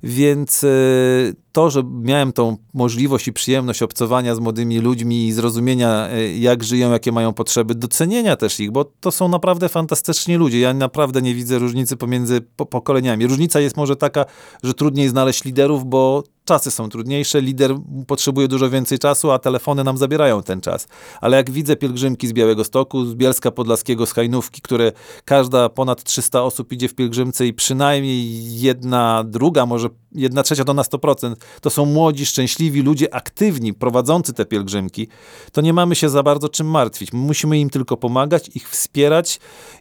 Więc 0.03 0.63
y, 0.63 1.35
to, 1.51 1.69
że 1.69 1.83
miałem 2.01 2.33
tą 2.33 2.57
możliwość 2.73 3.27
i 3.27 3.33
przyjemność 3.33 3.83
obcowania 3.83 4.35
z 4.35 4.39
młodymi 4.39 4.79
ludźmi 4.79 5.27
i 5.27 5.33
zrozumienia, 5.33 6.09
jak 6.39 6.63
żyją, 6.63 6.91
jakie 6.91 7.11
mają 7.11 7.33
potrzeby, 7.33 7.75
docenienia 7.75 8.35
też 8.35 8.59
ich, 8.59 8.71
bo 8.71 8.85
to 8.85 9.11
są 9.11 9.27
naprawdę 9.27 9.69
fantastyczni 9.69 10.35
ludzie. 10.35 10.59
Ja 10.59 10.73
naprawdę 10.73 11.21
nie 11.21 11.35
widzę 11.35 11.59
różnicy 11.59 11.97
pomiędzy 11.97 12.41
po 12.55 12.65
pokoleniami. 12.65 13.27
Różnica 13.27 13.59
jest 13.59 13.77
może 13.77 13.95
taka, 13.95 14.25
że 14.63 14.73
trudniej 14.73 15.09
znaleźć 15.09 15.45
liderów, 15.45 15.85
bo 15.85 16.23
czasy 16.49 16.71
są 16.71 16.89
trudniejsze, 16.89 17.41
lider 17.41 17.75
potrzebuje 18.07 18.47
dużo 18.47 18.69
więcej 18.69 18.99
czasu, 18.99 19.31
a 19.31 19.39
telefony 19.39 19.83
nam 19.83 19.97
zabierają 19.97 20.43
ten 20.43 20.61
czas. 20.61 20.87
Ale 21.21 21.37
jak 21.37 21.51
widzę 21.51 21.75
pielgrzymki 21.75 22.27
z 22.27 22.33
Białego 22.33 22.63
Stoku, 22.63 23.05
z 23.05 23.15
Bielska 23.15 23.51
Podlaskiego, 23.51 24.05
z 24.05 24.11
Hajnówki, 24.11 24.61
które 24.61 24.91
każda 25.25 25.69
ponad 25.69 26.03
300 26.03 26.43
osób 26.43 26.71
idzie 26.71 26.87
w 26.87 26.95
pielgrzymce 26.95 27.47
i 27.47 27.53
przynajmniej 27.53 28.59
jedna 28.61 29.23
druga, 29.23 29.65
może 29.65 29.89
jedna 30.11 30.43
trzecia 30.43 30.63
to 30.63 30.73
na 30.73 30.81
100%, 30.81 31.35
to 31.61 31.69
są 31.69 31.85
młodzi, 31.85 32.25
szczęśliwi 32.25 32.81
ludzie, 32.81 33.13
aktywni, 33.13 33.73
prowadzący 33.73 34.33
te 34.33 34.45
pielgrzymki, 34.45 35.07
to 35.51 35.61
nie 35.61 35.73
mamy 35.73 35.95
się 35.95 36.09
za 36.09 36.23
bardzo 36.23 36.49
czym 36.49 36.67
martwić. 36.67 37.13
My 37.13 37.19
musimy 37.19 37.59
im 37.59 37.69
tylko 37.69 37.97
pomagać, 37.97 38.49
ich 38.55 38.69
wspierać 38.69 39.39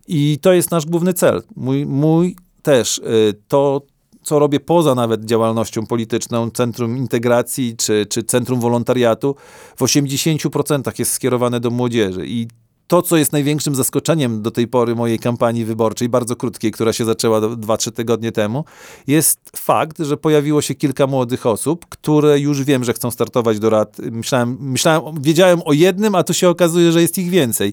i 0.09 0.39
to 0.43 0.53
jest 0.53 0.71
nasz 0.71 0.87
główny 0.87 1.13
cel. 1.13 1.43
Mój, 1.57 1.87
mój 1.87 2.37
też 2.63 2.99
y, 2.99 3.35
to, 3.49 3.83
co 4.29 4.39
robię 4.39 4.61
poza 4.61 4.95
nawet 4.95 5.25
działalnością 5.25 5.87
polityczną, 5.87 6.51
Centrum 6.51 6.97
Integracji 6.97 7.77
czy, 7.77 8.07
czy 8.07 8.23
Centrum 8.23 8.61
Wolontariatu, 8.61 9.35
w 9.77 9.81
80% 9.81 10.99
jest 10.99 11.13
skierowane 11.13 11.61
do 11.61 11.71
młodzieży. 11.71 12.27
I 12.27 12.49
to, 12.87 13.03
co 13.03 13.17
jest 13.17 13.33
największym 13.33 13.75
zaskoczeniem 13.75 14.43
do 14.43 14.51
tej 14.51 14.69
pory 14.69 14.95
mojej 14.95 15.19
kampanii 15.19 15.65
wyborczej, 15.65 16.09
bardzo 16.09 16.37
krótkiej, 16.37 16.73
która 16.73 16.93
się 16.93 17.05
zaczęła 17.05 17.41
2-3 17.41 17.93
tygodnie 17.93 18.33
temu, 18.33 18.65
jest 19.07 19.41
fakt, 19.57 19.99
że 19.99 20.17
pojawiło 20.17 20.63
się 20.63 20.75
kilka 20.75 21.07
młodych 21.07 21.47
osób, 21.47 21.87
które 21.89 22.41
już 22.41 22.65
wiem, 22.65 22.85
że 22.85 22.93
chcą 22.93 23.11
startować 23.11 23.59
do 23.59 23.71
rad. 23.71 23.97
Myślałem, 23.99 24.57
myślałem 24.61 25.23
wiedziałem 25.23 25.61
o 25.65 25.73
jednym, 25.73 26.15
a 26.15 26.23
tu 26.23 26.35
się 26.35 26.49
okazuje, 26.49 26.93
że 26.93 27.03
jest 27.03 27.19
ich 27.19 27.31
więcej. 27.31 27.73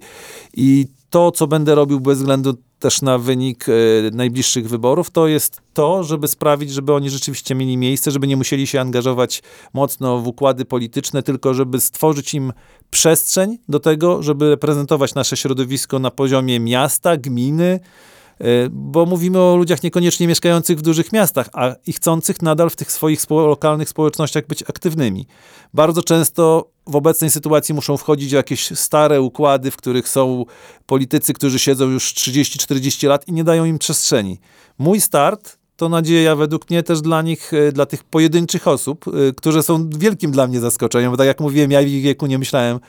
I 0.54 0.88
to, 1.16 1.32
co 1.32 1.48
będę 1.48 1.76
robił 1.76 2.00
bez 2.00 2.18
względu 2.18 2.54
też 2.80 3.02
na 3.02 3.18
wynik 3.18 3.66
e, 3.70 3.72
najbliższych 4.12 4.70
wyborów, 4.70 5.12
to 5.12 5.28
jest 5.28 5.62
to, 5.74 6.04
żeby 6.04 6.28
sprawić, 6.28 6.72
żeby 6.72 6.94
oni 6.94 7.10
rzeczywiście 7.10 7.56
mieli 7.56 7.78
miejsce, 7.78 8.12
żeby 8.12 8.28
nie 8.28 8.38
musieli 8.38 8.68
się 8.68 8.82
angażować 8.82 9.44
mocno 9.74 10.20
w 10.20 10.28
układy 10.28 10.66
polityczne, 10.66 11.24
tylko 11.24 11.54
żeby 11.54 11.80
stworzyć 11.80 12.34
im 12.34 12.54
przestrzeń 12.90 13.58
do 13.70 13.80
tego, 13.80 14.24
żeby 14.24 14.50
reprezentować 14.50 15.16
nasze 15.16 15.38
środowisko 15.38 16.00
na 16.00 16.12
poziomie 16.12 16.60
miasta, 16.60 17.18
gminy, 17.18 17.80
bo 18.72 19.06
mówimy 19.06 19.40
o 19.40 19.56
ludziach 19.56 19.84
niekoniecznie 19.84 20.28
mieszkających 20.28 20.78
w 20.78 20.82
dużych 20.82 21.14
miastach, 21.14 21.50
a 21.54 21.76
i 21.88 21.94
chcących 21.94 22.42
nadal 22.42 22.70
w 22.70 22.76
tych 22.76 22.92
swoich 22.92 23.22
spo 23.22 23.48
lokalnych 23.48 23.90
społecznościach 23.90 24.48
być 24.48 24.64
aktywnymi. 24.64 25.28
Bardzo 25.74 26.04
często 26.04 26.70
w 26.88 26.96
obecnej 26.96 27.30
sytuacji 27.30 27.76
muszą 27.76 27.98
wchodzić 27.98 28.32
jakieś 28.32 28.80
stare 28.80 29.22
układy, 29.22 29.72
w 29.72 29.78
których 29.78 30.10
są 30.10 30.46
politycy, 30.86 31.34
którzy 31.34 31.60
siedzą 31.60 31.90
już 31.90 32.14
30-40 32.14 33.08
lat 33.08 33.28
i 33.28 33.34
nie 33.34 33.44
dają 33.44 33.66
im 33.66 33.80
przestrzeni. 33.80 34.40
Mój 34.78 35.02
start 35.02 35.58
to 35.76 35.90
nadzieja 35.90 36.36
według 36.36 36.70
mnie 36.70 36.84
też 36.84 37.02
dla 37.02 37.22
nich, 37.22 37.54
e, 37.54 37.72
dla 37.72 37.86
tych 37.86 38.04
pojedynczych 38.04 38.68
osób, 38.68 39.06
e, 39.08 39.12
które 39.34 39.64
są 39.64 39.90
wielkim 39.90 40.32
dla 40.32 40.48
mnie 40.48 40.60
zaskoczeniem, 40.60 41.12
bo 41.12 41.18
tak 41.18 41.28
jak 41.28 41.40
mówiłem, 41.40 41.72
ja 41.72 41.82
w 41.82 41.88
ich 41.88 42.04
wieku 42.04 42.26
nie 42.26 42.40
myślałem 42.40 42.80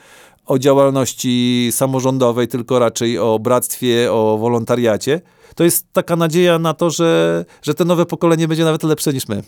o 0.45 0.59
działalności 0.59 1.69
samorządowej, 1.71 2.47
tylko 2.47 2.79
raczej 2.79 3.19
o 3.19 3.39
bractwie, 3.39 4.13
o 4.13 4.37
wolontariacie. 4.37 5.21
To 5.57 5.63
jest 5.63 5.93
taka 5.93 6.15
nadzieja 6.15 6.59
na 6.59 6.73
to, 6.73 6.89
że, 6.89 7.45
że 7.61 7.73
te 7.73 7.85
nowe 7.85 8.05
pokolenie 8.05 8.47
będzie 8.47 8.63
nawet 8.63 8.83
lepsze 8.83 9.13
niż 9.13 9.27
my. 9.27 9.43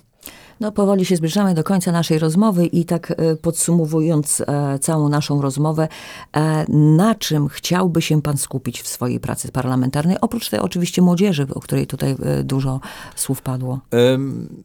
No, 0.59 0.71
powoli 0.71 1.05
się 1.05 1.15
zbliżamy 1.15 1.53
do 1.53 1.63
końca 1.63 1.91
naszej 1.91 2.19
rozmowy 2.19 2.65
i 2.65 2.85
tak 2.85 3.11
e, 3.11 3.35
podsumowując 3.35 4.41
e, 4.41 4.79
całą 4.79 5.09
naszą 5.09 5.41
rozmowę, 5.41 5.87
e, 6.33 6.65
na 6.69 7.15
czym 7.15 7.47
chciałby 7.47 8.01
się 8.01 8.21
pan 8.21 8.37
skupić 8.37 8.81
w 8.81 8.87
swojej 8.87 9.19
pracy 9.19 9.51
parlamentarnej, 9.51 10.17
oprócz 10.21 10.49
tej 10.49 10.59
oczywiście 10.59 11.01
młodzieży, 11.01 11.47
o 11.55 11.59
której 11.59 11.87
tutaj 11.87 12.15
e, 12.23 12.43
dużo 12.43 12.79
słów 13.15 13.41
padło? 13.41 13.79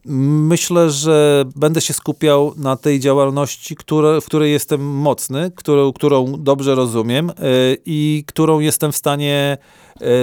Myślę, 0.05 0.89
że 0.89 1.45
będę 1.55 1.81
się 1.81 1.93
skupiał 1.93 2.53
na 2.57 2.75
tej 2.75 2.99
działalności, 2.99 3.75
które, 3.75 4.21
w 4.21 4.25
której 4.25 4.51
jestem 4.51 4.81
mocny, 4.85 5.51
którą, 5.55 5.93
którą 5.93 6.33
dobrze 6.37 6.75
rozumiem 6.75 7.29
y, 7.29 7.33
i 7.85 8.23
którą 8.27 8.59
jestem 8.59 8.91
w 8.91 8.95
stanie 8.95 9.57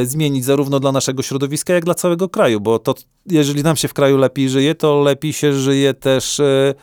zmienić 0.04 0.44
zarówno 0.44 0.80
dla 0.80 0.92
naszego 0.92 1.22
środowiska, 1.22 1.74
jak 1.74 1.84
dla 1.84 1.94
całego 1.94 2.28
kraju, 2.28 2.60
bo 2.60 2.78
to, 2.78 2.94
jeżeli 3.26 3.62
nam 3.62 3.76
się 3.76 3.88
w 3.88 3.94
kraju 3.94 4.16
lepiej 4.16 4.48
żyje, 4.48 4.74
to 4.74 5.00
lepiej 5.00 5.32
się 5.32 5.52
żyje 5.52 5.94
też 5.94 6.38
y, 6.38 6.74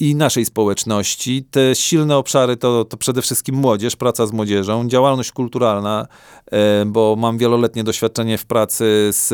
i 0.00 0.14
naszej 0.14 0.44
społeczności. 0.44 1.44
Te 1.50 1.74
silne 1.74 2.16
obszary 2.16 2.56
to, 2.56 2.84
to 2.84 2.96
przede 2.96 3.22
wszystkim 3.22 3.54
młodzież, 3.54 3.96
praca 3.96 4.26
z 4.26 4.32
młodzieżą, 4.32 4.88
działalność 4.88 5.32
kulturalna, 5.32 6.06
e, 6.50 6.84
bo 6.86 7.16
mam 7.18 7.38
wieloletnie 7.38 7.84
doświadczenie 7.84 8.38
w 8.38 8.46
pracy 8.46 9.10
z 9.12 9.28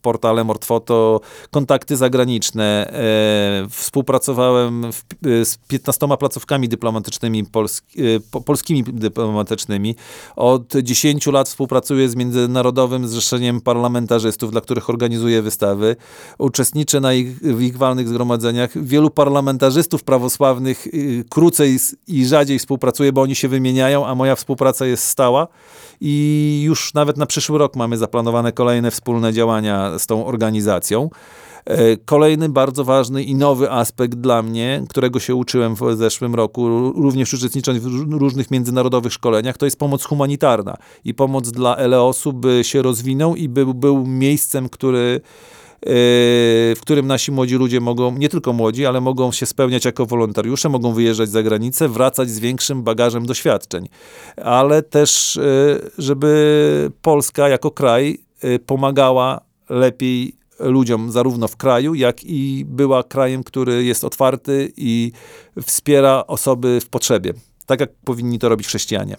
e, 0.00 0.02
portalem 0.02 0.50
Ortfoto, 0.50 1.20
kontakty 1.50 1.96
zagraniczne. 1.96 2.92
E, 2.92 3.68
współpracowałem 3.70 4.92
w, 4.92 5.02
e, 5.26 5.44
z 5.44 5.58
15 5.68 6.16
placówkami 6.16 6.68
dyplomatycznymi, 6.68 7.44
polski, 7.44 8.02
e, 8.02 8.20
po, 8.30 8.40
polskimi 8.40 8.84
dyplomatycznymi. 8.84 9.94
Od 10.36 10.72
10 10.82 11.26
lat 11.26 11.48
współpracuję 11.48 12.08
z 12.08 12.16
Międzynarodowym 12.16 13.08
Zrzeszeniem 13.08 13.60
Parlamentarzystów, 13.60 14.50
dla 14.50 14.60
których 14.60 14.90
organizuję 14.90 15.42
wystawy. 15.42 15.96
Uczestniczę 16.38 17.00
na 17.00 17.14
ich, 17.14 17.38
w 17.38 17.62
ich 17.62 17.76
walnych 17.76 18.08
zgromadzeniach. 18.08 18.84
Wielu 18.84 19.10
parlamentarzystów 19.10 20.04
prawosławnych 20.04 20.86
y, 20.86 21.24
krócej 21.30 21.78
i 22.08 22.26
rzadziej 22.26 22.58
współpracuję, 22.58 23.12
bo 23.12 23.22
oni 23.22 23.34
się 23.34 23.48
wymieniają, 23.48 24.06
a 24.06 24.14
moja 24.14 24.36
współpraca 24.36 24.86
jest 24.86 25.04
stała. 25.04 25.48
I 26.00 26.62
już 26.64 26.94
nawet 26.94 27.16
na 27.16 27.26
przyszły 27.26 27.58
rok 27.58 27.76
mamy 27.76 27.96
zaplanowane 27.96 28.52
kolejne 28.52 28.90
wspólne 28.90 29.32
działania 29.32 29.89
z 29.98 30.06
tą 30.06 30.26
organizacją. 30.26 31.10
E, 31.64 31.96
Kolejny 31.96 32.48
bardzo 32.48 32.84
ważny 32.84 33.22
i 33.22 33.34
nowy 33.34 33.70
aspekt 33.70 34.14
dla 34.14 34.42
mnie, 34.42 34.84
którego 34.88 35.20
się 35.20 35.34
uczyłem 35.34 35.74
w 35.74 35.80
zeszłym 35.96 36.34
roku, 36.34 36.68
ró- 36.68 37.02
również 37.02 37.34
uczestnicząc 37.34 37.78
w 37.78 37.84
ró- 37.84 38.18
różnych 38.18 38.50
międzynarodowych 38.50 39.12
szkoleniach, 39.12 39.58
to 39.58 39.64
jest 39.66 39.78
pomoc 39.78 40.04
humanitarna 40.04 40.76
i 41.04 41.14
pomoc 41.14 41.50
dla 41.50 41.76
Eleosu, 41.76 42.32
by 42.32 42.60
się 42.64 42.82
rozwinął 42.82 43.36
i 43.36 43.48
by 43.48 43.74
był 43.74 44.06
miejscem, 44.06 44.68
który 44.68 45.20
e, 45.80 45.80
w 46.74 46.78
którym 46.80 47.06
nasi 47.06 47.32
młodzi 47.32 47.54
ludzie 47.54 47.80
mogą, 47.80 48.18
nie 48.18 48.28
tylko 48.28 48.52
młodzi, 48.52 48.86
ale 48.86 49.00
mogą 49.00 49.32
się 49.32 49.46
spełniać 49.46 49.84
jako 49.84 50.06
wolontariusze, 50.06 50.68
mogą 50.68 50.92
wyjeżdżać 50.92 51.28
za 51.28 51.42
granicę, 51.42 51.88
wracać 51.88 52.30
z 52.30 52.38
większym 52.38 52.82
bagażem 52.82 53.26
doświadczeń. 53.26 53.88
Ale 54.44 54.82
też, 54.82 55.36
e, 55.36 55.40
żeby 55.98 56.92
Polska 57.02 57.48
jako 57.48 57.70
kraj 57.70 58.18
pomagała 58.66 59.49
lepiej 59.70 60.36
ludziom 60.60 61.12
zarówno 61.12 61.48
w 61.48 61.56
kraju, 61.56 61.94
jak 61.94 62.24
i 62.24 62.64
była 62.68 63.02
krajem, 63.02 63.44
który 63.44 63.84
jest 63.84 64.04
otwarty 64.04 64.72
i 64.76 65.12
wspiera 65.66 66.24
osoby 66.26 66.80
w 66.80 66.88
potrzebie. 66.88 67.32
Tak 67.66 67.80
jak 67.80 67.90
powinni 68.04 68.38
to 68.38 68.48
robić 68.48 68.66
chrześcijanie. 68.66 69.16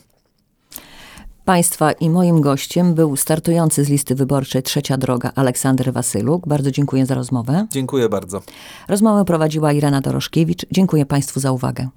Państwa 1.45 1.91
i 1.91 2.10
moim 2.10 2.41
gościem 2.41 2.93
był 2.93 3.16
startujący 3.16 3.84
z 3.84 3.89
listy 3.89 4.16
wyborczej 4.16 4.64
Trzecia 4.64 4.97
Droga 4.97 5.32
Aleksander 5.36 5.93
Wasyluk. 5.93 6.47
Bardzo 6.47 6.72
dziękuję 6.72 7.06
za 7.06 7.16
rozmowę. 7.16 7.68
Dziękuję 7.72 8.10
bardzo. 8.10 8.41
Rozmowę 8.88 9.26
prowadziła 9.26 9.74
Irena 9.74 10.02
Doroszkiewicz. 10.02 10.66
Dziękuję 10.72 11.06
Państwu 11.06 11.39
za 11.39 11.52
uwagę. 11.52 11.89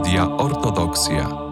Radia 0.00 0.24
Ortodoksja. 0.24 1.49